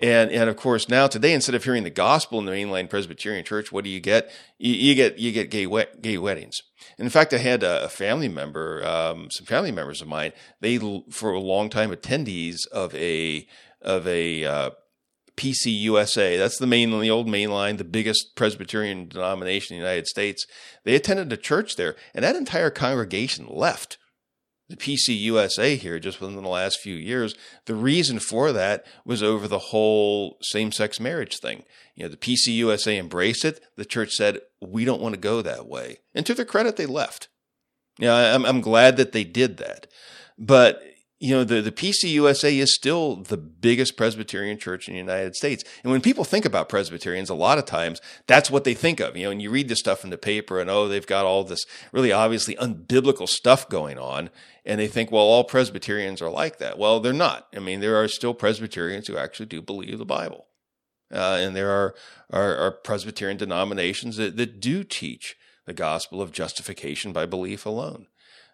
and 0.00 0.30
and 0.30 0.48
of 0.48 0.56
course 0.56 0.88
now 0.88 1.06
today 1.06 1.32
instead 1.32 1.54
of 1.54 1.64
hearing 1.64 1.84
the 1.84 1.90
gospel 1.90 2.38
in 2.38 2.44
the 2.44 2.52
mainline 2.52 2.88
Presbyterian 2.88 3.44
Church, 3.44 3.72
what 3.72 3.84
do 3.84 3.90
you 3.90 4.00
get? 4.00 4.30
You, 4.58 4.74
you 4.74 4.94
get 4.94 5.18
you 5.18 5.32
get 5.32 5.50
gay 5.50 5.66
gay 6.00 6.18
weddings. 6.18 6.62
And 6.96 7.06
in 7.06 7.10
fact, 7.10 7.34
I 7.34 7.38
had 7.38 7.62
a, 7.62 7.88
family 7.88 8.28
member, 8.28 8.86
um, 8.86 9.30
some 9.30 9.46
family 9.46 9.72
members 9.72 10.00
of 10.00 10.08
mine. 10.08 10.32
They 10.60 10.78
for 11.10 11.32
a 11.32 11.40
long 11.40 11.70
time 11.70 11.90
attendees 11.90 12.66
of 12.68 12.94
a 12.94 13.46
of 13.82 14.06
a 14.06 14.44
uh, 14.44 14.70
PCUSA. 15.38 16.36
That's 16.38 16.58
the 16.58 16.66
main, 16.66 16.90
the 16.90 17.10
old 17.10 17.28
main 17.28 17.50
line, 17.50 17.76
the 17.76 17.84
biggest 17.84 18.34
Presbyterian 18.34 19.08
denomination 19.08 19.74
in 19.76 19.80
the 19.80 19.86
United 19.88 20.06
States. 20.06 20.46
They 20.84 20.94
attended 20.94 21.32
a 21.32 21.36
church 21.36 21.76
there, 21.76 21.96
and 22.14 22.24
that 22.24 22.36
entire 22.36 22.70
congregation 22.70 23.46
left 23.48 23.98
the 24.68 24.76
PCUSA 24.76 25.78
here 25.78 25.98
just 25.98 26.20
within 26.20 26.42
the 26.42 26.48
last 26.48 26.80
few 26.80 26.94
years. 26.94 27.34
The 27.64 27.74
reason 27.74 28.18
for 28.18 28.52
that 28.52 28.84
was 29.04 29.22
over 29.22 29.48
the 29.48 29.58
whole 29.58 30.36
same 30.42 30.72
sex 30.72 31.00
marriage 31.00 31.38
thing. 31.38 31.64
You 31.94 32.04
know, 32.04 32.10
the 32.10 32.16
PCUSA 32.16 32.98
embraced 32.98 33.44
it. 33.44 33.60
The 33.76 33.86
church 33.86 34.12
said, 34.12 34.40
we 34.60 34.84
don't 34.84 35.00
want 35.00 35.14
to 35.14 35.20
go 35.20 35.40
that 35.40 35.66
way. 35.66 36.00
And 36.14 36.26
to 36.26 36.34
their 36.34 36.44
credit, 36.44 36.76
they 36.76 36.86
left. 36.86 37.28
Yeah, 37.98 38.16
you 38.16 38.22
know, 38.22 38.34
I'm, 38.34 38.44
I'm 38.44 38.60
glad 38.60 38.96
that 38.98 39.12
they 39.12 39.24
did 39.24 39.56
that. 39.56 39.86
But 40.36 40.82
you 41.20 41.34
know, 41.34 41.42
the, 41.42 41.60
the 41.60 41.72
PCUSA 41.72 42.58
is 42.58 42.74
still 42.74 43.16
the 43.16 43.36
biggest 43.36 43.96
Presbyterian 43.96 44.56
church 44.56 44.86
in 44.86 44.94
the 44.94 44.98
United 44.98 45.34
States. 45.34 45.64
And 45.82 45.90
when 45.90 46.00
people 46.00 46.22
think 46.22 46.44
about 46.44 46.68
Presbyterians, 46.68 47.28
a 47.28 47.34
lot 47.34 47.58
of 47.58 47.64
times 47.64 48.00
that's 48.28 48.52
what 48.52 48.62
they 48.62 48.74
think 48.74 49.00
of. 49.00 49.16
You 49.16 49.24
know, 49.24 49.30
and 49.32 49.42
you 49.42 49.50
read 49.50 49.68
this 49.68 49.80
stuff 49.80 50.04
in 50.04 50.10
the 50.10 50.18
paper 50.18 50.60
and, 50.60 50.70
oh, 50.70 50.86
they've 50.86 51.06
got 51.06 51.26
all 51.26 51.42
this 51.42 51.66
really 51.90 52.12
obviously 52.12 52.54
unbiblical 52.54 53.28
stuff 53.28 53.68
going 53.68 53.98
on. 53.98 54.30
And 54.64 54.78
they 54.78 54.86
think, 54.86 55.10
well, 55.10 55.24
all 55.24 55.42
Presbyterians 55.42 56.22
are 56.22 56.30
like 56.30 56.58
that. 56.58 56.78
Well, 56.78 57.00
they're 57.00 57.12
not. 57.12 57.48
I 57.54 57.58
mean, 57.58 57.80
there 57.80 57.96
are 57.96 58.06
still 58.06 58.34
Presbyterians 58.34 59.08
who 59.08 59.16
actually 59.16 59.46
do 59.46 59.60
believe 59.60 59.98
the 59.98 60.04
Bible. 60.04 60.46
Uh, 61.10 61.38
and 61.40 61.56
there 61.56 61.70
are, 61.70 61.94
are, 62.30 62.56
are 62.56 62.70
Presbyterian 62.70 63.38
denominations 63.38 64.18
that, 64.18 64.36
that 64.36 64.60
do 64.60 64.84
teach 64.84 65.36
the 65.64 65.74
gospel 65.74 66.22
of 66.22 66.30
justification 66.32 67.12
by 67.12 67.26
belief 67.26 67.66
alone. 67.66 68.06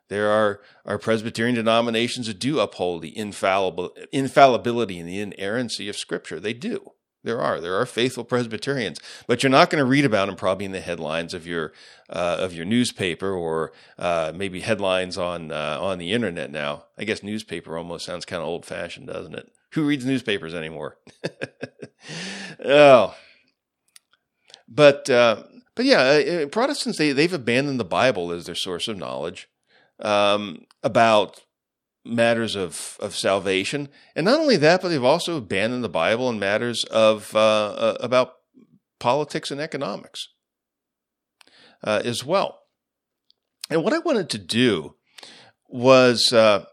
There 0.08 0.30
are, 0.30 0.60
are 0.84 0.98
Presbyterian 0.98 1.54
denominations 1.54 2.26
that 2.26 2.38
do 2.38 2.60
uphold 2.60 3.02
the 3.02 3.16
infallible, 3.16 3.96
infallibility 4.12 4.98
and 4.98 5.08
the 5.08 5.20
inerrancy 5.20 5.88
of 5.88 5.96
Scripture. 5.96 6.38
They 6.38 6.52
do. 6.52 6.92
There 7.22 7.40
are. 7.40 7.58
There 7.58 7.74
are 7.80 7.86
faithful 7.86 8.22
Presbyterians, 8.22 9.00
but 9.26 9.42
you're 9.42 9.48
not 9.48 9.70
going 9.70 9.82
to 9.82 9.88
read 9.88 10.04
about 10.04 10.26
them 10.26 10.36
probably 10.36 10.66
in 10.66 10.72
the 10.72 10.80
headlines 10.82 11.32
of 11.32 11.46
your 11.46 11.72
uh, 12.10 12.36
of 12.38 12.52
your 12.52 12.66
newspaper 12.66 13.32
or 13.32 13.72
uh, 13.98 14.32
maybe 14.34 14.60
headlines 14.60 15.16
on 15.16 15.50
uh, 15.50 15.78
on 15.80 15.96
the 15.96 16.12
internet. 16.12 16.50
Now, 16.50 16.84
I 16.98 17.04
guess 17.04 17.22
newspaper 17.22 17.78
almost 17.78 18.04
sounds 18.04 18.26
kind 18.26 18.42
of 18.42 18.48
old 18.48 18.66
fashioned, 18.66 19.06
doesn't 19.06 19.34
it? 19.34 19.50
Who 19.72 19.86
reads 19.86 20.04
newspapers 20.04 20.54
anymore? 20.54 20.98
oh, 22.64 23.14
but 24.68 25.08
uh, 25.08 25.44
but 25.74 25.86
yeah, 25.86 26.00
uh, 26.00 26.46
Protestants 26.48 26.98
they 26.98 27.12
they've 27.12 27.32
abandoned 27.32 27.80
the 27.80 27.84
Bible 27.84 28.32
as 28.32 28.44
their 28.44 28.54
source 28.54 28.86
of 28.86 28.98
knowledge 28.98 29.48
um, 30.00 30.66
about 30.82 31.40
matters 32.04 32.54
of, 32.54 32.96
of 33.00 33.16
salvation. 33.16 33.88
And 34.14 34.24
not 34.24 34.40
only 34.40 34.56
that, 34.58 34.82
but 34.82 34.88
they've 34.88 35.02
also 35.02 35.36
abandoned 35.36 35.82
the 35.82 35.88
Bible 35.88 36.28
in 36.28 36.38
matters 36.38 36.84
of 36.84 37.34
uh, 37.34 37.38
uh, 37.38 37.96
about 38.00 38.34
politics 38.98 39.50
and 39.50 39.60
economics 39.60 40.28
uh, 41.82 42.02
as 42.04 42.24
well. 42.24 42.60
And 43.70 43.82
what 43.82 43.92
I 43.92 43.98
wanted 43.98 44.28
to 44.30 44.38
do 44.38 44.96
was, 45.68 46.32
uh, 46.32 46.64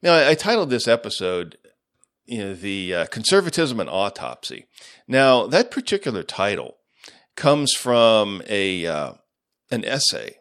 you 0.00 0.08
know, 0.08 0.14
I, 0.14 0.30
I, 0.30 0.34
titled 0.34 0.70
this 0.70 0.88
episode, 0.88 1.56
you 2.24 2.38
know, 2.38 2.54
the 2.54 2.94
uh, 2.94 3.06
conservatism 3.06 3.78
and 3.78 3.88
autopsy. 3.88 4.66
Now, 5.06 5.46
that 5.46 5.70
particular 5.70 6.22
title 6.22 6.78
comes 7.36 7.72
from 7.74 8.42
a 8.48 8.86
uh, 8.86 9.12
an 9.70 9.84
essay 9.84 10.36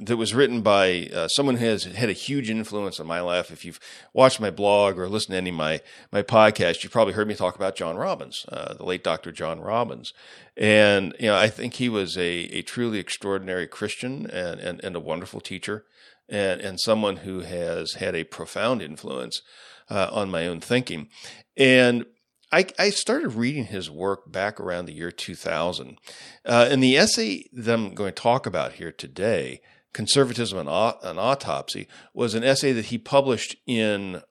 that 0.00 0.16
was 0.16 0.34
written 0.34 0.62
by 0.62 1.10
uh, 1.14 1.28
someone 1.28 1.56
who 1.56 1.66
has 1.66 1.84
had 1.84 2.08
a 2.08 2.14
huge 2.14 2.48
influence 2.48 2.98
on 2.98 3.06
my 3.06 3.20
life. 3.20 3.50
If 3.50 3.64
you've 3.64 3.80
watched 4.12 4.40
my 4.40 4.50
blog 4.50 4.98
or 4.98 5.08
listened 5.08 5.34
to 5.34 5.38
any 5.38 5.50
of 5.50 5.56
my 5.56 5.80
my 6.10 6.22
podcast, 6.22 6.82
you've 6.82 6.92
probably 6.92 7.12
heard 7.12 7.28
me 7.28 7.34
talk 7.34 7.54
about 7.54 7.76
John 7.76 7.96
Robbins, 7.96 8.46
uh, 8.48 8.74
the 8.74 8.84
late 8.84 9.04
Dr. 9.04 9.30
John 9.30 9.60
Robbins. 9.60 10.12
And 10.56 11.14
you 11.20 11.26
know, 11.26 11.36
I 11.36 11.48
think 11.48 11.74
he 11.74 11.88
was 11.88 12.16
a, 12.16 12.28
a 12.28 12.62
truly 12.62 12.98
extraordinary 12.98 13.66
Christian 13.66 14.26
and, 14.30 14.58
and, 14.60 14.82
and 14.82 14.96
a 14.96 15.00
wonderful 15.00 15.40
teacher, 15.40 15.84
and 16.28 16.60
and 16.60 16.80
someone 16.80 17.18
who 17.18 17.40
has 17.40 17.94
had 17.94 18.14
a 18.14 18.24
profound 18.24 18.80
influence 18.80 19.42
uh, 19.90 20.08
on 20.10 20.30
my 20.30 20.46
own 20.46 20.60
thinking. 20.60 21.08
And 21.56 22.06
I, 22.52 22.66
I, 22.78 22.90
started 22.90 23.34
reading 23.34 23.66
his 23.66 23.90
work 23.90 24.32
back 24.32 24.58
around 24.58 24.86
the 24.86 24.92
year 24.92 25.12
2000. 25.12 25.98
Uh, 26.44 26.68
and 26.68 26.82
the 26.82 26.96
essay 26.96 27.48
that 27.52 27.72
I'm 27.72 27.94
going 27.94 28.12
to 28.12 28.22
talk 28.22 28.44
about 28.44 28.72
here 28.72 28.90
today 28.90 29.60
Conservatism 29.92 30.58
and 30.58 30.68
an 30.68 31.18
Autopsy 31.18 31.88
was 32.14 32.34
an 32.34 32.44
essay 32.44 32.72
that 32.72 32.86
he 32.86 32.98
published 32.98 33.56
in 33.66 34.22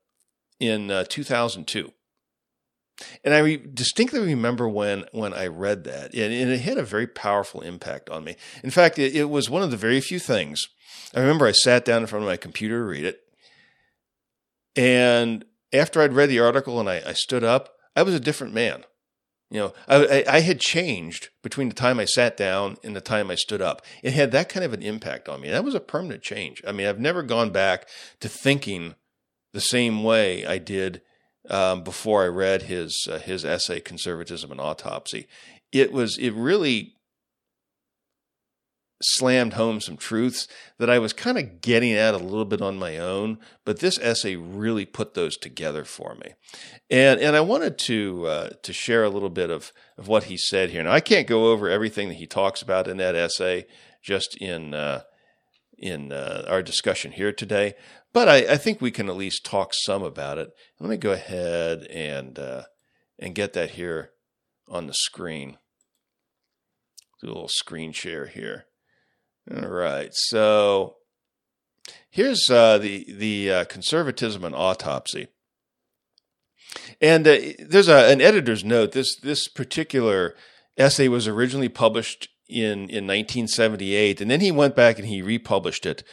in 0.60 0.91
uh, 0.91 1.05
2002. 1.07 1.91
And 3.24 3.34
I 3.34 3.39
re- 3.39 3.57
distinctly 3.57 4.20
remember 4.20 4.68
when 4.68 5.05
when 5.12 5.34
I 5.34 5.47
read 5.47 5.86
that, 5.86 6.14
and, 6.14 6.34
and, 6.34 6.51
it 6.51 6.62
had 6.62 6.78
a 6.78 6.84
very 6.84 7.07
powerful 7.07 7.62
impact 7.62 8.10
on 8.10 8.26
me. 8.26 8.36
In 8.62 8.72
fact, 8.72 8.99
it, 8.99 9.16
it, 9.16 9.30
was 9.30 9.49
one 9.49 9.64
of 9.64 9.72
the 9.72 9.78
very 9.78 10.01
few 10.01 10.20
things. 10.20 10.68
I 11.16 11.22
remember 11.22 11.47
I 11.47 11.53
sat 11.53 11.86
down 11.86 12.01
in 12.01 12.07
front 12.07 12.24
of 12.24 12.30
my 12.30 12.36
computer 12.36 12.80
to 12.80 12.86
read 12.86 13.05
it, 13.05 13.22
and 14.76 15.45
after 15.72 16.01
I'd 16.01 16.14
read 16.14 16.30
the 16.30 16.39
article 16.39 16.80
and 16.80 16.89
I, 16.89 17.01
I 17.05 17.14
stood 17.14 17.43
up, 17.43 17.70
I 17.95 18.03
was 18.03 18.14
a 18.14 18.20
different 18.20 18.53
man. 18.53 18.84
You 19.52 19.60
know, 19.60 19.74
I, 19.88 20.24
I, 20.30 20.39
had 20.41 20.60
changed 20.60 21.30
between 21.41 21.70
the 21.70 21.76
time 21.76 22.00
I 22.00 22.06
sat 22.06 22.38
down 22.38 22.78
and 22.84 22.95
the 22.95 23.02
time 23.02 23.32
I 23.32 23.36
stood 23.36 23.64
up. 23.64 23.82
It 24.04 24.14
had 24.14 24.32
that 24.32 24.47
kind 24.47 24.64
of 24.64 24.74
an 24.74 24.84
impact 24.84 25.28
on 25.28 25.41
me. 25.41 25.50
That 25.50 25.64
was 25.64 25.74
a 25.74 25.80
permanent 25.80 26.22
change. 26.22 26.62
I 26.68 26.72
mean, 26.72 26.86
I've 26.86 27.00
never 27.00 27.24
gone 27.24 27.50
back 27.50 27.88
to 28.20 28.30
thinking 28.30 28.93
the 29.52 29.62
same 29.62 30.04
way 30.04 30.45
I 30.45 30.60
did 30.60 31.02
um, 31.50 31.84
before 31.84 32.24
I 32.24 32.28
read 32.28 32.64
his 32.64 33.08
uh, 33.10 33.18
his 33.18 33.43
essay, 33.43 33.80
"Conservatism 33.80 34.52
and 34.52 34.62
Autopsy." 34.62 35.28
It 35.72 35.91
was 35.91 36.18
it 36.20 36.34
really 36.36 36.95
slammed 39.02 39.54
home 39.54 39.80
some 39.80 39.97
truths 39.97 40.47
that 40.78 40.89
I 40.89 41.00
was 41.00 41.14
kind 41.14 41.38
of 41.38 41.62
getting 41.62 41.93
at 41.93 42.14
a 42.14 42.18
little 42.18 42.45
bit 42.45 42.62
on 42.62 42.78
my 42.78 42.97
own, 42.97 43.39
but 43.64 43.80
this 43.80 43.97
essay 44.00 44.36
really 44.36 44.86
put 44.86 45.14
those 45.14 45.38
together 45.38 45.86
for 45.86 46.16
me. 46.16 46.34
And 46.89 47.20
and 47.20 47.36
I 47.36 47.41
wanted 47.41 47.78
to 47.80 48.26
uh, 48.28 48.50
to 48.62 48.74
share 48.74 49.04
a 49.04 49.10
little 49.10 49.30
bit 49.30 49.50
of 49.50 49.72
of 49.97 50.08
what 50.08 50.26
he 50.26 50.38
said 50.38 50.72
here. 50.72 50.84
Now 50.84 50.91
I 50.91 51.00
can't 51.00 51.28
go 51.28 51.52
over 51.52 51.70
everything 51.70 52.10
that 52.10 52.16
he 52.16 52.28
talks 52.28 52.62
about 52.62 52.88
in 52.88 52.97
that 52.97 53.16
essay 53.16 53.68
just 54.02 54.36
in 54.38 54.74
uh, 54.74 55.04
in 55.78 56.12
uh, 56.12 56.45
our 56.47 56.62
discussion 56.62 57.14
here 57.14 57.32
today, 57.32 57.74
but 58.12 58.28
I, 58.28 58.54
I, 58.54 58.58
think 58.58 58.82
we 58.82 58.91
can 58.91 59.08
at 59.08 59.16
least 59.16 59.45
talk 59.45 59.72
some 59.74 60.04
about 60.04 60.38
it. 60.38 60.50
Let 60.78 60.89
me 60.89 60.97
go 60.97 61.12
ahead 61.12 61.84
and 61.84 62.38
uh, 62.38 62.64
and 63.18 63.34
get 63.34 63.54
that 63.54 63.72
here 63.72 64.12
on 64.68 64.88
the 64.88 64.93
screen. 64.93 65.58
Do 67.22 67.28
a 67.28 67.30
little 67.30 67.47
screen 67.47 67.93
share 67.93 68.28
here. 68.28 68.66
All 69.56 69.68
right. 69.68 70.10
So 70.14 70.97
here's 72.10 72.50
uh, 72.50 72.78
the 72.78 73.06
the 73.12 73.52
uh, 73.52 73.64
conservatism 73.66 74.43
and 74.43 74.56
autopsy. 74.56 75.28
And 77.02 77.28
uh, 77.28 77.38
there's 77.60 77.88
a, 77.88 78.12
an 78.12 78.22
editor's 78.22 78.64
note. 78.64 78.91
This 78.91 79.16
this 79.16 79.47
particular 79.47 80.36
essay 80.78 81.08
was 81.08 81.28
originally 81.28 81.70
published 81.70 82.30
in 82.50 82.89
in 82.89 83.06
1978, 83.06 84.22
and 84.22 84.30
then 84.30 84.41
he 84.41 84.52
went 84.52 84.76
back 84.76 84.97
and 84.97 85.08
he 85.08 85.22
republished 85.22 85.86
it 85.86 86.04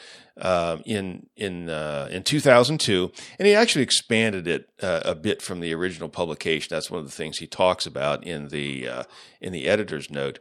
uh, 0.40 0.78
in 0.84 1.26
in 1.36 1.68
uh, 1.68 2.08
in 2.10 2.22
2002, 2.22 3.10
and 3.38 3.46
he 3.48 3.54
actually 3.54 3.82
expanded 3.82 4.46
it 4.46 4.68
uh, 4.82 5.00
a 5.04 5.14
bit 5.14 5.40
from 5.42 5.60
the 5.60 5.74
original 5.74 6.08
publication. 6.08 6.68
That's 6.70 6.90
one 6.90 7.00
of 7.00 7.06
the 7.06 7.12
things 7.12 7.38
he 7.38 7.46
talks 7.46 7.86
about 7.86 8.24
in 8.24 8.48
the 8.48 8.88
uh, 8.88 9.02
in 9.40 9.52
the 9.52 9.66
editor's 9.66 10.10
note. 10.10 10.38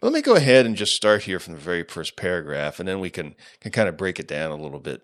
But 0.00 0.08
let 0.08 0.14
me 0.14 0.22
go 0.22 0.34
ahead 0.34 0.66
and 0.66 0.76
just 0.76 0.92
start 0.92 1.22
here 1.22 1.38
from 1.38 1.54
the 1.54 1.60
very 1.60 1.82
first 1.84 2.16
paragraph, 2.16 2.80
and 2.80 2.88
then 2.88 3.00
we 3.00 3.10
can, 3.10 3.34
can 3.60 3.72
kind 3.72 3.88
of 3.88 3.96
break 3.96 4.18
it 4.18 4.28
down 4.28 4.50
a 4.50 4.56
little 4.56 4.80
bit. 4.80 5.02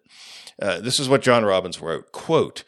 Uh, 0.61 0.81
this 0.81 1.01
is 1.01 1.09
what 1.09 1.23
John 1.23 1.45
Robbins 1.45 1.81
wrote, 1.81 2.13
quote, 2.13 2.65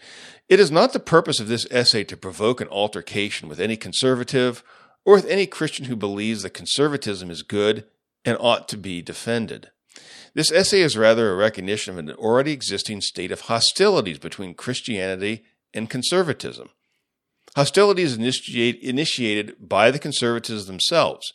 It 0.49 0.59
is 0.59 0.71
not 0.71 0.93
the 0.93 1.01
purpose 1.01 1.39
of 1.39 1.49
this 1.49 1.67
essay 1.71 2.05
to 2.05 2.17
provoke 2.17 2.61
an 2.61 2.69
altercation 2.69 3.49
with 3.49 3.61
any 3.61 3.77
conservative 3.77 4.65
or 5.05 5.14
with 5.14 5.26
any 5.26 5.46
Christian 5.46 5.86
who 5.86 5.96
believes 5.96 6.42
that 6.42 6.50
conservatism 6.50 7.30
is 7.30 7.42
good 7.42 7.84
and 8.24 8.36
ought 8.40 8.68
to 8.68 8.76
be 8.76 9.02
defended. 9.02 9.70
This 10.34 10.50
essay 10.50 10.80
is 10.80 10.96
rather 10.96 11.30
a 11.30 11.36
recognition 11.36 11.92
of 11.92 11.98
an 11.98 12.11
already 12.12 12.52
existing 12.52 13.02
state 13.02 13.30
of 13.30 13.42
hostilities 13.42 14.18
between 14.18 14.55
Christianity 14.55 15.44
and 15.72 15.88
conservatism. 15.88 16.70
Hostilities 17.55 18.16
initiate, 18.16 18.80
initiated 18.80 19.57
by 19.61 19.90
the 19.90 19.98
conservatives 19.98 20.66
themselves. 20.66 21.32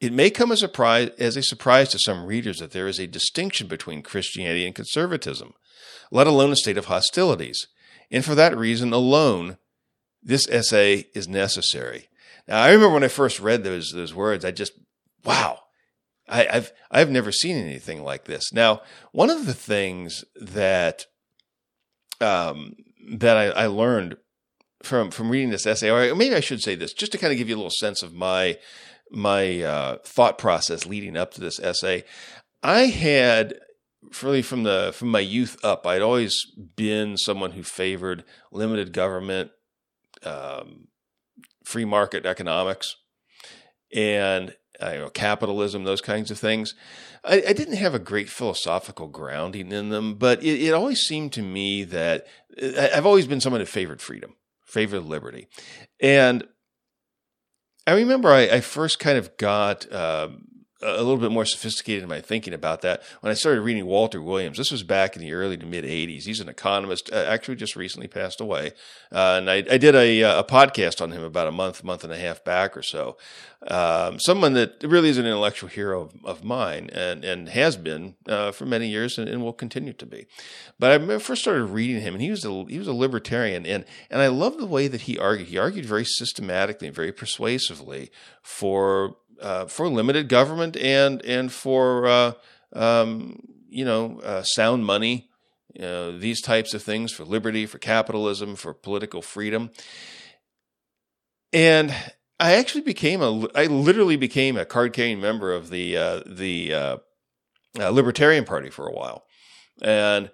It 0.00 0.12
may 0.12 0.30
come 0.30 0.52
as 0.52 0.62
a, 0.62 0.68
surprise, 0.68 1.10
as 1.18 1.36
a 1.36 1.42
surprise 1.42 1.90
to 1.90 1.98
some 1.98 2.24
readers 2.24 2.58
that 2.58 2.70
there 2.70 2.88
is 2.88 2.98
a 2.98 3.06
distinction 3.06 3.66
between 3.66 4.02
Christianity 4.02 4.64
and 4.64 4.74
conservatism, 4.74 5.54
let 6.10 6.26
alone 6.26 6.52
a 6.52 6.56
state 6.56 6.78
of 6.78 6.86
hostilities. 6.86 7.66
And 8.10 8.24
for 8.24 8.34
that 8.34 8.56
reason 8.56 8.92
alone, 8.92 9.58
this 10.22 10.48
essay 10.48 11.06
is 11.14 11.28
necessary. 11.28 12.08
Now, 12.48 12.62
I 12.62 12.72
remember 12.72 12.94
when 12.94 13.04
I 13.04 13.08
first 13.08 13.40
read 13.40 13.62
those, 13.62 13.92
those 13.92 14.14
words, 14.14 14.44
I 14.44 14.50
just, 14.50 14.72
wow, 15.22 15.60
I, 16.28 16.44
have 16.50 16.72
I've 16.90 17.10
never 17.10 17.30
seen 17.30 17.56
anything 17.56 18.02
like 18.02 18.24
this. 18.24 18.52
Now, 18.52 18.82
one 19.12 19.30
of 19.30 19.46
the 19.46 19.54
things 19.54 20.24
that 20.34 21.06
um, 22.20 22.74
that 23.12 23.36
I, 23.36 23.46
I, 23.46 23.66
learned 23.66 24.16
from 24.82 25.10
from 25.10 25.30
reading 25.30 25.50
this 25.50 25.66
essay, 25.66 25.90
or 25.90 26.14
maybe 26.14 26.34
I 26.34 26.40
should 26.40 26.62
say 26.62 26.74
this, 26.74 26.92
just 26.92 27.12
to 27.12 27.18
kind 27.18 27.32
of 27.32 27.38
give 27.38 27.48
you 27.48 27.54
a 27.54 27.58
little 27.58 27.70
sense 27.70 28.02
of 28.02 28.12
my 28.12 28.58
my 29.10 29.62
uh, 29.62 29.96
thought 30.04 30.36
process 30.36 30.84
leading 30.84 31.16
up 31.16 31.32
to 31.34 31.40
this 31.40 31.60
essay. 31.60 32.04
I 32.62 32.86
had 32.86 33.58
really 34.22 34.42
from 34.42 34.64
the 34.64 34.92
from 34.94 35.08
my 35.08 35.20
youth 35.20 35.56
up, 35.64 35.86
I'd 35.86 36.02
always 36.02 36.34
been 36.76 37.16
someone 37.16 37.52
who 37.52 37.62
favored 37.62 38.24
limited 38.52 38.92
government, 38.92 39.50
um, 40.24 40.88
free 41.68 41.84
market 41.84 42.24
economics, 42.24 42.96
and 43.94 44.56
uh, 44.82 44.90
you 44.92 44.98
know, 44.98 45.10
capitalism, 45.10 45.84
those 45.84 46.00
kinds 46.00 46.30
of 46.30 46.38
things. 46.38 46.74
I, 47.24 47.42
I, 47.48 47.52
didn't 47.52 47.76
have 47.76 47.94
a 47.94 47.98
great 47.98 48.30
philosophical 48.30 49.08
grounding 49.08 49.72
in 49.72 49.90
them, 49.90 50.14
but 50.14 50.42
it, 50.42 50.62
it 50.62 50.72
always 50.72 51.00
seemed 51.00 51.32
to 51.34 51.42
me 51.42 51.84
that 51.84 52.26
uh, 52.62 52.88
I've 52.94 53.04
always 53.04 53.26
been 53.26 53.40
someone 53.40 53.60
who 53.60 53.66
favored 53.66 54.00
freedom, 54.00 54.36
favored 54.64 55.02
liberty. 55.02 55.48
And 56.00 56.46
I 57.86 57.92
remember 57.92 58.30
I, 58.30 58.42
I 58.42 58.60
first 58.60 58.98
kind 58.98 59.18
of 59.18 59.36
got 59.36 59.92
um, 59.92 60.47
a 60.80 60.98
little 60.98 61.16
bit 61.16 61.32
more 61.32 61.44
sophisticated 61.44 62.04
in 62.04 62.08
my 62.08 62.20
thinking 62.20 62.54
about 62.54 62.82
that 62.82 63.02
when 63.20 63.30
I 63.32 63.34
started 63.34 63.62
reading 63.62 63.86
Walter 63.86 64.22
Williams. 64.22 64.58
This 64.58 64.70
was 64.70 64.84
back 64.84 65.16
in 65.16 65.22
the 65.22 65.32
early 65.32 65.56
to 65.56 65.66
mid 65.66 65.84
80s. 65.84 66.22
He's 66.22 66.40
an 66.40 66.48
economist, 66.48 67.12
uh, 67.12 67.16
actually 67.28 67.56
just 67.56 67.74
recently 67.74 68.06
passed 68.06 68.40
away. 68.40 68.72
Uh, 69.10 69.38
and 69.38 69.50
I, 69.50 69.56
I 69.56 69.78
did 69.78 69.96
a, 69.96 70.22
uh, 70.22 70.40
a, 70.40 70.44
podcast 70.44 71.02
on 71.02 71.10
him 71.10 71.24
about 71.24 71.48
a 71.48 71.52
month, 71.52 71.82
month 71.82 72.04
and 72.04 72.12
a 72.12 72.16
half 72.16 72.44
back 72.44 72.76
or 72.76 72.82
so. 72.82 73.16
Um, 73.66 74.20
someone 74.20 74.52
that 74.52 74.84
really 74.84 75.08
is 75.08 75.18
an 75.18 75.26
intellectual 75.26 75.68
hero 75.68 76.02
of, 76.02 76.14
of 76.24 76.44
mine 76.44 76.90
and, 76.92 77.24
and 77.24 77.48
has 77.48 77.76
been 77.76 78.14
uh, 78.28 78.52
for 78.52 78.64
many 78.64 78.86
years 78.86 79.18
and, 79.18 79.28
and, 79.28 79.42
will 79.42 79.52
continue 79.52 79.92
to 79.94 80.06
be. 80.06 80.28
But 80.78 81.02
I 81.02 81.18
first 81.18 81.42
started 81.42 81.64
reading 81.64 82.00
him 82.00 82.14
and 82.14 82.22
he 82.22 82.30
was 82.30 82.44
a, 82.44 82.64
he 82.68 82.78
was 82.78 82.86
a 82.86 82.92
libertarian. 82.92 83.66
And, 83.66 83.84
and 84.10 84.22
I 84.22 84.28
love 84.28 84.58
the 84.58 84.66
way 84.66 84.86
that 84.86 85.02
he 85.02 85.18
argued. 85.18 85.48
He 85.48 85.58
argued 85.58 85.86
very 85.86 86.04
systematically 86.04 86.86
and 86.86 86.94
very 86.94 87.10
persuasively 87.10 88.12
for 88.42 89.16
uh, 89.40 89.66
for 89.66 89.88
limited 89.88 90.28
government 90.28 90.76
and 90.76 91.22
and 91.24 91.52
for 91.52 92.06
uh, 92.06 92.32
um, 92.72 93.40
you 93.68 93.84
know 93.84 94.20
uh, 94.20 94.42
sound 94.42 94.84
money, 94.84 95.30
these 95.74 96.40
types 96.40 96.74
of 96.74 96.82
things 96.82 97.12
for 97.12 97.24
liberty, 97.24 97.66
for 97.66 97.78
capitalism, 97.78 98.56
for 98.56 98.74
political 98.74 99.22
freedom. 99.22 99.70
And 101.52 101.94
I 102.40 102.54
actually 102.54 102.82
became 102.82 103.22
a 103.22 103.46
I 103.54 103.66
literally 103.66 104.16
became 104.16 104.56
a 104.56 104.64
card 104.64 104.92
carrying 104.92 105.20
member 105.20 105.52
of 105.52 105.70
the 105.70 105.96
uh, 105.96 106.22
the 106.26 106.74
uh, 106.74 106.96
Libertarian 107.76 108.44
Party 108.44 108.70
for 108.70 108.86
a 108.86 108.92
while, 108.92 109.24
and 109.82 110.30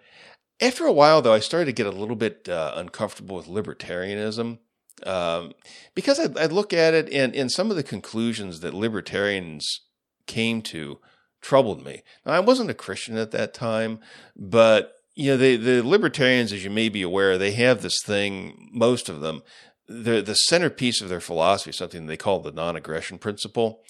after 0.61 0.87
a 0.87 0.93
while 0.93 1.23
though 1.23 1.33
I 1.33 1.41
started 1.41 1.67
to 1.67 1.73
get 1.73 1.87
a 1.87 1.91
little 1.91 2.17
bit 2.17 2.49
uncomfortable 2.49 3.37
with 3.37 3.47
libertarianism 3.47 4.59
um, 5.05 5.53
because 5.95 6.21
I, 6.21 6.43
I, 6.43 6.47
look 6.47 6.73
at 6.73 6.95
it 6.95 7.13
and, 7.13 7.35
and 7.35 7.51
some 7.51 7.71
of 7.71 7.77
the 7.77 7.83
conclusions 7.83 8.61
that 8.61 8.75
libertarians 8.75 9.81
came 10.27 10.63
to 10.63 11.01
troubled 11.41 11.85
me. 11.85 12.03
Now, 12.25 12.33
I 12.33 12.41
wasn't 12.41 12.71
a 12.71 12.75
Christian 12.75 13.17
at 13.19 13.33
that 13.33 13.53
time, 13.53 14.01
but 14.37 14.95
you 15.15 15.31
know, 15.31 15.37
the, 15.37 15.57
the 15.57 15.87
libertarians, 15.87 16.53
as 16.53 16.65
you 16.65 16.71
may 16.71 16.89
be 16.89 17.03
aware, 17.03 17.39
they 17.39 17.53
have 17.53 17.83
this 17.83 18.01
thing, 18.05 18.71
most 18.73 19.09
of 19.09 19.21
them, 19.21 19.43
the, 19.87 20.23
the 20.23 20.35
centerpiece 20.35 21.01
of 21.01 21.09
their 21.09 21.21
philosophy 21.21 21.73
something 21.73 22.07
they 22.07 22.17
call 22.17 22.41
the 22.41 22.51
non-aggression 22.51 23.19
principle. 23.19 23.83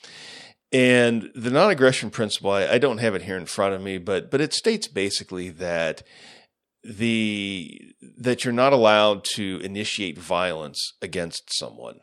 And 0.73 1.31
the 1.35 1.51
non-aggression 1.51 2.11
principle, 2.11 2.51
I, 2.51 2.67
I 2.67 2.79
don't 2.79 2.99
have 2.99 3.15
it 3.15 3.23
here 3.23 3.37
in 3.37 3.47
front 3.47 3.75
of 3.75 3.81
me, 3.81 3.99
but, 3.99 4.31
but 4.31 4.41
it 4.41 4.53
states 4.53 4.89
basically 4.89 5.51
that 5.51 6.03
the 6.85 7.95
that 8.19 8.45
you're 8.45 8.53
not 8.53 8.73
allowed 8.73 9.25
to 9.35 9.61
initiate 9.63 10.19
violence 10.19 10.93
against 11.01 11.57
someone. 11.57 12.01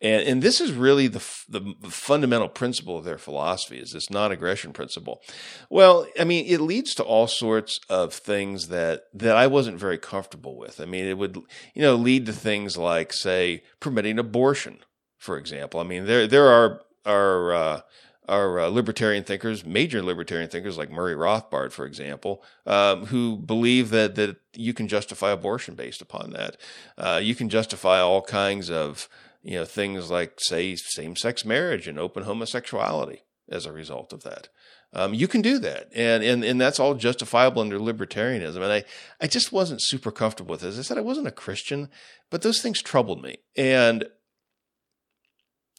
And, 0.00 0.28
and 0.28 0.42
this 0.42 0.60
is 0.60 0.72
really 0.72 1.06
the, 1.06 1.24
the 1.48 1.74
fundamental 1.88 2.48
principle 2.48 2.98
of 2.98 3.04
their 3.04 3.16
philosophy 3.16 3.78
is 3.78 3.92
this 3.92 4.10
non-aggression 4.10 4.72
principle. 4.72 5.22
Well, 5.70 6.06
I 6.20 6.24
mean, 6.24 6.44
it 6.46 6.60
leads 6.60 6.94
to 6.96 7.02
all 7.02 7.26
sorts 7.26 7.80
of 7.88 8.12
things 8.12 8.68
that, 8.68 9.04
that 9.14 9.36
I 9.36 9.46
wasn't 9.46 9.78
very 9.78 9.96
comfortable 9.96 10.58
with. 10.58 10.78
I 10.78 10.84
mean, 10.84 11.06
it 11.06 11.16
would, 11.16 11.36
you 11.74 11.82
know, 11.82 11.94
lead 11.94 12.26
to 12.26 12.32
things 12.32 12.76
like, 12.76 13.14
say, 13.14 13.62
permitting 13.80 14.18
abortion, 14.18 14.80
for 15.16 15.38
example. 15.38 15.80
I 15.80 15.84
mean, 15.84 16.04
there, 16.04 16.26
there 16.26 16.48
are, 16.48 16.82
are, 17.06 17.54
uh, 17.54 17.80
are 18.28 18.60
uh, 18.60 18.68
libertarian 18.68 19.24
thinkers, 19.24 19.64
major 19.64 20.02
libertarian 20.02 20.48
thinkers 20.48 20.78
like 20.78 20.90
Murray 20.90 21.14
Rothbard, 21.14 21.72
for 21.72 21.84
example, 21.84 22.42
um, 22.66 23.06
who 23.06 23.36
believe 23.36 23.90
that 23.90 24.14
that 24.14 24.36
you 24.54 24.72
can 24.72 24.88
justify 24.88 25.30
abortion 25.30 25.74
based 25.74 26.00
upon 26.00 26.30
that. 26.30 26.56
Uh, 26.96 27.20
you 27.22 27.34
can 27.34 27.48
justify 27.48 28.00
all 28.00 28.22
kinds 28.22 28.70
of 28.70 29.08
you 29.42 29.56
know 29.56 29.64
things 29.64 30.10
like 30.10 30.40
say 30.40 30.76
same 30.76 31.16
sex 31.16 31.44
marriage 31.44 31.86
and 31.86 31.98
open 31.98 32.24
homosexuality 32.24 33.22
as 33.48 33.66
a 33.66 33.72
result 33.72 34.12
of 34.12 34.22
that. 34.22 34.48
Um, 34.94 35.12
you 35.12 35.26
can 35.26 35.42
do 35.42 35.58
that, 35.58 35.88
and 35.94 36.22
and 36.22 36.44
and 36.44 36.60
that's 36.60 36.78
all 36.78 36.94
justifiable 36.94 37.60
under 37.60 37.78
libertarianism. 37.78 38.56
And 38.56 38.72
I 38.72 38.84
I 39.20 39.26
just 39.26 39.52
wasn't 39.52 39.82
super 39.82 40.12
comfortable 40.12 40.52
with 40.52 40.60
this. 40.60 40.78
I 40.78 40.82
said, 40.82 40.98
I 40.98 41.02
wasn't 41.02 41.26
a 41.26 41.32
Christian, 41.32 41.88
but 42.30 42.42
those 42.42 42.62
things 42.62 42.80
troubled 42.80 43.20
me, 43.22 43.38
and 43.56 44.04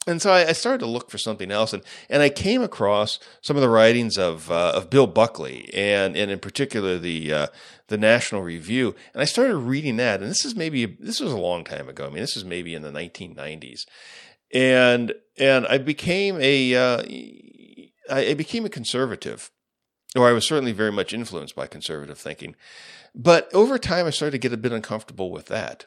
and 0.07 0.21
so 0.21 0.31
I, 0.31 0.49
I, 0.49 0.51
started 0.51 0.79
to 0.79 0.85
look 0.85 1.09
for 1.09 1.17
something 1.17 1.51
else, 1.51 1.73
and, 1.73 1.83
and 2.09 2.21
I 2.21 2.29
came 2.29 2.61
across 2.61 3.19
some 3.41 3.55
of 3.55 3.61
the 3.61 3.69
writings 3.69 4.17
of 4.17 4.51
uh, 4.51 4.73
of 4.75 4.89
Bill 4.89 5.07
Buckley, 5.07 5.69
and 5.73 6.15
and 6.15 6.29
in 6.29 6.39
particular 6.39 6.97
the 6.97 7.33
uh, 7.33 7.47
the 7.87 7.97
National 7.97 8.41
Review, 8.41 8.95
and 9.13 9.21
I 9.21 9.25
started 9.25 9.57
reading 9.57 9.97
that. 9.97 10.21
And 10.21 10.29
this 10.29 10.45
is 10.45 10.55
maybe 10.55 10.85
this 10.85 11.19
was 11.19 11.33
a 11.33 11.37
long 11.37 11.63
time 11.63 11.89
ago. 11.89 12.05
I 12.05 12.09
mean, 12.09 12.19
this 12.19 12.37
is 12.37 12.45
maybe 12.45 12.75
in 12.75 12.83
the 12.83 12.91
1990s, 12.91 13.85
and 14.53 15.13
and 15.37 15.65
I 15.67 15.77
became 15.79 16.37
a 16.39 16.75
uh, 16.75 17.03
I 18.09 18.33
became 18.35 18.65
a 18.65 18.69
conservative, 18.69 19.51
or 20.15 20.27
I 20.27 20.33
was 20.33 20.47
certainly 20.47 20.71
very 20.71 20.91
much 20.91 21.13
influenced 21.13 21.55
by 21.55 21.67
conservative 21.67 22.19
thinking. 22.19 22.55
But 23.15 23.49
over 23.53 23.77
time, 23.79 24.05
I 24.05 24.11
started 24.11 24.31
to 24.33 24.37
get 24.37 24.53
a 24.53 24.57
bit 24.57 24.73
uncomfortable 24.73 25.31
with 25.31 25.47
that 25.47 25.85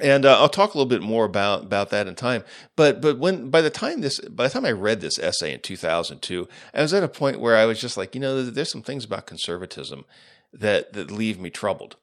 and 0.00 0.26
uh, 0.26 0.40
I'll 0.40 0.48
talk 0.48 0.74
a 0.74 0.78
little 0.78 0.88
bit 0.88 1.02
more 1.02 1.24
about 1.24 1.62
about 1.62 1.90
that 1.90 2.06
in 2.06 2.14
time. 2.14 2.44
But 2.76 3.00
but 3.00 3.18
when 3.18 3.50
by 3.50 3.62
the 3.62 3.70
time 3.70 4.00
this 4.00 4.20
by 4.20 4.44
the 4.44 4.52
time 4.52 4.64
I 4.64 4.72
read 4.72 5.00
this 5.00 5.18
essay 5.18 5.54
in 5.54 5.60
2002, 5.60 6.48
I 6.74 6.82
was 6.82 6.92
at 6.92 7.02
a 7.02 7.08
point 7.08 7.40
where 7.40 7.56
I 7.56 7.64
was 7.64 7.80
just 7.80 7.96
like, 7.96 8.14
you 8.14 8.20
know, 8.20 8.42
there's 8.44 8.70
some 8.70 8.82
things 8.82 9.04
about 9.04 9.26
conservatism 9.26 10.04
that 10.52 10.92
that 10.92 11.10
leave 11.10 11.40
me 11.40 11.50
troubled. 11.50 11.96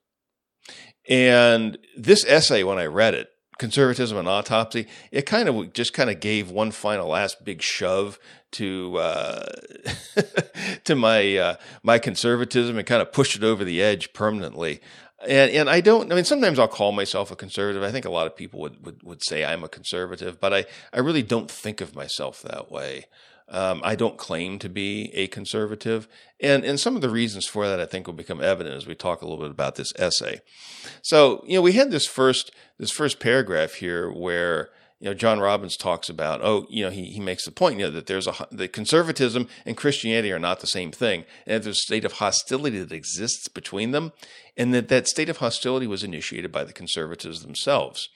And 1.10 1.78
this 1.98 2.26
essay, 2.26 2.64
when 2.64 2.80
I 2.80 2.86
read 2.86 3.14
it, 3.14 3.30
conservatism 3.60 4.18
and 4.18 4.28
autopsy, 4.28 4.88
it 5.12 5.26
kind 5.26 5.50
of 5.50 5.74
just 5.74 5.94
kind 5.94 6.10
of 6.10 6.20
gave 6.20 6.50
one 6.50 6.72
final 6.72 7.10
last 7.10 7.44
big 7.44 7.62
shove 7.62 8.18
to 8.52 8.98
uh, 8.98 9.46
to 10.86 10.96
my 10.96 11.38
uh, 11.38 11.56
my 11.84 12.00
conservatism 12.00 12.78
and 12.78 12.88
kind 12.88 13.02
of 13.02 13.12
pushed 13.12 13.36
it 13.36 13.44
over 13.44 13.64
the 13.64 13.82
edge 13.82 14.14
permanently. 14.14 14.82
And 15.28 15.52
and 15.52 15.70
I 15.70 15.82
don't. 15.82 16.12
I 16.12 16.16
mean, 16.16 16.26
sometimes 16.26 16.60
I'll 16.60 16.68
call 16.68 16.92
myself 16.92 17.32
a 17.32 17.36
conservative. 17.36 17.84
I 17.84 17.92
think 17.92 18.06
a 18.06 18.12
lot 18.12 18.28
of 18.28 18.36
people 18.36 18.60
would 18.62 18.86
would, 18.86 19.04
would 19.04 19.24
say 19.24 19.46
I'm 19.46 19.64
a 19.64 19.70
conservative, 19.70 20.40
but 20.40 20.54
I 20.54 20.66
I 20.92 21.00
really 21.00 21.24
don't 21.24 21.50
think 21.50 21.82
of 21.82 21.96
myself 21.96 22.42
that 22.42 22.72
way. 22.72 23.06
Um, 23.50 23.82
I 23.84 23.96
don't 23.96 24.18
claim 24.18 24.58
to 24.60 24.70
be 24.70 25.12
a 25.14 25.28
conservative, 25.28 26.08
and 26.40 26.64
and 26.64 26.80
some 26.80 26.96
of 26.96 27.02
the 27.02 27.10
reasons 27.10 27.46
for 27.46 27.68
that 27.68 27.80
I 27.80 27.86
think 27.86 28.08
will 28.08 28.14
become 28.14 28.42
evident 28.42 28.76
as 28.76 28.88
we 28.88 28.96
talk 28.96 29.22
a 29.22 29.26
little 29.26 29.44
bit 29.44 29.52
about 29.52 29.76
this 29.76 29.94
essay. 29.98 30.40
So 31.02 31.44
you 31.46 31.56
know, 31.56 31.62
we 31.62 31.74
had 31.74 31.92
this 31.92 32.08
first 32.08 32.52
this 32.78 32.92
first 32.92 33.20
paragraph 33.20 33.74
here 33.74 34.12
where 34.12 34.70
you 35.04 35.10
know, 35.10 35.14
John 35.14 35.42
Robbins 35.42 35.76
talks 35.76 36.08
about, 36.08 36.40
oh, 36.42 36.66
you 36.70 36.86
know, 36.86 36.90
he, 36.90 37.04
he 37.04 37.20
makes 37.20 37.44
the 37.44 37.52
point, 37.52 37.78
you 37.78 37.88
know, 37.88 37.92
that 37.92 38.08
there's 38.08 38.26
a, 38.26 38.48
that 38.52 38.72
conservatism 38.72 39.50
and 39.66 39.76
Christianity 39.76 40.32
are 40.32 40.40
not 40.40 40.62
the 40.62 40.68
same 40.68 40.94
thing. 40.94 41.26
And 41.46 41.62
there's 41.62 41.76
a 41.76 41.82
state 41.82 42.06
of 42.06 42.14
hostility 42.14 42.80
that 42.80 42.94
exists 42.94 43.50
between 43.50 43.92
them. 43.92 44.14
And 44.56 44.74
that 44.74 44.88
that 44.90 45.08
state 45.08 45.30
of 45.30 45.38
hostility 45.38 45.88
was 45.88 46.04
initiated 46.04 46.52
by 46.52 46.64
the 46.64 46.74
conservatives 46.74 47.42
themselves. 47.42 48.10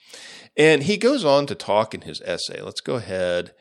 And 0.56 0.84
he 0.84 0.96
goes 0.96 1.24
on 1.24 1.46
to 1.46 1.54
talk 1.54 1.94
in 1.94 2.02
his 2.02 2.20
essay. 2.22 2.60
Let's 2.60 2.80
go 2.80 2.94
ahead 2.94 3.54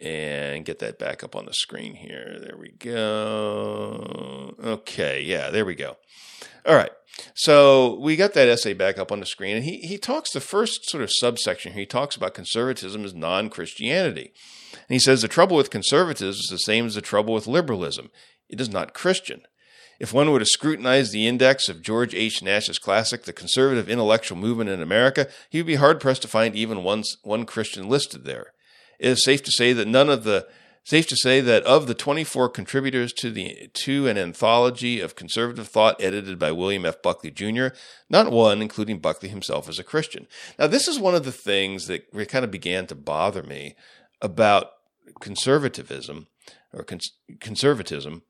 and 0.00 0.64
get 0.64 0.80
that 0.80 0.98
back 0.98 1.22
up 1.22 1.36
on 1.36 1.46
the 1.46 1.54
screen 1.54 1.94
here. 1.94 2.38
There 2.40 2.56
we 2.56 2.70
go. 2.70 4.54
Okay, 4.62 5.22
yeah, 5.22 5.50
there 5.50 5.64
we 5.64 5.76
go. 5.76 5.96
All 6.66 6.74
right. 6.74 6.90
So 7.34 7.98
we 8.00 8.16
got 8.16 8.34
that 8.34 8.48
essay 8.48 8.72
back 8.72 8.98
up 8.98 9.12
on 9.12 9.20
the 9.20 9.26
screen, 9.26 9.54
and 9.54 9.64
he, 9.64 9.78
he 9.78 9.98
talks 9.98 10.32
the 10.32 10.40
first 10.40 10.90
sort 10.90 11.04
of 11.04 11.12
subsection 11.12 11.72
here. 11.72 11.80
He 11.80 11.86
talks 11.86 12.16
about 12.16 12.34
conservatism 12.34 13.04
as 13.04 13.14
non 13.14 13.48
Christianity. 13.50 14.32
And 14.72 14.94
he 14.94 14.98
says 14.98 15.22
the 15.22 15.28
trouble 15.28 15.56
with 15.56 15.70
conservatism 15.70 16.30
is 16.30 16.48
the 16.50 16.58
same 16.58 16.86
as 16.86 16.96
the 16.96 17.00
trouble 17.00 17.32
with 17.32 17.46
liberalism 17.46 18.10
it 18.48 18.60
is 18.60 18.68
not 18.68 18.94
Christian. 18.94 19.42
If 19.98 20.12
one 20.12 20.30
were 20.30 20.38
to 20.38 20.46
scrutinize 20.46 21.10
the 21.10 21.26
index 21.26 21.68
of 21.68 21.82
George 21.82 22.14
H. 22.14 22.42
Nash's 22.42 22.78
classic, 22.78 23.24
The 23.24 23.32
Conservative 23.32 23.88
Intellectual 23.88 24.36
Movement 24.36 24.70
in 24.70 24.82
America, 24.82 25.28
he 25.48 25.58
would 25.58 25.66
be 25.66 25.76
hard 25.76 26.00
pressed 26.00 26.22
to 26.22 26.28
find 26.28 26.56
even 26.56 26.82
one, 26.82 27.04
one 27.22 27.46
Christian 27.46 27.88
listed 27.88 28.24
there. 28.24 28.52
It 28.98 29.10
is 29.10 29.24
safe 29.24 29.42
to 29.44 29.52
say 29.52 29.72
that 29.72 29.88
none 29.88 30.08
of 30.08 30.24
the 30.24 30.46
safe 30.84 31.06
to 31.08 31.16
say 31.16 31.40
that 31.40 31.64
of 31.64 31.86
the 31.86 31.94
24 31.94 32.50
contributors 32.50 33.12
to 33.14 33.30
the 33.30 33.70
to 33.72 34.06
an 34.06 34.18
anthology 34.18 35.00
of 35.00 35.16
conservative 35.16 35.66
thought 35.66 36.00
edited 36.00 36.38
by 36.38 36.52
William 36.52 36.84
F. 36.84 37.02
Buckley 37.02 37.30
Jr., 37.30 37.68
not 38.10 38.30
one, 38.30 38.60
including 38.60 38.98
Buckley 38.98 39.30
himself, 39.30 39.68
is 39.68 39.78
a 39.78 39.84
Christian. 39.84 40.26
Now, 40.58 40.66
this 40.66 40.86
is 40.86 40.98
one 40.98 41.14
of 41.14 41.24
the 41.24 41.32
things 41.32 41.86
that 41.86 42.10
kind 42.28 42.44
of 42.44 42.50
began 42.50 42.86
to 42.86 42.94
bother 42.94 43.42
me 43.42 43.74
about 44.20 44.72
conservatism 45.20 46.26
or 46.72 46.84
cons- 46.84 47.12
conservatism 47.40 48.22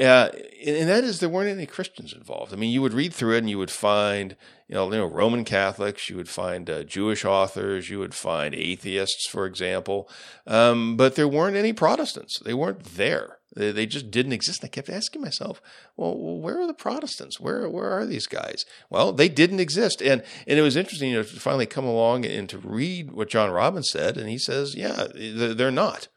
uh, 0.00 0.30
and 0.66 0.88
that 0.88 1.04
is 1.04 1.20
there 1.20 1.28
weren't 1.28 1.50
any 1.50 1.66
Christians 1.66 2.14
involved. 2.14 2.52
I 2.52 2.56
mean, 2.56 2.70
you 2.70 2.80
would 2.80 2.94
read 2.94 3.12
through 3.12 3.34
it 3.34 3.38
and 3.38 3.50
you 3.50 3.58
would 3.58 3.70
find, 3.70 4.36
you 4.66 4.74
know, 4.74 4.90
you 4.90 4.98
know 4.98 5.06
Roman 5.06 5.44
Catholics, 5.44 6.08
you 6.08 6.16
would 6.16 6.30
find 6.30 6.70
uh, 6.70 6.82
Jewish 6.84 7.26
authors, 7.26 7.90
you 7.90 7.98
would 7.98 8.14
find 8.14 8.54
atheists, 8.54 9.28
for 9.28 9.44
example, 9.44 10.08
um, 10.46 10.96
but 10.96 11.14
there 11.14 11.28
weren't 11.28 11.56
any 11.56 11.74
Protestants. 11.74 12.38
They 12.38 12.54
weren't 12.54 12.84
there. 12.84 13.38
They, 13.54 13.70
they 13.70 13.84
just 13.84 14.10
didn't 14.10 14.32
exist. 14.32 14.64
I 14.64 14.68
kept 14.68 14.88
asking 14.88 15.20
myself, 15.20 15.60
well, 15.94 16.16
where 16.16 16.58
are 16.58 16.66
the 16.66 16.72
Protestants? 16.72 17.38
Where 17.38 17.68
where 17.68 17.90
are 17.90 18.06
these 18.06 18.26
guys? 18.26 18.64
Well, 18.88 19.12
they 19.12 19.28
didn't 19.28 19.60
exist, 19.60 20.00
and 20.00 20.22
and 20.46 20.58
it 20.58 20.62
was 20.62 20.76
interesting, 20.76 21.10
you 21.10 21.16
know, 21.16 21.22
to 21.22 21.38
finally 21.38 21.66
come 21.66 21.84
along 21.84 22.24
and 22.24 22.48
to 22.48 22.56
read 22.56 23.10
what 23.10 23.28
John 23.28 23.50
Robbins 23.50 23.90
said, 23.90 24.16
and 24.16 24.30
he 24.30 24.38
says, 24.38 24.74
yeah, 24.74 25.08
they're 25.14 25.70
not. 25.70 26.08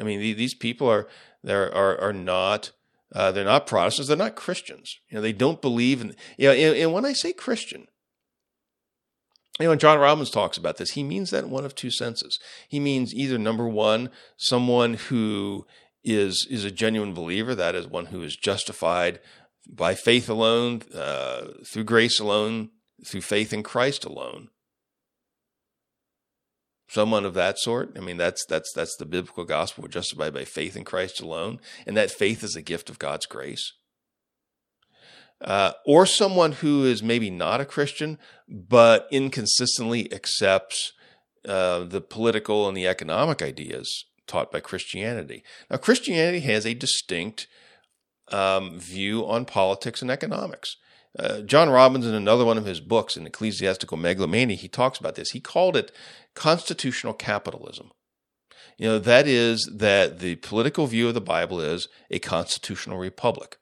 I 0.00 0.04
mean, 0.04 0.20
these 0.20 0.54
people 0.54 0.88
are 0.88 1.08
are 1.44 1.72
are, 1.72 2.00
are 2.00 2.12
not 2.12 2.70
uh, 3.14 3.32
they're 3.32 3.44
not 3.44 3.66
Protestants. 3.66 4.08
They're 4.08 4.16
not 4.16 4.36
Christians. 4.36 4.98
You 5.08 5.16
know, 5.16 5.22
they 5.22 5.32
don't 5.32 5.60
believe 5.60 6.00
in. 6.00 6.14
You 6.36 6.48
know, 6.48 6.54
and, 6.54 6.76
and 6.76 6.92
when 6.92 7.04
I 7.04 7.12
say 7.12 7.32
Christian, 7.32 7.86
you 9.60 9.66
know, 9.66 9.72
and 9.72 9.80
John 9.80 9.98
Robbins 9.98 10.30
talks 10.30 10.56
about 10.56 10.78
this, 10.78 10.92
he 10.92 11.02
means 11.02 11.30
that 11.30 11.44
in 11.44 11.50
one 11.50 11.64
of 11.64 11.74
two 11.74 11.90
senses. 11.90 12.38
He 12.68 12.80
means 12.80 13.14
either 13.14 13.38
number 13.38 13.68
one, 13.68 14.10
someone 14.36 14.94
who 14.94 15.66
is 16.02 16.46
is 16.50 16.64
a 16.64 16.70
genuine 16.70 17.14
believer, 17.14 17.54
that 17.54 17.74
is 17.74 17.86
one 17.86 18.06
who 18.06 18.22
is 18.22 18.36
justified 18.36 19.20
by 19.68 19.94
faith 19.94 20.28
alone, 20.28 20.82
uh, 20.94 21.48
through 21.66 21.84
grace 21.84 22.18
alone, 22.18 22.70
through 23.06 23.20
faith 23.20 23.52
in 23.52 23.62
Christ 23.62 24.04
alone 24.04 24.48
someone 26.92 27.24
of 27.24 27.34
that 27.34 27.58
sort. 27.58 27.96
I 27.96 28.00
mean, 28.00 28.16
that's 28.16 28.44
that's 28.46 28.72
that's 28.72 28.96
the 28.96 29.06
biblical 29.06 29.44
gospel. 29.44 29.82
We're 29.82 29.88
justified 29.88 30.34
by 30.34 30.44
faith 30.44 30.76
in 30.76 30.84
Christ 30.84 31.20
alone, 31.20 31.60
and 31.86 31.96
that 31.96 32.10
faith 32.10 32.42
is 32.42 32.56
a 32.56 32.62
gift 32.62 32.90
of 32.90 32.98
God's 32.98 33.26
grace. 33.26 33.72
Uh, 35.40 35.72
or 35.84 36.06
someone 36.06 36.52
who 36.52 36.84
is 36.84 37.02
maybe 37.02 37.28
not 37.28 37.60
a 37.60 37.64
Christian, 37.64 38.16
but 38.48 39.08
inconsistently 39.10 40.12
accepts 40.12 40.92
uh, 41.48 41.80
the 41.80 42.00
political 42.00 42.68
and 42.68 42.76
the 42.76 42.86
economic 42.86 43.42
ideas 43.42 44.04
taught 44.28 44.52
by 44.52 44.60
Christianity. 44.60 45.42
Now, 45.68 45.78
Christianity 45.78 46.40
has 46.40 46.64
a 46.64 46.74
distinct 46.74 47.48
um, 48.28 48.78
view 48.78 49.26
on 49.26 49.44
politics 49.44 50.00
and 50.00 50.10
economics. 50.10 50.76
Uh, 51.18 51.40
John 51.42 51.68
Robbins, 51.68 52.06
in 52.06 52.14
another 52.14 52.44
one 52.44 52.56
of 52.56 52.64
his 52.64 52.80
books, 52.80 53.16
in 53.16 53.26
Ecclesiastical 53.26 53.96
Megalomania, 53.98 54.56
he 54.56 54.68
talks 54.68 54.98
about 54.98 55.14
this. 55.14 55.30
He 55.30 55.40
called 55.40 55.76
it 55.76 55.92
constitutional 56.34 57.12
capitalism. 57.12 57.90
You 58.78 58.88
know, 58.88 58.98
that 58.98 59.26
is 59.26 59.70
that 59.74 60.20
the 60.20 60.36
political 60.36 60.86
view 60.86 61.08
of 61.08 61.14
the 61.14 61.20
Bible 61.20 61.60
is 61.60 61.88
a 62.10 62.18
constitutional 62.18 62.98
republic. 62.98 63.58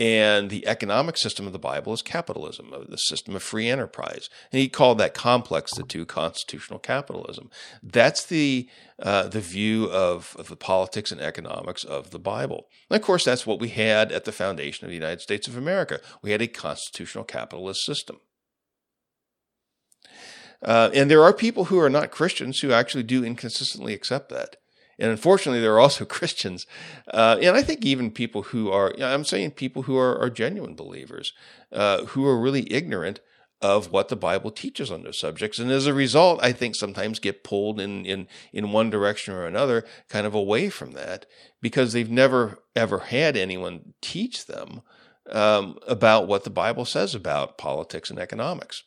And 0.00 0.48
the 0.48 0.66
economic 0.66 1.18
system 1.18 1.46
of 1.46 1.52
the 1.52 1.58
Bible 1.58 1.92
is 1.92 2.00
capitalism, 2.00 2.72
the 2.88 2.96
system 2.96 3.36
of 3.36 3.42
free 3.42 3.68
enterprise. 3.68 4.30
And 4.50 4.58
he 4.58 4.66
called 4.70 4.96
that 4.96 5.12
complex 5.12 5.74
the 5.74 5.82
two 5.82 6.06
constitutional 6.06 6.78
capitalism. 6.78 7.50
That's 7.82 8.24
the 8.24 8.66
uh, 8.98 9.28
the 9.28 9.40
view 9.42 9.90
of, 9.90 10.34
of 10.38 10.48
the 10.48 10.56
politics 10.56 11.12
and 11.12 11.20
economics 11.20 11.84
of 11.84 12.12
the 12.12 12.18
Bible. 12.18 12.66
And 12.88 12.98
of 12.98 13.04
course, 13.04 13.24
that's 13.24 13.46
what 13.46 13.60
we 13.60 13.68
had 13.68 14.10
at 14.10 14.24
the 14.24 14.32
foundation 14.32 14.86
of 14.86 14.88
the 14.88 14.96
United 14.96 15.20
States 15.20 15.46
of 15.46 15.56
America. 15.56 16.00
We 16.22 16.30
had 16.30 16.40
a 16.40 16.46
constitutional 16.46 17.24
capitalist 17.24 17.84
system. 17.84 18.20
Uh, 20.62 20.90
and 20.94 21.10
there 21.10 21.22
are 21.22 21.32
people 21.34 21.66
who 21.66 21.78
are 21.78 21.90
not 21.90 22.10
Christians 22.10 22.60
who 22.60 22.72
actually 22.72 23.02
do 23.02 23.22
inconsistently 23.22 23.92
accept 23.92 24.30
that. 24.30 24.56
And 25.00 25.10
unfortunately, 25.10 25.60
there 25.60 25.74
are 25.74 25.80
also 25.80 26.04
Christians, 26.18 26.66
uh, 27.12 27.38
and 27.42 27.56
I 27.56 27.62
think 27.62 27.84
even 27.84 28.10
people 28.10 28.42
who 28.42 28.70
are, 28.70 28.94
I'm 29.00 29.24
saying 29.24 29.52
people 29.52 29.82
who 29.82 29.96
are, 29.96 30.16
are 30.18 30.30
genuine 30.30 30.74
believers, 30.74 31.32
uh, 31.72 32.04
who 32.04 32.26
are 32.26 32.38
really 32.38 32.72
ignorant 32.72 33.20
of 33.62 33.90
what 33.90 34.08
the 34.08 34.16
Bible 34.16 34.50
teaches 34.50 34.90
on 34.90 35.02
those 35.02 35.18
subjects. 35.18 35.58
And 35.58 35.70
as 35.70 35.86
a 35.86 35.92
result, 35.92 36.40
I 36.42 36.52
think 36.52 36.74
sometimes 36.74 37.18
get 37.18 37.44
pulled 37.44 37.78
in, 37.78 38.06
in, 38.06 38.26
in 38.52 38.72
one 38.72 38.88
direction 38.88 39.34
or 39.34 39.46
another, 39.46 39.84
kind 40.08 40.26
of 40.26 40.34
away 40.34 40.70
from 40.70 40.92
that, 40.92 41.26
because 41.60 41.92
they've 41.92 42.10
never 42.10 42.58
ever 42.74 43.00
had 43.00 43.36
anyone 43.36 43.92
teach 44.00 44.46
them 44.46 44.80
um, 45.30 45.78
about 45.86 46.26
what 46.26 46.44
the 46.44 46.50
Bible 46.50 46.84
says 46.84 47.14
about 47.14 47.58
politics 47.58 48.08
and 48.08 48.18
economics. 48.18 48.84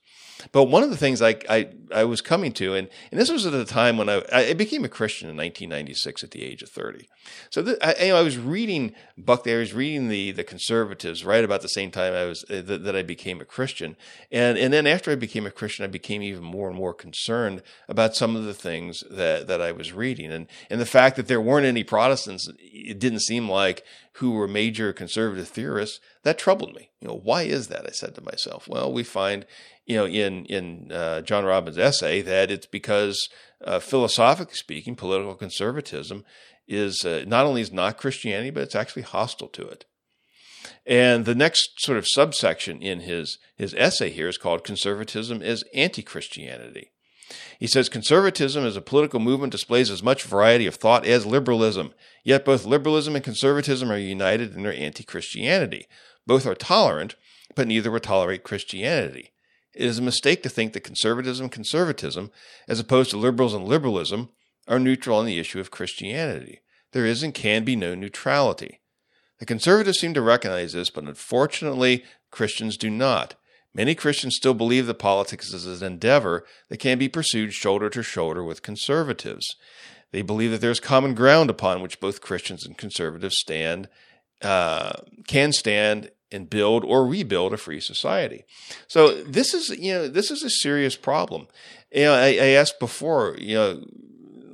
But 0.51 0.65
one 0.65 0.83
of 0.83 0.89
the 0.89 0.97
things 0.97 1.21
I, 1.21 1.35
I, 1.49 1.69
I 1.93 2.03
was 2.03 2.21
coming 2.21 2.51
to, 2.53 2.73
and, 2.75 2.89
and 3.11 3.19
this 3.19 3.31
was 3.31 3.45
at 3.45 3.53
a 3.53 3.65
time 3.65 3.97
when 3.97 4.09
I, 4.09 4.23
I 4.31 4.53
became 4.53 4.83
a 4.83 4.89
Christian 4.89 5.29
in 5.29 5.37
1996 5.37 6.23
at 6.23 6.31
the 6.31 6.43
age 6.43 6.61
of 6.61 6.69
30. 6.69 7.07
So 7.49 7.61
the, 7.61 7.77
I, 7.85 8.05
you 8.05 8.11
know, 8.11 8.19
I 8.19 8.21
was 8.21 8.37
reading 8.37 8.93
Buckley, 9.17 9.53
I 9.53 9.57
was 9.57 9.73
reading 9.73 10.09
the, 10.09 10.31
the 10.31 10.43
conservatives 10.43 11.23
right 11.23 11.43
about 11.43 11.61
the 11.61 11.69
same 11.69 11.91
time 11.91 12.13
I 12.13 12.25
was, 12.25 12.43
uh, 12.49 12.61
that, 12.61 12.83
that 12.83 12.95
I 12.95 13.03
became 13.03 13.41
a 13.41 13.45
Christian. 13.45 13.95
And, 14.31 14.57
and 14.57 14.73
then 14.73 14.87
after 14.87 15.11
I 15.11 15.15
became 15.15 15.45
a 15.45 15.51
Christian, 15.51 15.85
I 15.85 15.87
became 15.87 16.21
even 16.21 16.43
more 16.43 16.67
and 16.67 16.77
more 16.77 16.93
concerned 16.93 17.61
about 17.87 18.15
some 18.15 18.35
of 18.35 18.43
the 18.43 18.53
things 18.53 19.03
that, 19.09 19.47
that 19.47 19.61
I 19.61 19.71
was 19.71 19.93
reading. 19.93 20.31
And, 20.31 20.47
and 20.69 20.81
the 20.81 20.85
fact 20.85 21.15
that 21.15 21.27
there 21.27 21.41
weren't 21.41 21.65
any 21.65 21.83
Protestants, 21.83 22.49
it 22.59 22.99
didn't 22.99 23.21
seem 23.21 23.49
like 23.49 23.85
who 24.17 24.31
were 24.31 24.47
major 24.47 24.93
conservative 24.93 25.47
theorists, 25.47 25.99
that 26.23 26.37
troubled 26.37 26.75
me. 26.75 26.91
You 26.99 27.07
know, 27.07 27.19
why 27.23 27.43
is 27.43 27.67
that? 27.67 27.85
I 27.87 27.91
said 27.91 28.15
to 28.15 28.21
myself. 28.21 28.67
Well, 28.67 28.93
we 28.93 29.03
find, 29.03 29.45
you 29.85 29.97
know, 29.97 30.05
in 30.05 30.45
in 30.45 30.91
uh, 30.91 31.21
John 31.21 31.45
Robbins' 31.45 31.77
essay 31.77 32.21
that 32.21 32.51
it's 32.51 32.67
because, 32.67 33.27
uh, 33.63 33.79
philosophically 33.79 34.55
speaking, 34.55 34.95
political 34.95 35.35
conservatism 35.35 36.23
is 36.67 37.03
uh, 37.03 37.23
not 37.27 37.45
only 37.45 37.61
is 37.61 37.73
not 37.73 37.97
Christianity, 37.97 38.51
but 38.51 38.63
it's 38.63 38.75
actually 38.75 39.01
hostile 39.01 39.49
to 39.49 39.67
it. 39.67 39.85
And 40.85 41.25
the 41.25 41.35
next 41.35 41.71
sort 41.79 41.97
of 41.97 42.07
subsection 42.07 42.81
in 42.81 43.01
his 43.01 43.37
his 43.55 43.73
essay 43.73 44.11
here 44.11 44.29
is 44.29 44.37
called 44.37 44.63
"Conservatism 44.63 45.41
is 45.41 45.65
Anti-Christianity." 45.73 46.92
He 47.59 47.67
says 47.67 47.89
conservatism 47.89 48.65
as 48.65 48.75
a 48.75 48.81
political 48.81 49.19
movement 49.19 49.51
displays 49.51 49.89
as 49.89 50.03
much 50.03 50.23
variety 50.23 50.65
of 50.65 50.75
thought 50.75 51.05
as 51.05 51.25
liberalism. 51.25 51.93
Yet 52.23 52.45
both 52.45 52.65
liberalism 52.65 53.15
and 53.15 53.23
conservatism 53.23 53.91
are 53.91 53.97
united 53.97 54.55
in 54.55 54.63
their 54.63 54.73
anti 54.73 55.03
Christianity. 55.03 55.87
Both 56.25 56.45
are 56.45 56.55
tolerant, 56.55 57.15
but 57.55 57.67
neither 57.67 57.91
will 57.91 57.99
tolerate 57.99 58.43
Christianity. 58.43 59.31
It 59.73 59.85
is 59.85 59.97
a 59.97 60.03
mistake 60.03 60.43
to 60.43 60.49
think 60.49 60.73
that 60.73 60.81
conservatism 60.81 61.45
and 61.45 61.51
conservatism, 61.51 62.31
as 62.67 62.79
opposed 62.79 63.09
to 63.11 63.17
liberals 63.17 63.53
and 63.53 63.65
liberalism, 63.65 64.29
are 64.67 64.79
neutral 64.79 65.17
on 65.17 65.25
the 65.25 65.39
issue 65.39 65.59
of 65.59 65.71
Christianity. 65.71 66.61
There 66.91 67.05
is 67.05 67.23
and 67.23 67.33
can 67.33 67.63
be 67.63 67.75
no 67.75 67.95
neutrality. 67.95 68.81
The 69.39 69.45
conservatives 69.45 69.99
seem 69.99 70.13
to 70.13 70.21
recognize 70.21 70.73
this, 70.73 70.89
but 70.89 71.05
unfortunately, 71.05 72.03
Christians 72.31 72.77
do 72.77 72.89
not. 72.89 73.35
Many 73.75 73.95
Christians 73.95 74.35
still 74.35 74.53
believe 74.53 74.85
that 74.85 74.95
politics 74.95 75.51
is 75.51 75.81
an 75.81 75.93
endeavor 75.93 76.45
that 76.69 76.77
can 76.77 76.99
be 76.99 77.09
pursued 77.09 77.53
shoulder 77.53 77.89
to 77.89 78.03
shoulder 78.03 78.43
with 78.43 78.61
conservatives. 78.61 79.55
They 80.11 80.21
believe 80.21 80.51
that 80.51 80.61
there 80.61 80.71
is 80.71 80.79
common 80.79 81.15
ground 81.15 81.49
upon 81.49 81.81
which 81.81 81.99
both 81.99 82.21
Christians 82.21 82.65
and 82.65 82.77
conservatives 82.77 83.39
stand, 83.39 83.89
uh, 84.43 84.93
can 85.27 85.51
stand 85.51 86.11
and 86.31 86.49
build 86.49 86.83
or 86.83 87.05
rebuild 87.05 87.53
a 87.53 87.57
free 87.57 87.79
society. 87.79 88.45
So 88.87 89.23
this 89.23 89.53
is, 89.53 89.69
you 89.69 89.93
know, 89.93 90.07
this 90.07 90.29
is 90.29 90.43
a 90.43 90.49
serious 90.49 90.95
problem. 90.95 91.47
You 91.91 92.03
know, 92.03 92.13
I, 92.13 92.27
I 92.27 92.47
asked 92.49 92.79
before, 92.79 93.35
you 93.39 93.55
know, 93.55 93.83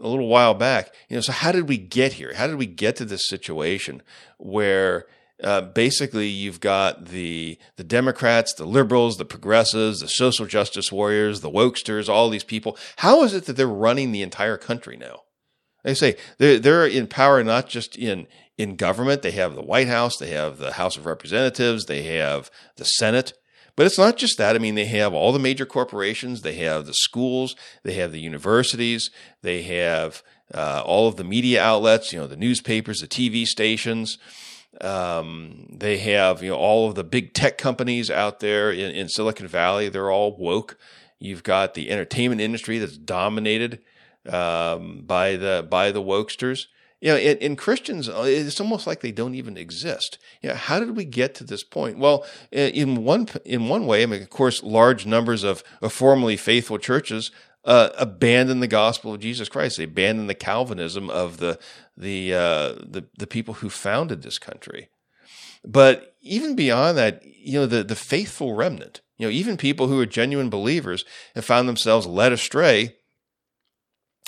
a 0.01 0.07
little 0.07 0.27
while 0.27 0.53
back, 0.53 0.93
you 1.09 1.17
know, 1.17 1.21
so 1.21 1.33
how 1.33 1.51
did 1.51 1.67
we 1.67 1.77
get 1.77 2.13
here? 2.13 2.33
How 2.35 2.47
did 2.47 2.55
we 2.55 2.65
get 2.65 2.95
to 2.97 3.05
this 3.05 3.27
situation 3.27 4.01
where 4.37 5.07
uh, 5.43 5.61
basically 5.61 6.27
you've 6.27 6.59
got 6.59 7.05
the 7.05 7.57
the 7.77 7.83
Democrats, 7.83 8.53
the 8.53 8.65
liberals, 8.65 9.17
the 9.17 9.25
progressives, 9.25 10.01
the 10.01 10.07
social 10.07 10.45
justice 10.45 10.91
warriors, 10.91 11.41
the 11.41 11.49
wokesters, 11.49 12.09
all 12.09 12.29
these 12.29 12.43
people. 12.43 12.77
How 12.97 13.23
is 13.23 13.33
it 13.33 13.45
that 13.45 13.53
they're 13.53 13.67
running 13.67 14.11
the 14.11 14.21
entire 14.21 14.57
country 14.57 14.97
now? 14.97 15.21
They 15.83 15.93
say 15.93 16.17
they're 16.37 16.59
they're 16.59 16.85
in 16.85 17.07
power 17.07 17.43
not 17.43 17.69
just 17.69 17.97
in 17.97 18.27
in 18.57 18.75
government. 18.75 19.21
They 19.21 19.31
have 19.31 19.55
the 19.55 19.61
White 19.61 19.87
House, 19.87 20.17
they 20.17 20.31
have 20.31 20.57
the 20.57 20.73
House 20.73 20.97
of 20.97 21.05
Representatives, 21.05 21.85
they 21.85 22.03
have 22.17 22.51
the 22.75 22.85
Senate. 22.85 23.33
But 23.77 23.85
it's 23.85 23.97
not 23.97 24.17
just 24.17 24.37
that. 24.37 24.57
I 24.57 24.59
mean, 24.59 24.75
they 24.75 24.85
have 24.85 25.13
all 25.13 25.31
the 25.31 25.39
major 25.39 25.65
corporations, 25.65 26.41
they 26.41 26.55
have 26.55 26.85
the 26.85 26.93
schools, 26.93 27.55
they 27.83 27.93
have 27.93 28.11
the 28.11 28.19
universities, 28.19 29.09
they 29.41 29.61
have 29.61 30.21
uh, 30.53 30.83
all 30.85 31.07
of 31.07 31.15
the 31.15 31.23
media 31.23 31.63
outlets, 31.63 32.11
you 32.11 32.19
know, 32.19 32.27
the 32.27 32.35
newspapers, 32.35 32.99
the 32.99 33.07
TV 33.07 33.45
stations. 33.45 34.17
Um, 34.81 35.67
they 35.71 35.97
have, 35.97 36.43
you 36.43 36.51
know, 36.51 36.55
all 36.55 36.87
of 36.87 36.95
the 36.95 37.03
big 37.03 37.33
tech 37.33 37.57
companies 37.57 38.09
out 38.09 38.39
there 38.39 38.71
in, 38.71 38.91
in 38.91 39.09
Silicon 39.09 39.47
Valley. 39.47 39.89
They're 39.89 40.11
all 40.11 40.37
woke. 40.37 40.77
You've 41.19 41.43
got 41.43 41.73
the 41.73 41.89
entertainment 41.89 42.39
industry 42.39 42.77
that's 42.77 42.97
dominated 42.97 43.81
um, 44.27 45.01
by 45.05 45.35
the 45.35 45.67
by 45.69 45.91
the 45.91 46.01
wokesters. 46.01 46.67
You 47.01 47.13
know, 47.13 47.17
in, 47.17 47.37
in, 47.37 47.55
Christians, 47.55 48.09
uh, 48.09 48.25
it's 48.27 48.59
almost 48.59 48.85
like 48.85 48.99
they 48.99 49.13
don't 49.13 49.33
even 49.33 49.55
exist. 49.55 50.17
You 50.41 50.49
know, 50.49 50.55
how 50.55 50.79
did 50.79 50.97
we 50.97 51.05
get 51.05 51.33
to 51.35 51.45
this 51.45 51.63
point? 51.63 51.97
Well, 51.97 52.25
in 52.51 53.05
one 53.05 53.27
in 53.45 53.69
one 53.69 53.85
way, 53.85 54.03
I 54.03 54.05
mean, 54.05 54.21
of 54.21 54.29
course, 54.29 54.63
large 54.63 55.05
numbers 55.05 55.43
of, 55.43 55.63
of 55.81 55.93
formerly 55.93 56.35
faithful 56.35 56.77
churches 56.77 57.31
uh, 57.65 57.89
abandon 57.97 58.59
the 58.59 58.67
gospel 58.67 59.13
of 59.13 59.19
Jesus 59.19 59.49
Christ. 59.49 59.77
They 59.77 59.83
abandon 59.83 60.27
the 60.27 60.35
Calvinism 60.35 61.09
of 61.09 61.37
the 61.37 61.59
the 61.99 62.33
uh, 62.33 62.73
the 62.81 63.05
the 63.17 63.27
people 63.27 63.55
who 63.55 63.69
founded 63.69 64.23
this 64.23 64.39
country. 64.39 64.89
But 65.65 66.15
even 66.21 66.55
beyond 66.55 66.97
that, 66.97 67.21
you 67.25 67.59
know, 67.59 67.65
the 67.65 67.83
the 67.83 67.95
faithful 67.95 68.53
remnant, 68.53 69.01
you 69.17 69.27
know, 69.27 69.31
even 69.31 69.57
people 69.57 69.87
who 69.87 69.99
are 69.99 70.05
genuine 70.05 70.49
believers 70.49 71.03
have 71.35 71.45
found 71.45 71.67
themselves 71.67 72.07
led 72.07 72.31
astray 72.31 72.95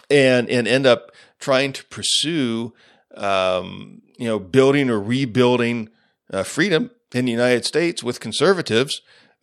and 0.09 0.49
and 0.49 0.67
end 0.67 0.85
up 0.85 1.11
trying 1.39 1.73
to 1.73 1.85
pursue 1.85 2.73
um, 3.15 4.01
you 4.17 4.27
know 4.27 4.37
building 4.37 4.89
or 4.89 4.99
rebuilding 4.99 5.89
uh, 6.31 6.43
freedom 6.43 6.91
in 7.13 7.25
the 7.25 7.31
United 7.31 7.65
States 7.65 8.03
with 8.03 8.19
conservatives 8.19 9.01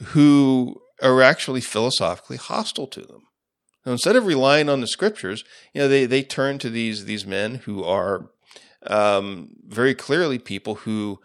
who 0.08 0.80
are 1.02 1.22
actually 1.22 1.60
philosophically 1.60 2.36
hostile 2.36 2.86
to 2.86 3.00
them. 3.00 3.27
So 3.89 3.93
instead 3.93 4.16
of 4.16 4.26
relying 4.26 4.68
on 4.68 4.82
the 4.82 4.86
scriptures, 4.86 5.45
you 5.72 5.80
know 5.80 5.89
they 5.89 6.05
they 6.05 6.22
turn 6.22 6.59
to 6.59 6.68
these 6.68 7.07
these 7.07 7.24
men 7.24 7.55
who 7.64 7.84
are 7.84 8.28
um, 8.86 9.49
very 9.66 9.95
clearly 9.95 10.39
people 10.39 10.74
who 10.74 11.20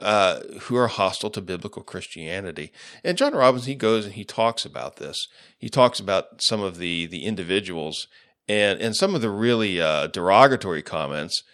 uh, 0.00 0.40
who 0.62 0.74
are 0.74 0.88
hostile 0.88 1.30
to 1.30 1.40
biblical 1.40 1.84
Christianity. 1.84 2.72
And 3.04 3.16
John 3.16 3.34
Robbins, 3.34 3.66
he 3.66 3.76
goes 3.76 4.04
and 4.04 4.14
he 4.14 4.24
talks 4.24 4.64
about 4.64 4.96
this. 4.96 5.28
He 5.56 5.68
talks 5.68 6.00
about 6.00 6.42
some 6.42 6.60
of 6.60 6.78
the 6.78 7.06
the 7.06 7.24
individuals 7.24 8.08
and 8.48 8.80
and 8.80 8.96
some 8.96 9.14
of 9.14 9.20
the 9.20 9.30
really 9.30 9.80
uh, 9.80 10.08
derogatory 10.08 10.82
comments 10.82 11.44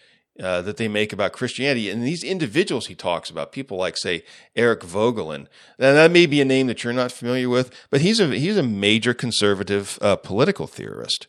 uh, 0.41 0.61
that 0.61 0.77
they 0.77 0.87
make 0.87 1.13
about 1.13 1.33
Christianity. 1.33 1.89
And 1.89 2.03
these 2.03 2.23
individuals 2.23 2.87
he 2.87 2.95
talks 2.95 3.29
about, 3.29 3.51
people 3.51 3.77
like 3.77 3.97
say 3.97 4.23
Eric 4.55 4.81
Voegelin. 4.81 5.47
Now 5.79 5.93
that 5.93 6.11
may 6.11 6.25
be 6.25 6.41
a 6.41 6.45
name 6.45 6.67
that 6.67 6.83
you're 6.83 6.93
not 6.93 7.11
familiar 7.11 7.49
with, 7.49 7.71
but 7.89 8.01
he's 8.01 8.19
a 8.19 8.27
he's 8.27 8.57
a 8.57 8.63
major 8.63 9.13
conservative 9.13 9.97
uh, 10.01 10.15
political 10.17 10.67
theorist. 10.67 11.27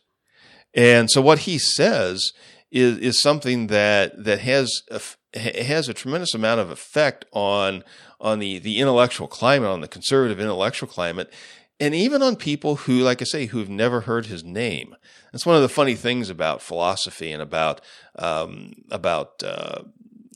And 0.73 1.09
so 1.09 1.21
what 1.21 1.39
he 1.39 1.57
says 1.57 2.33
is 2.71 2.97
is 2.97 3.21
something 3.21 3.67
that 3.67 4.23
that 4.23 4.39
has 4.39 4.81
a, 4.91 5.01
has 5.39 5.87
a 5.87 5.93
tremendous 5.93 6.33
amount 6.33 6.59
of 6.59 6.69
effect 6.69 7.25
on 7.31 7.83
on 8.19 8.39
the 8.39 8.59
the 8.59 8.79
intellectual 8.79 9.27
climate, 9.27 9.69
on 9.69 9.81
the 9.81 9.87
conservative 9.87 10.39
intellectual 10.39 10.89
climate, 10.89 11.31
and 11.79 11.93
even 11.93 12.21
on 12.21 12.35
people 12.35 12.75
who, 12.75 12.99
like 12.99 13.21
I 13.21 13.25
say, 13.25 13.45
who've 13.47 13.69
never 13.69 14.01
heard 14.01 14.25
his 14.25 14.43
name. 14.43 14.95
That's 15.31 15.45
one 15.45 15.55
of 15.55 15.61
the 15.61 15.69
funny 15.69 15.95
things 15.95 16.29
about 16.29 16.61
philosophy 16.61 17.31
and 17.31 17.41
about 17.41 17.81
um, 18.15 18.73
about 18.89 19.43
uh, 19.43 19.83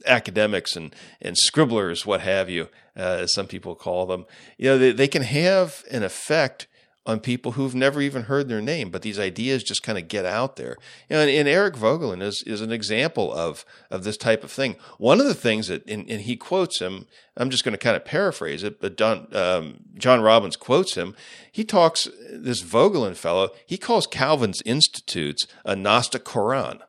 academics 0.05 0.75
and 0.75 0.95
and 1.21 1.37
scribblers, 1.37 2.05
what 2.05 2.21
have 2.21 2.49
you, 2.49 2.69
uh, 2.95 3.21
as 3.21 3.33
some 3.33 3.47
people 3.47 3.75
call 3.75 4.05
them. 4.05 4.25
You 4.57 4.69
know, 4.69 4.77
they, 4.77 4.91
they 4.91 5.07
can 5.07 5.23
have 5.23 5.83
an 5.89 6.03
effect 6.03 6.67
on 7.05 7.19
people 7.19 7.53
who've 7.53 7.73
never 7.73 7.99
even 7.99 8.23
heard 8.23 8.47
their 8.47 8.61
name, 8.61 8.91
but 8.91 9.01
these 9.01 9.17
ideas 9.17 9.63
just 9.63 9.81
kind 9.81 9.97
of 9.97 10.07
get 10.07 10.23
out 10.23 10.55
there. 10.55 10.77
And, 11.09 11.29
and, 11.29 11.47
Eric 11.47 11.73
Voegelin 11.73 12.21
is 12.21 12.43
is 12.45 12.61
an 12.61 12.71
example 12.71 13.33
of 13.33 13.65
of 13.89 14.03
this 14.03 14.17
type 14.17 14.43
of 14.43 14.51
thing. 14.51 14.75
One 14.99 15.19
of 15.19 15.25
the 15.25 15.33
things 15.33 15.67
that, 15.67 15.87
and, 15.89 16.07
and 16.09 16.21
he 16.21 16.35
quotes 16.35 16.79
him. 16.79 17.07
I'm 17.37 17.49
just 17.49 17.63
going 17.63 17.71
to 17.71 17.77
kind 17.77 17.95
of 17.95 18.05
paraphrase 18.05 18.61
it, 18.61 18.81
but 18.81 18.97
Don, 18.97 19.27
um, 19.33 19.79
John 19.97 20.21
Robbins 20.21 20.57
quotes 20.57 20.95
him. 20.95 21.15
He 21.51 21.63
talks 21.63 22.07
this 22.29 22.61
Voegelin 22.61 23.15
fellow. 23.15 23.49
He 23.65 23.77
calls 23.77 24.05
Calvin's 24.05 24.61
Institutes 24.63 25.47
a 25.65 25.75
Gnostic 25.75 26.25
Quran. 26.25 26.81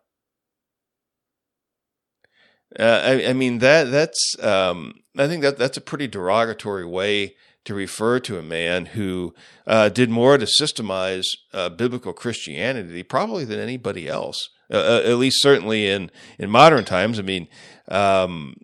Uh, 2.79 3.01
I, 3.05 3.29
I, 3.29 3.33
mean 3.35 3.59
that 3.59 3.85
that's 3.91 4.37
um, 4.43 4.95
I 5.17 5.29
think 5.29 5.43
that 5.43 5.59
that's 5.59 5.77
a 5.77 5.83
pretty 5.83 6.09
derogatory 6.09 6.87
way 6.87 7.37
to 7.65 7.75
refer 7.75 8.19
to 8.21 8.39
a 8.39 8.43
man 8.43 8.87
who 8.87 9.35
uh, 9.67 9.89
did 9.89 10.11
more 10.11 10.37
to 10.39 10.47
systemize 10.47 11.27
uh, 11.53 11.69
biblical 11.69 12.13
Christianity 12.13 13.03
probably 13.03 13.45
than 13.45 13.61
anybody 13.61 14.09
else. 14.09 14.49
Uh, 14.71 14.77
uh, 14.77 15.03
at 15.05 15.19
least, 15.19 15.43
certainly 15.43 15.89
in 15.89 16.11
in 16.39 16.51
modern 16.51 16.85
times. 16.85 17.19
I 17.19 17.23
mean, 17.23 17.47
um, 17.89 18.57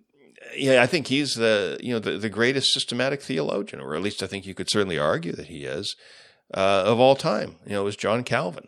yeah, 0.57 0.81
I 0.81 0.87
think 0.87 1.07
he's 1.07 1.35
the 1.35 1.77
you 1.81 1.93
know 1.93 1.99
the, 1.99 2.17
the 2.17 2.29
greatest 2.29 2.73
systematic 2.73 3.21
theologian, 3.21 3.81
or 3.81 3.95
at 3.95 4.01
least 4.01 4.23
I 4.23 4.27
think 4.27 4.45
you 4.45 4.55
could 4.55 4.69
certainly 4.69 4.97
argue 4.97 5.33
that 5.33 5.47
he 5.47 5.65
is 5.65 5.95
uh, 6.53 6.83
of 6.85 6.99
all 6.99 7.15
time. 7.15 7.57
You 7.65 7.73
know, 7.73 7.81
it 7.81 7.85
was 7.85 7.95
John 7.95 8.23
Calvin. 8.23 8.67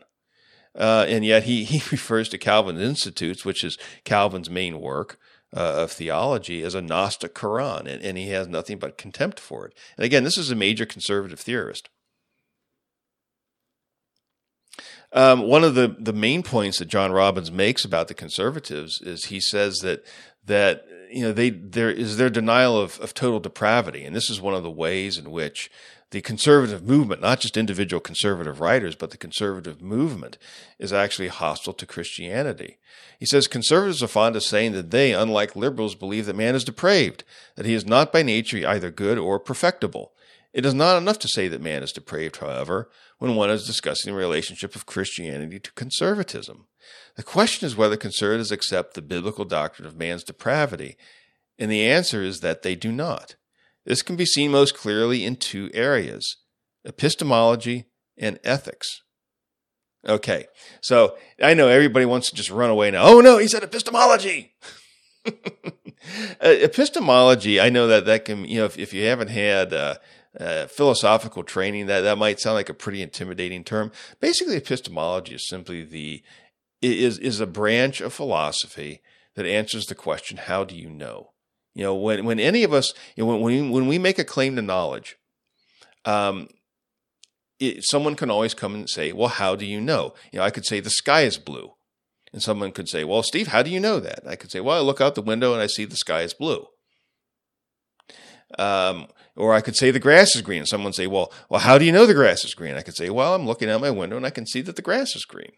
Uh, 0.74 1.06
and 1.10 1.26
yet 1.26 1.44
he, 1.44 1.64
he 1.66 1.82
refers 1.92 2.30
to 2.30 2.38
Calvin's 2.38 2.82
Institutes, 2.82 3.44
which 3.44 3.64
is 3.64 3.78
Calvin's 4.04 4.50
main 4.50 4.80
work, 4.80 5.20
uh, 5.56 5.84
of 5.84 5.92
theology 5.92 6.64
as 6.64 6.76
a 6.76 6.82
Gnostic 6.82 7.34
Quran, 7.34 7.82
and, 7.82 8.02
and 8.02 8.18
he 8.18 8.30
has 8.30 8.48
nothing 8.48 8.78
but 8.78 8.98
contempt 8.98 9.40
for 9.40 9.66
it. 9.66 9.74
And 9.98 10.06
again, 10.06 10.24
this 10.24 10.38
is 10.38 10.52
a 10.52 10.56
major 10.56 10.86
conservative 10.86 11.40
theorist. 11.40 11.90
Um, 15.14 15.42
one 15.42 15.64
of 15.64 15.76
the, 15.76 15.96
the 16.00 16.14
main 16.14 16.42
points 16.42 16.80
that 16.80 16.86
John 16.86 17.12
Robbins 17.12 17.52
makes 17.52 17.84
about 17.84 18.08
the 18.08 18.14
conservatives 18.14 19.02
is 19.02 19.26
he 19.26 19.42
says 19.42 19.80
that 19.80 20.06
that 20.46 20.86
you 21.12 21.22
know 21.22 21.34
they 21.34 21.50
there 21.50 21.92
is 21.92 22.18
their 22.18 22.30
denial 22.30 22.80
of, 22.80 22.98
of 23.00 23.14
total 23.14 23.42
depravity, 23.42 24.06
and 24.06 24.16
this 24.16 24.30
is 24.30 24.40
one 24.40 24.54
of 24.54 24.64
the 24.64 24.72
ways 24.72 25.18
in 25.18 25.30
which 25.30 25.70
the 26.12 26.22
conservative 26.22 26.84
movement, 26.84 27.22
not 27.22 27.40
just 27.40 27.58
individual 27.58 28.02
conservative 28.02 28.60
writers, 28.60 28.96
but 28.96 29.12
the 29.12 29.18
conservative 29.18 29.82
movement 29.82 30.38
is 30.78 30.92
actually 30.92 31.30
hostile 31.30 31.74
to 31.74 31.86
Christianity. 31.86 32.78
He 33.18 33.26
says 33.26 33.48
conservatives 33.48 34.04
are 34.04 34.08
fond 34.08 34.36
of 34.36 34.44
saying 34.44 34.74
that 34.74 34.92
they, 34.92 35.14
unlike 35.14 35.56
liberals, 35.56 35.96
believe 35.96 36.26
that 36.26 36.36
man 36.36 36.54
is 36.54 36.66
depraved, 36.66 37.24
that 37.56 37.66
he 37.66 37.74
is 37.74 37.86
not 37.86 38.12
by 38.12 38.24
nature 38.24 38.68
either 38.68 38.92
good 38.92 39.18
or 39.18 39.40
perfectible. 39.40 40.12
It 40.54 40.66
is 40.66 40.74
not 40.74 40.98
enough 40.98 41.18
to 41.20 41.30
say 41.30 41.48
that 41.48 41.62
man 41.62 41.82
is 41.82 41.94
depraved, 41.94 42.38
however, 42.38 42.90
when 43.20 43.36
one 43.36 43.50
is 43.50 43.66
discussing 43.66 44.12
the 44.12 44.20
relationship 44.20 44.76
of 44.76 44.86
Christianity 44.86 45.60
to 45.60 45.72
conservatism. 45.74 46.68
The 47.16 47.24
question 47.24 47.66
is 47.66 47.78
whether 47.78 47.96
conservatives 47.96 48.52
accept 48.52 48.96
the 48.96 49.02
biblical 49.02 49.46
doctrine 49.46 49.88
of 49.88 49.98
man's 49.98 50.26
depravity, 50.26 50.98
and 51.58 51.72
the 51.72 51.88
answer 51.88 52.22
is 52.22 52.42
that 52.42 52.64
they 52.64 52.76
do 52.76 52.92
not. 52.92 53.36
This 53.86 54.02
can 54.02 54.16
be 54.16 54.26
seen 54.26 54.52
most 54.52 54.76
clearly 54.76 55.26
in 55.26 55.36
two 55.36 55.70
areas 55.74 56.38
epistemology 56.86 57.86
and 58.18 58.40
ethics. 58.44 59.02
Okay, 60.08 60.46
so 60.82 61.16
I 61.42 61.54
know 61.54 61.68
everybody 61.68 62.06
wants 62.06 62.30
to 62.30 62.36
just 62.36 62.50
run 62.50 62.72
away 62.72 62.90
now. 62.90 63.04
Oh 63.06 63.22
no, 63.22 63.38
he 63.38 63.48
said 63.48 63.64
epistemology. 63.64 64.56
Uh, 66.44 66.56
epistemology, 66.60 67.60
I 67.62 67.70
know 67.70 67.86
that 67.86 68.06
that 68.06 68.26
can, 68.26 68.44
you 68.46 68.58
know, 68.58 68.66
if, 68.66 68.78
if 68.80 68.92
you 68.92 69.06
haven't 69.06 69.30
had 69.30 69.72
uh, 69.72 69.96
uh, 70.40 70.66
philosophical 70.66 71.44
training, 71.44 71.86
that 71.86 72.02
that 72.02 72.18
might 72.18 72.40
sound 72.40 72.56
like 72.56 72.70
a 72.70 72.74
pretty 72.74 73.04
intimidating 73.04 73.64
term. 73.64 73.92
Basically, 74.20 74.56
epistemology 74.56 75.36
is 75.36 75.48
simply 75.48 75.84
the 75.84 76.24
is 76.82 77.20
is 77.20 77.40
a 77.40 77.46
branch 77.46 78.02
of 78.02 78.14
philosophy 78.14 79.02
that 79.36 79.46
answers 79.46 79.86
the 79.86 79.96
question, 79.96 80.38
"How 80.38 80.64
do 80.64 80.76
you 80.76 80.90
know?" 80.90 81.34
You 81.74 81.84
know, 81.84 81.96
when 81.96 82.26
when 82.26 82.40
any 82.40 82.64
of 82.64 82.74
us, 82.74 82.94
you 83.16 83.24
know, 83.24 83.38
when 83.38 83.72
when 83.72 83.88
we, 83.88 83.98
make 83.98 84.20
a 84.20 84.26
claim 84.26 84.56
to 84.56 84.62
knowledge, 84.62 85.16
um, 86.04 86.50
it, 87.60 87.84
someone 87.84 88.16
can 88.16 88.30
always 88.30 88.54
come 88.54 88.76
and 88.76 88.90
say, 88.90 89.14
"Well, 89.14 89.30
how 89.30 89.56
do 89.56 89.66
you 89.66 89.80
know?" 89.80 90.14
You 90.32 90.40
know, 90.40 90.46
I 90.46 90.50
could 90.50 90.66
say 90.66 90.80
the 90.80 90.90
sky 90.90 91.22
is 91.22 91.38
blue, 91.38 91.74
and 92.34 92.44
someone 92.44 92.72
could 92.72 92.90
say, 92.90 93.06
"Well, 93.06 93.24
Steve, 93.24 93.48
how 93.48 93.64
do 93.64 93.70
you 93.70 93.80
know 93.80 94.00
that?" 94.02 94.28
I 94.28 94.36
could 94.36 94.52
say, 94.52 94.60
"Well, 94.60 94.78
I 94.78 94.82
look 94.82 95.00
out 95.00 95.16
the 95.16 95.22
window 95.22 95.54
and 95.54 95.62
I 95.62 95.68
see 95.68 95.86
the 95.86 95.96
sky 95.96 96.22
is 96.22 96.34
blue." 96.34 96.68
Um, 98.60 99.08
or 99.38 99.54
I 99.54 99.62
could 99.62 99.78
say 99.78 99.92
the 99.92 100.00
grass 100.00 100.36
is 100.36 100.42
green. 100.42 100.66
Someone 100.66 100.92
say, 100.92 101.08
"Well, 101.08 101.32
well, 101.50 101.62
how 101.62 101.78
do 101.78 101.86
you 101.86 101.94
know 101.94 102.06
the 102.06 102.14
grass 102.14 102.44
is 102.44 102.54
green?" 102.54 102.76
I 102.76 102.82
could 102.82 102.98
say, 102.98 103.10
"Well, 103.10 103.34
I'm 103.34 103.48
looking 103.48 103.70
out 103.70 103.80
my 103.80 103.92
window 103.92 104.18
and 104.18 104.26
I 104.26 104.30
can 104.30 104.46
see 104.46 104.62
that 104.62 104.76
the 104.76 104.82
grass 104.82 105.16
is 105.16 105.24
green." 105.24 105.54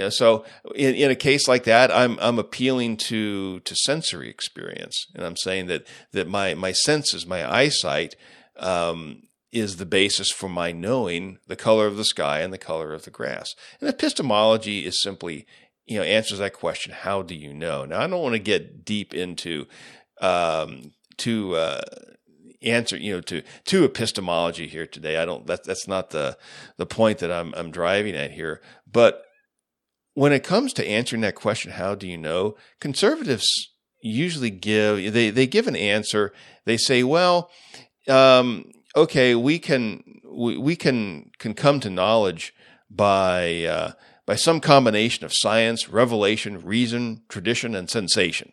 Know, 0.00 0.08
so 0.08 0.44
in, 0.74 0.94
in 0.94 1.10
a 1.10 1.16
case 1.16 1.46
like 1.46 1.64
that, 1.64 1.90
I'm 1.90 2.18
I'm 2.20 2.38
appealing 2.38 2.96
to 3.08 3.60
to 3.60 3.76
sensory 3.76 4.28
experience, 4.28 5.06
and 5.14 5.24
I'm 5.24 5.36
saying 5.36 5.66
that 5.66 5.86
that 6.12 6.28
my 6.28 6.54
my 6.54 6.72
senses, 6.72 7.26
my 7.26 7.48
eyesight, 7.48 8.16
um, 8.56 9.22
is 9.52 9.76
the 9.76 9.86
basis 9.86 10.30
for 10.30 10.48
my 10.48 10.72
knowing 10.72 11.38
the 11.46 11.56
color 11.56 11.86
of 11.86 11.96
the 11.96 12.04
sky 12.04 12.40
and 12.40 12.52
the 12.52 12.58
color 12.58 12.92
of 12.92 13.04
the 13.04 13.10
grass. 13.10 13.54
And 13.80 13.88
epistemology 13.88 14.84
is 14.84 15.00
simply 15.00 15.46
you 15.86 15.98
know, 15.98 16.04
answers 16.04 16.38
that 16.38 16.54
question, 16.54 16.92
how 16.92 17.22
do 17.22 17.34
you 17.34 17.52
know? 17.52 17.84
Now, 17.84 18.00
I 18.00 18.06
don't 18.06 18.22
want 18.22 18.34
to 18.34 18.38
get 18.38 18.84
deep 18.84 19.14
into 19.14 19.66
um, 20.20 20.92
to 21.18 21.54
uh, 21.56 21.82
answer, 22.62 22.96
you 22.96 23.14
know, 23.14 23.20
to 23.22 23.42
to 23.66 23.84
epistemology 23.84 24.66
here 24.66 24.86
today. 24.86 25.18
I 25.18 25.24
don't. 25.24 25.46
That, 25.46 25.64
that's 25.64 25.86
not 25.86 26.10
the 26.10 26.38
the 26.76 26.86
point 26.86 27.18
that 27.18 27.30
I'm 27.30 27.52
I'm 27.54 27.70
driving 27.70 28.14
at 28.14 28.30
here. 28.30 28.62
But 28.90 29.24
when 30.14 30.32
it 30.32 30.44
comes 30.44 30.72
to 30.74 30.86
answering 30.86 31.22
that 31.22 31.34
question, 31.34 31.72
how 31.72 31.94
do 31.94 32.08
you 32.08 32.16
know? 32.16 32.56
Conservatives 32.80 33.46
usually 34.00 34.50
give 34.50 35.12
they 35.12 35.30
they 35.30 35.46
give 35.46 35.66
an 35.66 35.76
answer. 35.76 36.32
They 36.64 36.76
say, 36.76 37.02
well, 37.02 37.50
um, 38.08 38.70
okay, 38.96 39.34
we 39.34 39.58
can 39.58 40.02
we, 40.24 40.56
we 40.56 40.76
can 40.76 41.30
can 41.38 41.54
come 41.54 41.80
to 41.80 41.90
knowledge 41.90 42.54
by 42.88 43.64
uh, 43.64 43.92
by 44.26 44.36
some 44.36 44.60
combination 44.60 45.24
of 45.24 45.32
science, 45.34 45.88
revelation, 45.88 46.62
reason, 46.62 47.22
tradition, 47.28 47.74
and 47.74 47.90
sensation. 47.90 48.52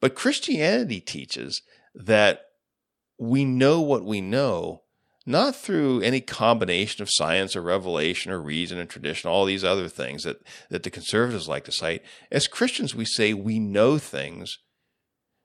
But 0.00 0.14
Christianity 0.14 1.00
teaches 1.00 1.62
that 1.94 2.42
we 3.18 3.44
know 3.44 3.80
what 3.80 4.04
we 4.04 4.20
know 4.20 4.82
not 5.30 5.56
through 5.56 6.02
any 6.02 6.20
combination 6.20 7.02
of 7.02 7.08
science 7.10 7.56
or 7.56 7.62
revelation 7.62 8.32
or 8.32 8.40
reason 8.40 8.78
and 8.78 8.88
tradition, 8.88 9.30
all 9.30 9.44
these 9.44 9.64
other 9.64 9.88
things 9.88 10.24
that, 10.24 10.42
that 10.68 10.82
the 10.82 10.90
conservatives 10.90 11.48
like 11.48 11.64
to 11.64 11.72
cite. 11.72 12.02
As 12.30 12.46
Christians, 12.46 12.94
we 12.94 13.04
say 13.04 13.32
we 13.32 13.58
know 13.58 13.98
things 13.98 14.58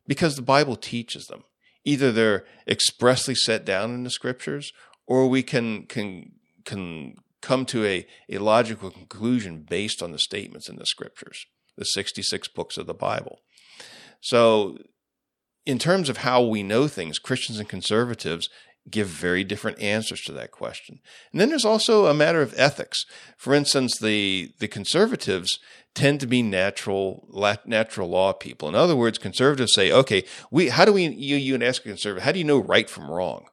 because 0.07 0.35
the 0.35 0.41
Bible 0.41 0.75
teaches 0.75 1.25
them. 1.25 1.43
Either 1.83 2.11
they're 2.11 2.45
expressly 2.67 3.35
set 3.35 3.63
down 3.63 3.93
in 3.93 4.03
the 4.03 4.09
scriptures, 4.09 4.73
or 5.07 5.27
we 5.27 5.43
can, 5.43 5.85
can, 5.85 6.31
can 6.65 7.15
come 7.41 7.65
to 7.65 7.85
a, 7.85 8.07
a 8.29 8.39
logical 8.39 8.89
conclusion 8.89 9.65
based 9.69 10.01
on 10.01 10.11
the 10.11 10.19
statements 10.19 10.67
in 10.67 10.77
the 10.77 10.85
scriptures, 10.85 11.45
the 11.77 11.85
66 11.85 12.47
books 12.49 12.77
of 12.77 12.87
the 12.87 12.93
Bible. 12.93 13.39
So, 14.19 14.79
in 15.65 15.79
terms 15.79 16.09
of 16.09 16.17
how 16.17 16.43
we 16.43 16.63
know 16.63 16.87
things, 16.87 17.17
Christians 17.19 17.59
and 17.59 17.67
conservatives 17.67 18.49
give 18.89 19.07
very 19.07 19.43
different 19.43 19.79
answers 19.79 20.21
to 20.21 20.31
that 20.33 20.51
question. 20.51 20.99
And 21.31 21.41
then 21.41 21.49
there's 21.49 21.65
also 21.65 22.05
a 22.05 22.13
matter 22.13 22.41
of 22.41 22.53
ethics. 22.57 23.05
For 23.37 23.53
instance, 23.53 23.97
the 23.97 24.51
the 24.59 24.67
conservatives 24.67 25.59
tend 25.93 26.19
to 26.19 26.27
be 26.27 26.41
natural 26.41 27.27
natural 27.65 28.09
law 28.09 28.33
people. 28.33 28.69
In 28.69 28.75
other 28.75 28.95
words, 28.95 29.17
conservatives 29.17 29.73
say, 29.73 29.91
"Okay, 29.91 30.23
we 30.51 30.69
how 30.69 30.85
do 30.85 30.93
we 30.93 31.07
you 31.07 31.35
you 31.35 31.55
and 31.55 31.63
ask 31.63 31.85
a 31.85 31.89
conservative, 31.89 32.23
how 32.23 32.31
do 32.31 32.39
you 32.39 32.45
know 32.45 32.59
right 32.59 32.89
from 32.89 33.09
wrong? 33.09 33.45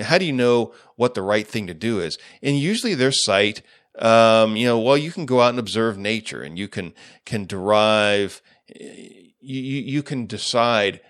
How 0.00 0.18
do 0.18 0.24
you 0.24 0.32
know 0.32 0.74
what 0.96 1.14
the 1.14 1.22
right 1.22 1.46
thing 1.46 1.66
to 1.66 1.74
do 1.74 2.00
is?" 2.00 2.18
And 2.42 2.58
usually 2.58 2.94
their 2.94 3.12
site 3.12 3.62
um, 3.98 4.56
you 4.56 4.66
know, 4.66 4.78
well, 4.78 4.96
you 4.96 5.10
can 5.10 5.26
go 5.26 5.40
out 5.40 5.50
and 5.50 5.58
observe 5.58 5.96
nature, 5.96 6.42
and 6.42 6.58
you 6.58 6.68
can 6.68 6.92
can 7.24 7.46
derive, 7.46 8.42
you 8.68 9.30
you 9.40 10.02
can 10.02 10.26
decide 10.26 11.00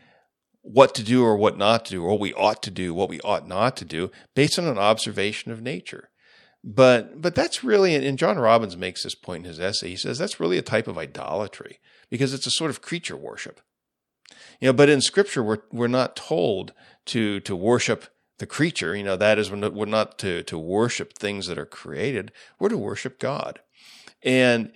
what 0.66 0.94
to 0.96 1.02
do 1.02 1.24
or 1.24 1.36
what 1.36 1.56
not 1.56 1.84
to 1.86 1.92
do, 1.92 2.02
or 2.02 2.10
what 2.10 2.20
we 2.20 2.34
ought 2.34 2.62
to 2.64 2.70
do, 2.70 2.92
what 2.92 3.08
we 3.08 3.20
ought 3.20 3.46
not 3.46 3.76
to 3.76 3.84
do, 3.84 4.10
based 4.34 4.58
on 4.58 4.66
an 4.66 4.78
observation 4.78 5.52
of 5.52 5.62
nature. 5.62 6.10
But 6.64 7.22
but 7.22 7.34
that's 7.34 7.62
really, 7.62 7.94
and 7.94 8.18
John 8.18 8.38
Robbins 8.38 8.76
makes 8.76 9.04
this 9.04 9.14
point 9.14 9.44
in 9.44 9.48
his 9.48 9.60
essay. 9.60 9.90
He 9.90 9.96
says 9.96 10.18
that's 10.18 10.40
really 10.40 10.58
a 10.58 10.62
type 10.62 10.88
of 10.88 10.98
idolatry 10.98 11.78
because 12.10 12.34
it's 12.34 12.46
a 12.46 12.50
sort 12.50 12.70
of 12.70 12.82
creature 12.82 13.16
worship. 13.16 13.60
You 14.60 14.68
know, 14.68 14.72
but 14.72 14.88
in 14.88 15.00
Scripture, 15.00 15.42
we're 15.42 15.62
we're 15.70 15.86
not 15.86 16.16
told 16.16 16.72
to 17.06 17.38
to 17.40 17.54
worship 17.54 18.06
the 18.38 18.46
creature. 18.46 18.96
You 18.96 19.04
know, 19.04 19.16
that 19.16 19.38
is 19.38 19.50
we're 19.50 19.86
not 19.86 20.18
to 20.18 20.42
to 20.42 20.58
worship 20.58 21.12
things 21.16 21.46
that 21.46 21.58
are 21.58 21.66
created. 21.66 22.32
We're 22.58 22.70
to 22.70 22.78
worship 22.78 23.20
God. 23.20 23.60
And 24.22 24.72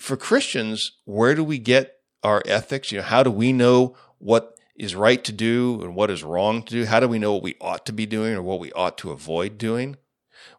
for 0.00 0.16
Christians, 0.16 0.92
where 1.04 1.34
do 1.34 1.44
we 1.44 1.58
get 1.58 1.96
our 2.22 2.42
ethics? 2.46 2.90
You 2.90 2.98
know, 2.98 3.04
how 3.04 3.22
do 3.22 3.30
we 3.30 3.52
know 3.52 3.94
what 4.18 4.55
is 4.78 4.94
right 4.94 5.22
to 5.24 5.32
do 5.32 5.80
and 5.82 5.94
what 5.94 6.10
is 6.10 6.22
wrong 6.22 6.62
to 6.62 6.72
do? 6.72 6.84
How 6.84 7.00
do 7.00 7.08
we 7.08 7.18
know 7.18 7.34
what 7.34 7.42
we 7.42 7.56
ought 7.60 7.86
to 7.86 7.92
be 7.92 8.06
doing 8.06 8.34
or 8.34 8.42
what 8.42 8.60
we 8.60 8.72
ought 8.72 8.98
to 8.98 9.10
avoid 9.10 9.58
doing? 9.58 9.96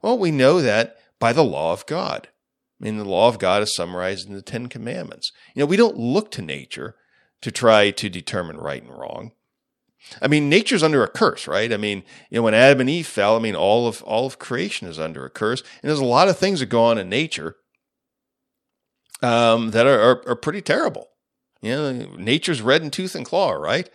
Well, 0.01 0.17
we 0.17 0.31
know 0.31 0.61
that 0.61 0.97
by 1.19 1.33
the 1.33 1.43
law 1.43 1.73
of 1.73 1.85
God. 1.85 2.27
I 2.79 2.83
mean, 2.83 2.97
the 2.97 3.05
law 3.05 3.27
of 3.27 3.39
God 3.39 3.63
is 3.63 3.75
summarized 3.75 4.27
in 4.27 4.35
the 4.35 4.41
Ten 4.41 4.67
Commandments. 4.67 5.31
You 5.55 5.61
know, 5.61 5.65
we 5.65 5.77
don't 5.77 5.97
look 5.97 6.29
to 6.31 6.41
nature 6.41 6.95
to 7.41 7.51
try 7.51 7.91
to 7.91 8.09
determine 8.09 8.57
right 8.57 8.83
and 8.83 8.91
wrong. 8.91 9.31
I 10.21 10.27
mean, 10.27 10.47
nature's 10.47 10.83
under 10.83 11.03
a 11.03 11.07
curse, 11.07 11.47
right? 11.47 11.73
I 11.73 11.77
mean, 11.77 12.03
you 12.29 12.37
know, 12.37 12.43
when 12.43 12.53
Adam 12.53 12.81
and 12.81 12.89
Eve 12.89 13.07
fell, 13.07 13.35
I 13.35 13.39
mean, 13.39 13.55
all 13.55 13.87
of 13.87 14.01
all 14.03 14.25
of 14.25 14.39
creation 14.39 14.87
is 14.87 14.99
under 14.99 15.25
a 15.25 15.29
curse, 15.29 15.61
and 15.81 15.89
there's 15.89 15.99
a 15.99 16.05
lot 16.05 16.29
of 16.29 16.37
things 16.37 16.59
that 16.59 16.67
go 16.67 16.83
on 16.83 16.97
in 16.97 17.09
nature 17.09 17.57
um, 19.21 19.71
that 19.71 19.85
are, 19.85 19.99
are, 19.99 20.29
are 20.29 20.35
pretty 20.35 20.61
terrible. 20.61 21.07
You 21.61 21.71
know, 21.71 21.91
nature's 22.17 22.61
red 22.61 22.81
in 22.81 22.91
tooth 22.91 23.15
and 23.15 23.25
claw, 23.25 23.51
right? 23.51 23.89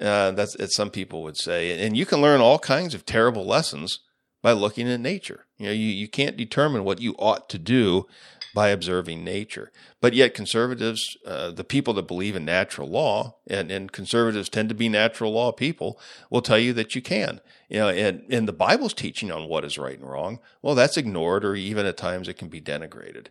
Uh, 0.00 0.30
that's 0.32 0.54
as 0.56 0.74
some 0.74 0.90
people 0.90 1.22
would 1.22 1.36
say, 1.36 1.84
and 1.84 1.96
you 1.96 2.06
can 2.06 2.20
learn 2.20 2.40
all 2.40 2.58
kinds 2.58 2.94
of 2.94 3.04
terrible 3.04 3.44
lessons 3.44 4.00
by 4.42 4.52
looking 4.52 4.88
at 4.88 5.00
nature. 5.00 5.46
You 5.58 5.66
know, 5.66 5.72
you, 5.72 5.86
you 5.86 6.08
can't 6.08 6.36
determine 6.36 6.84
what 6.84 7.00
you 7.00 7.14
ought 7.18 7.48
to 7.50 7.58
do 7.58 8.06
by 8.54 8.68
observing 8.68 9.24
nature. 9.24 9.70
But 10.00 10.14
yet, 10.14 10.34
conservatives, 10.34 11.16
uh, 11.26 11.50
the 11.50 11.64
people 11.64 11.94
that 11.94 12.08
believe 12.08 12.34
in 12.34 12.44
natural 12.44 12.88
law, 12.88 13.36
and, 13.46 13.70
and 13.70 13.92
conservatives 13.92 14.48
tend 14.48 14.68
to 14.70 14.74
be 14.74 14.88
natural 14.88 15.32
law 15.32 15.52
people, 15.52 16.00
will 16.30 16.42
tell 16.42 16.58
you 16.58 16.72
that 16.74 16.94
you 16.94 17.02
can. 17.02 17.40
You 17.68 17.78
know, 17.78 17.88
and, 17.88 18.24
and 18.30 18.48
the 18.48 18.52
Bible's 18.52 18.94
teaching 18.94 19.30
on 19.30 19.48
what 19.48 19.64
is 19.64 19.78
right 19.78 19.98
and 19.98 20.08
wrong, 20.08 20.40
well, 20.62 20.74
that's 20.74 20.96
ignored, 20.96 21.44
or 21.44 21.54
even 21.54 21.86
at 21.86 21.96
times 21.96 22.28
it 22.28 22.38
can 22.38 22.48
be 22.48 22.60
denigrated. 22.60 23.26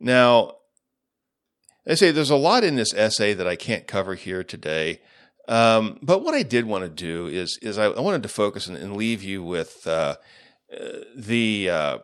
Now, 0.00 0.56
I 1.86 1.94
say 1.94 2.10
there's 2.10 2.30
a 2.30 2.36
lot 2.36 2.64
in 2.64 2.76
this 2.76 2.94
essay 2.94 3.34
that 3.34 3.46
I 3.46 3.56
can't 3.56 3.86
cover 3.86 4.14
here 4.14 4.44
today. 4.44 5.00
Um, 5.48 5.98
but 6.02 6.22
what 6.22 6.34
I 6.34 6.42
did 6.42 6.66
want 6.66 6.84
to 6.84 6.88
do 6.88 7.26
is 7.26 7.58
is 7.62 7.76
I, 7.76 7.86
I 7.86 8.00
wanted 8.00 8.22
to 8.22 8.28
focus 8.28 8.68
and, 8.68 8.76
and 8.76 8.96
leave 8.96 9.22
you 9.22 9.42
with 9.42 9.86
uh, 9.86 10.16
uh, 10.72 10.98
the 11.16 11.68
uh, 11.68 11.98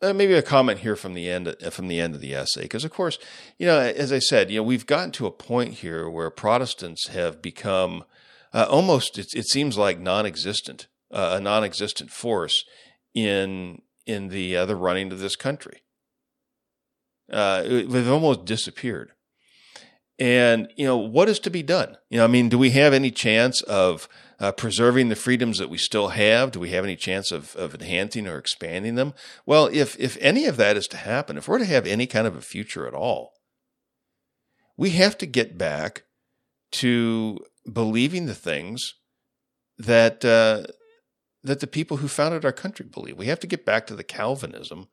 uh 0.00 0.12
maybe 0.14 0.32
a 0.32 0.42
comment 0.42 0.80
here 0.80 0.96
from 0.96 1.12
the 1.12 1.28
end 1.28 1.48
uh, 1.48 1.68
from 1.68 1.88
the 1.88 2.00
end 2.00 2.14
of 2.14 2.22
the 2.22 2.34
essay 2.34 2.62
because 2.62 2.84
of 2.84 2.90
course 2.90 3.18
you 3.58 3.66
know 3.66 3.78
as 3.78 4.12
I 4.12 4.18
said 4.18 4.50
you 4.50 4.56
know 4.56 4.62
we've 4.62 4.86
gotten 4.86 5.10
to 5.12 5.26
a 5.26 5.30
point 5.30 5.74
here 5.74 6.08
where 6.08 6.30
Protestants 6.30 7.08
have 7.08 7.42
become 7.42 8.04
uh, 8.54 8.66
almost 8.70 9.18
it, 9.18 9.34
it, 9.34 9.46
seems 9.46 9.76
like 9.76 10.00
non-existent 10.00 10.86
a 11.10 11.38
non-existent 11.38 12.10
force 12.10 12.64
in 13.12 13.82
in 14.06 14.28
the 14.28 14.54
the 14.64 14.76
running 14.76 15.12
of 15.12 15.18
this 15.18 15.36
country 15.36 15.82
uh, 17.32 17.62
they've 17.62 18.10
almost 18.10 18.44
disappeared. 18.44 19.12
And, 20.18 20.72
you 20.76 20.86
know, 20.86 20.96
what 20.96 21.28
is 21.28 21.38
to 21.40 21.50
be 21.50 21.62
done? 21.62 21.96
You 22.08 22.18
know, 22.18 22.24
I 22.24 22.28
mean, 22.28 22.48
do 22.48 22.56
we 22.56 22.70
have 22.70 22.94
any 22.94 23.10
chance 23.10 23.60
of 23.62 24.08
uh, 24.40 24.52
preserving 24.52 25.08
the 25.08 25.16
freedoms 25.16 25.58
that 25.58 25.68
we 25.68 25.76
still 25.76 26.08
have? 26.08 26.52
Do 26.52 26.60
we 26.60 26.70
have 26.70 26.84
any 26.84 26.96
chance 26.96 27.30
of, 27.30 27.54
of 27.56 27.74
enhancing 27.74 28.26
or 28.26 28.38
expanding 28.38 28.94
them? 28.94 29.12
Well, 29.44 29.68
if, 29.70 29.98
if 29.98 30.16
any 30.20 30.46
of 30.46 30.56
that 30.56 30.76
is 30.76 30.86
to 30.88 30.96
happen, 30.96 31.36
if 31.36 31.48
we're 31.48 31.58
to 31.58 31.66
have 31.66 31.86
any 31.86 32.06
kind 32.06 32.26
of 32.26 32.34
a 32.34 32.40
future 32.40 32.86
at 32.86 32.94
all, 32.94 33.32
we 34.76 34.90
have 34.90 35.18
to 35.18 35.26
get 35.26 35.58
back 35.58 36.04
to 36.72 37.38
believing 37.70 38.26
the 38.26 38.34
things 38.34 38.94
that, 39.78 40.24
uh, 40.24 40.64
that 41.42 41.60
the 41.60 41.66
people 41.66 41.98
who 41.98 42.08
founded 42.08 42.44
our 42.44 42.52
country 42.52 42.86
believe. 42.86 43.18
We 43.18 43.26
have 43.26 43.40
to 43.40 43.46
get 43.46 43.66
back 43.66 43.86
to 43.86 43.96
the 43.96 44.04
Calvinism 44.04 44.88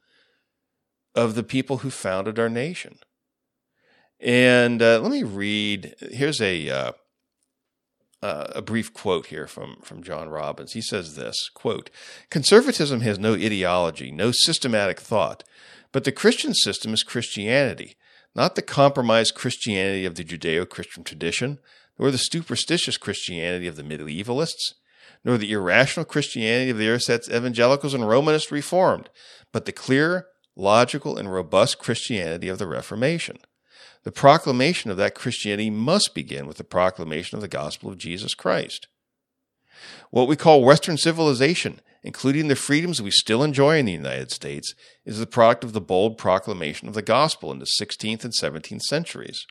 of 1.16 1.36
the 1.36 1.44
people 1.44 1.80
who 1.80 1.90
founded 1.90 2.40
our 2.40 2.50
nation. 2.50 2.98
And 4.20 4.82
uh, 4.82 5.00
let 5.00 5.12
me 5.12 5.24
read. 5.24 5.96
Here's 6.00 6.42
a 6.42 6.70
uh, 6.70 6.92
uh, 8.22 8.48
a 8.56 8.62
brief 8.62 8.94
quote 8.94 9.28
here 9.28 9.48
from 9.48 9.78
from 9.84 10.02
John 10.02 10.30
Robbins. 10.30 10.74
He 10.74 10.82
says 10.82 11.16
this 11.16 11.50
quote: 11.54 11.90
"Conservatism 12.30 13.02
has 13.02 13.20
no 13.20 13.34
ideology, 13.34 14.12
no 14.12 14.32
systematic 14.32 15.00
thought, 15.00 15.44
but 15.92 16.06
the 16.06 16.12
Christian 16.12 16.54
system 16.54 16.94
is 16.94 17.04
Christianity, 17.04 17.96
not 18.34 18.56
the 18.56 18.62
compromised 18.62 19.36
Christianity 19.36 20.06
of 20.06 20.16
the 20.16 20.24
Judeo-Christian 20.24 21.04
tradition, 21.04 21.60
nor 22.00 22.10
the 22.10 22.18
superstitious 22.18 22.98
Christianity 22.98 23.68
of 23.68 23.76
the 23.76 23.84
medievalists." 23.84 24.74
Nor 25.26 25.38
the 25.38 25.54
irrational 25.54 26.06
Christianity 26.06 26.70
of 26.70 26.78
the 26.78 26.90
Ersatz 26.90 27.30
evangelicals 27.30 27.94
and 27.94 28.06
Romanist 28.06 28.52
reformed, 28.52 29.10
but 29.54 29.64
the 29.64 29.72
clear, 29.72 30.28
logical, 30.56 31.18
and 31.18 31.32
robust 31.32 31.80
Christianity 31.80 32.48
of 32.48 32.60
the 32.60 32.68
Reformation. 32.68 33.38
The 34.04 34.12
proclamation 34.12 34.92
of 34.92 34.98
that 34.98 35.16
Christianity 35.16 35.70
must 35.70 36.14
begin 36.14 36.46
with 36.46 36.58
the 36.58 36.64
proclamation 36.64 37.36
of 37.36 37.42
the 37.42 37.48
gospel 37.48 37.90
of 37.90 37.98
Jesus 37.98 38.34
Christ. 38.34 38.88
What 40.12 40.28
we 40.28 40.36
call 40.36 40.64
Western 40.64 40.98
civilization, 40.98 41.80
including 42.04 42.48
the 42.48 42.56
freedoms 42.56 43.02
we 43.02 43.12
still 43.12 43.44
enjoy 43.44 43.78
in 43.78 43.86
the 43.86 43.94
United 43.94 44.32
States, 44.32 44.76
is 45.06 45.20
the 45.20 45.26
product 45.26 45.64
of 45.64 45.74
the 45.74 45.82
bold 45.82 46.18
proclamation 46.18 46.88
of 46.88 46.94
the 46.94 47.02
gospel 47.02 47.52
in 47.52 47.60
the 47.60 47.68
16th 47.80 48.24
and 48.24 48.34
17th 48.34 48.82
centuries. 48.82 49.46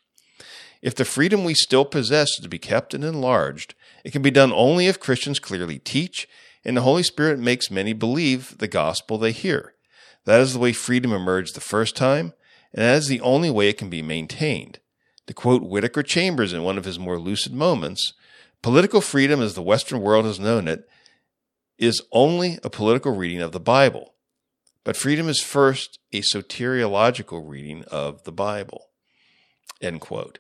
If 0.83 0.95
the 0.95 1.05
freedom 1.05 1.45
we 1.45 1.55
still 1.55 1.85
possess 1.85 2.29
is 2.31 2.43
to 2.43 2.49
be 2.49 2.59
kept 2.59 2.93
and 2.93 3.05
enlarged, 3.05 3.75
it 4.05 4.13
can 4.13 4.23
be 4.23 4.31
done 4.31 4.53
only 4.53 4.87
if 4.87 5.01
Christians 5.01 5.39
clearly 5.39 5.79
teach 5.79 6.29
and 6.65 6.77
the 6.77 6.83
Holy 6.83 7.03
Spirit 7.03 7.39
makes 7.39 7.71
many 7.71 7.93
believe 7.93 8.59
the 8.59 8.69
gospel 8.69 9.19
they 9.19 9.33
hear. 9.33 9.75
That 10.25 10.41
is 10.41 10.53
the 10.53 10.59
way 10.59 10.73
freedom 10.73 11.13
emerged 11.13 11.55
the 11.55 11.61
first 11.61 11.97
time, 11.97 12.33
and 12.73 12.83
that 12.83 12.97
is 12.97 13.09
the 13.09 13.21
only 13.21 13.51
way 13.51 13.69
it 13.69 13.79
can 13.79 13.91
be 13.91 14.03
maintained. 14.03 14.79
To 15.27 15.35
quote 15.35 15.63
Whittaker 15.63 16.03
Chambers 16.03 16.53
in 16.53 16.63
one 16.63 16.79
of 16.79 16.85
his 16.85 16.99
more 16.99 17.19
lucid 17.19 17.53
moments, 17.53 18.13
political 18.61 19.01
freedom 19.01 19.41
as 19.41 19.55
the 19.55 19.63
Western 19.63 20.01
world 20.01 20.25
has 20.25 20.41
known 20.41 20.69
it 20.69 20.89
is 21.79 22.03
only 22.13 22.59
a 22.63 22.71
political 22.71 23.15
reading 23.15 23.43
of 23.43 23.53
the 23.53 23.61
Bible. 23.61 24.15
But 24.85 24.97
freedom 24.97 25.29
is 25.29 25.41
first 25.41 25.99
a 26.13 26.21
soteriological 26.21 27.49
reading 27.49 27.85
of 27.85 28.25
the 28.25 28.33
Bible. 28.33 28.89
End 29.81 30.01
quote. 30.01 30.39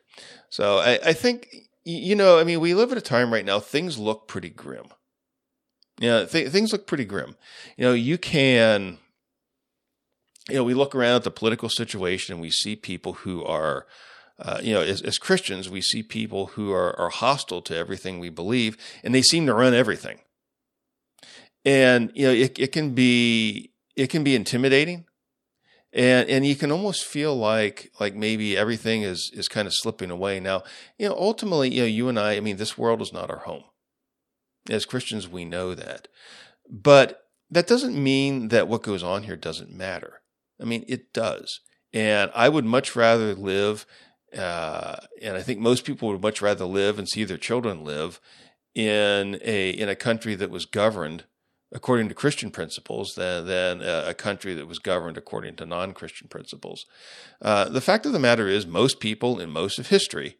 So 0.48 0.78
I, 0.78 0.98
I 1.04 1.12
think, 1.12 1.48
you 1.84 2.14
know, 2.14 2.38
I 2.38 2.44
mean, 2.44 2.60
we 2.60 2.74
live 2.74 2.92
at 2.92 2.98
a 2.98 3.02
time 3.02 3.32
right 3.32 3.44
now, 3.44 3.60
things 3.60 3.98
look 3.98 4.28
pretty 4.28 4.50
grim. 4.50 4.86
Yeah, 5.98 6.24
th- 6.24 6.50
things 6.50 6.72
look 6.72 6.86
pretty 6.86 7.04
grim. 7.04 7.36
You 7.76 7.86
know, 7.86 7.92
you 7.92 8.18
can, 8.18 8.98
you 10.48 10.56
know, 10.56 10.64
we 10.64 10.74
look 10.74 10.94
around 10.94 11.16
at 11.16 11.24
the 11.24 11.30
political 11.30 11.68
situation 11.68 12.34
and 12.34 12.42
we 12.42 12.50
see 12.50 12.74
people 12.74 13.12
who 13.12 13.44
are, 13.44 13.86
uh, 14.38 14.60
you 14.62 14.74
know, 14.74 14.80
as, 14.80 15.02
as, 15.02 15.18
Christians, 15.18 15.70
we 15.70 15.80
see 15.80 16.02
people 16.02 16.46
who 16.46 16.72
are, 16.72 16.98
are 16.98 17.10
hostile 17.10 17.62
to 17.62 17.76
everything 17.76 18.18
we 18.18 18.28
believe, 18.28 18.76
and 19.04 19.14
they 19.14 19.22
seem 19.22 19.46
to 19.46 19.54
run 19.54 19.74
everything. 19.74 20.20
And 21.64 22.10
you 22.14 22.26
know, 22.26 22.32
it, 22.32 22.58
it 22.58 22.72
can 22.72 22.92
be 22.94 23.72
it 23.94 24.08
can 24.08 24.24
be 24.24 24.34
intimidating, 24.34 25.04
and 25.92 26.28
and 26.28 26.44
you 26.44 26.56
can 26.56 26.72
almost 26.72 27.04
feel 27.04 27.36
like 27.36 27.92
like 28.00 28.16
maybe 28.16 28.56
everything 28.56 29.02
is 29.02 29.30
is 29.32 29.46
kind 29.46 29.68
of 29.68 29.74
slipping 29.74 30.10
away. 30.10 30.40
Now, 30.40 30.64
you 30.98 31.08
know, 31.08 31.14
ultimately, 31.16 31.72
you 31.72 31.82
know, 31.82 31.86
you 31.86 32.08
and 32.08 32.18
I, 32.18 32.34
I 32.34 32.40
mean, 32.40 32.56
this 32.56 32.76
world 32.76 33.00
is 33.00 33.12
not 33.12 33.30
our 33.30 33.40
home. 33.40 33.62
As 34.68 34.84
Christians, 34.86 35.28
we 35.28 35.44
know 35.44 35.72
that, 35.74 36.08
but 36.68 37.26
that 37.48 37.68
doesn't 37.68 38.02
mean 38.02 38.48
that 38.48 38.66
what 38.66 38.82
goes 38.82 39.04
on 39.04 39.22
here 39.22 39.36
doesn't 39.36 39.70
matter. 39.70 40.21
I 40.62 40.64
mean, 40.64 40.84
it 40.88 41.12
does. 41.12 41.60
And 41.92 42.30
I 42.34 42.48
would 42.48 42.64
much 42.64 42.96
rather 42.96 43.34
live 43.34 43.84
uh, 44.36 44.96
and 45.20 45.36
I 45.36 45.42
think 45.42 45.60
most 45.60 45.84
people 45.84 46.08
would 46.08 46.22
much 46.22 46.40
rather 46.40 46.64
live 46.64 46.98
and 46.98 47.08
see 47.08 47.24
their 47.24 47.36
children 47.36 47.84
live 47.84 48.20
in 48.74 49.38
a 49.42 49.70
in 49.70 49.88
a 49.88 49.94
country 49.94 50.34
that 50.36 50.50
was 50.50 50.64
governed 50.64 51.24
according 51.74 52.08
to 52.08 52.14
Christian 52.14 52.50
principles 52.50 53.14
than 53.14 53.46
than 53.46 53.82
a 53.82 54.14
country 54.14 54.54
that 54.54 54.66
was 54.66 54.78
governed 54.78 55.18
according 55.18 55.56
to 55.56 55.66
non-Christian 55.66 56.28
principles. 56.28 56.86
Uh, 57.40 57.68
the 57.68 57.80
fact 57.80 58.06
of 58.06 58.12
the 58.12 58.18
matter 58.18 58.48
is, 58.48 58.66
most 58.66 59.00
people 59.00 59.38
in 59.38 59.50
most 59.50 59.78
of 59.78 59.88
history 59.88 60.38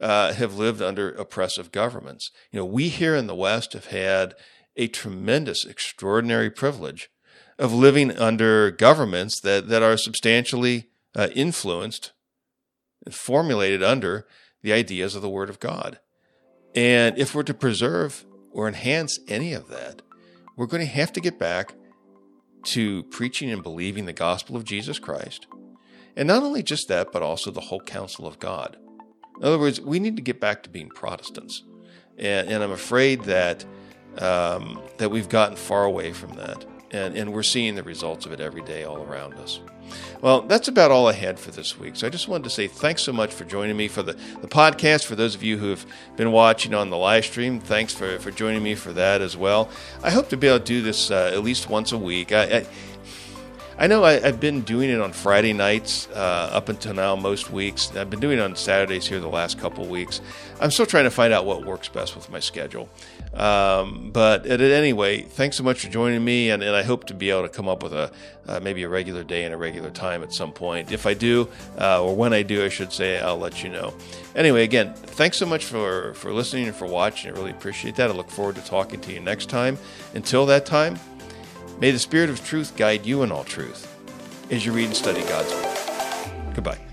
uh, 0.00 0.32
have 0.32 0.56
lived 0.56 0.82
under 0.82 1.10
oppressive 1.10 1.72
governments. 1.72 2.30
You 2.52 2.60
know, 2.60 2.64
we 2.64 2.88
here 2.88 3.16
in 3.16 3.26
the 3.26 3.34
West 3.34 3.72
have 3.72 3.86
had 3.86 4.34
a 4.76 4.86
tremendous, 4.86 5.64
extraordinary 5.64 6.50
privilege 6.50 7.10
of 7.58 7.72
living 7.72 8.16
under 8.18 8.70
governments 8.70 9.40
that 9.40 9.68
that 9.68 9.82
are 9.82 9.96
substantially 9.96 10.88
uh, 11.14 11.28
influenced 11.34 12.12
formulated 13.10 13.82
under 13.82 14.26
the 14.62 14.72
ideas 14.72 15.14
of 15.14 15.22
the 15.22 15.28
Word 15.28 15.50
of 15.50 15.60
God. 15.60 15.98
And 16.74 17.18
if 17.18 17.34
we're 17.34 17.42
to 17.44 17.54
preserve 17.54 18.24
or 18.52 18.68
enhance 18.68 19.18
any 19.28 19.52
of 19.52 19.68
that, 19.68 20.02
we're 20.56 20.66
going 20.66 20.86
to 20.86 20.92
have 20.92 21.12
to 21.14 21.20
get 21.20 21.38
back 21.38 21.74
to 22.64 23.02
preaching 23.04 23.50
and 23.50 23.62
believing 23.62 24.04
the 24.04 24.12
gospel 24.12 24.56
of 24.56 24.64
Jesus 24.64 24.98
Christ. 24.98 25.46
And 26.16 26.28
not 26.28 26.42
only 26.42 26.62
just 26.62 26.88
that, 26.88 27.10
but 27.10 27.22
also 27.22 27.50
the 27.50 27.60
whole 27.60 27.80
counsel 27.80 28.26
of 28.26 28.38
God. 28.38 28.76
In 29.38 29.44
other 29.44 29.58
words, 29.58 29.80
we 29.80 29.98
need 29.98 30.16
to 30.16 30.22
get 30.22 30.40
back 30.40 30.62
to 30.62 30.70
being 30.70 30.88
Protestants. 30.88 31.64
And, 32.18 32.48
and 32.48 32.62
I'm 32.62 32.70
afraid 32.70 33.22
that, 33.22 33.64
um, 34.18 34.80
that 34.98 35.10
we've 35.10 35.28
gotten 35.28 35.56
far 35.56 35.84
away 35.84 36.12
from 36.12 36.34
that. 36.34 36.64
And, 36.92 37.16
and 37.16 37.32
we're 37.32 37.42
seeing 37.42 37.74
the 37.74 37.82
results 37.82 38.26
of 38.26 38.32
it 38.32 38.40
every 38.40 38.62
day 38.62 38.84
all 38.84 39.02
around 39.02 39.34
us. 39.34 39.60
Well, 40.20 40.42
that's 40.42 40.68
about 40.68 40.90
all 40.90 41.08
I 41.08 41.12
had 41.12 41.38
for 41.38 41.50
this 41.50 41.78
week. 41.78 41.96
So 41.96 42.06
I 42.06 42.10
just 42.10 42.28
wanted 42.28 42.44
to 42.44 42.50
say 42.50 42.66
thanks 42.66 43.02
so 43.02 43.12
much 43.12 43.32
for 43.32 43.44
joining 43.44 43.76
me 43.76 43.88
for 43.88 44.02
the, 44.02 44.12
the 44.40 44.48
podcast. 44.48 45.04
For 45.04 45.16
those 45.16 45.34
of 45.34 45.42
you 45.42 45.58
who 45.58 45.70
have 45.70 45.84
been 46.16 46.32
watching 46.32 46.74
on 46.74 46.90
the 46.90 46.96
live 46.96 47.24
stream, 47.24 47.60
thanks 47.60 47.92
for, 47.92 48.18
for 48.18 48.30
joining 48.30 48.62
me 48.62 48.74
for 48.74 48.92
that 48.92 49.20
as 49.20 49.36
well. 49.36 49.68
I 50.02 50.10
hope 50.10 50.28
to 50.30 50.36
be 50.36 50.46
able 50.46 50.60
to 50.60 50.64
do 50.64 50.82
this 50.82 51.10
uh, 51.10 51.32
at 51.34 51.42
least 51.42 51.68
once 51.68 51.92
a 51.92 51.98
week. 51.98 52.32
I, 52.32 52.42
I 52.58 52.66
I 53.82 53.88
know 53.88 54.04
I, 54.04 54.20
have 54.20 54.38
been 54.38 54.60
doing 54.60 54.90
it 54.90 55.00
on 55.00 55.12
Friday 55.12 55.52
nights 55.52 56.06
uh, 56.14 56.50
up 56.52 56.68
until 56.68 56.94
now, 56.94 57.16
most 57.16 57.50
weeks. 57.50 57.90
I've 57.96 58.10
been 58.10 58.20
doing 58.20 58.38
it 58.38 58.40
on 58.40 58.54
Saturdays 58.54 59.08
here 59.08 59.18
the 59.18 59.26
last 59.26 59.58
couple 59.58 59.84
weeks. 59.86 60.20
I'm 60.60 60.70
still 60.70 60.86
trying 60.86 61.02
to 61.02 61.10
find 61.10 61.32
out 61.32 61.46
what 61.46 61.64
works 61.66 61.88
best 61.88 62.14
with 62.14 62.30
my 62.30 62.38
schedule. 62.38 62.88
Um, 63.34 64.12
but 64.12 64.46
at, 64.46 64.60
anyway, 64.60 65.22
thanks 65.22 65.56
so 65.56 65.64
much 65.64 65.80
for 65.80 65.90
joining 65.90 66.24
me, 66.24 66.50
and, 66.50 66.62
and, 66.62 66.76
I 66.76 66.84
hope 66.84 67.06
to 67.06 67.14
be 67.14 67.30
able 67.30 67.42
to 67.42 67.48
come 67.48 67.66
up 67.66 67.82
with 67.82 67.92
a 67.92 68.12
uh, 68.46 68.60
maybe 68.60 68.84
a 68.84 68.88
regular 68.88 69.24
day 69.24 69.42
and 69.42 69.52
a 69.52 69.56
regular 69.56 69.90
time 69.90 70.22
at 70.22 70.32
some 70.32 70.52
point. 70.52 70.92
If 70.92 71.04
I 71.04 71.14
do, 71.14 71.48
uh, 71.80 72.04
or 72.04 72.14
when 72.14 72.32
I 72.32 72.42
do, 72.42 72.64
I 72.64 72.68
should 72.68 72.92
say, 72.92 73.18
I'll 73.18 73.38
let 73.38 73.64
you 73.64 73.68
know. 73.68 73.94
Anyway, 74.36 74.62
again, 74.62 74.94
thanks 74.94 75.38
so 75.38 75.46
much 75.46 75.64
for 75.64 76.14
for 76.14 76.32
listening 76.32 76.68
and 76.68 76.76
for 76.76 76.86
watching. 76.86 77.32
I 77.32 77.34
really 77.34 77.50
appreciate 77.50 77.96
that. 77.96 78.10
I 78.10 78.12
look 78.12 78.30
forward 78.30 78.54
to 78.56 78.64
talking 78.64 79.00
to 79.00 79.12
you 79.12 79.18
next 79.18 79.48
time. 79.48 79.76
Until 80.14 80.46
that 80.46 80.66
time. 80.66 81.00
May 81.82 81.90
the 81.90 81.98
Spirit 81.98 82.30
of 82.30 82.44
truth 82.44 82.76
guide 82.76 83.04
you 83.04 83.24
in 83.24 83.32
all 83.32 83.42
truth 83.42 83.92
as 84.52 84.64
you 84.64 84.72
read 84.72 84.84
and 84.84 84.94
study 84.94 85.20
God's 85.22 85.52
Word. 85.52 86.54
Goodbye. 86.54 86.91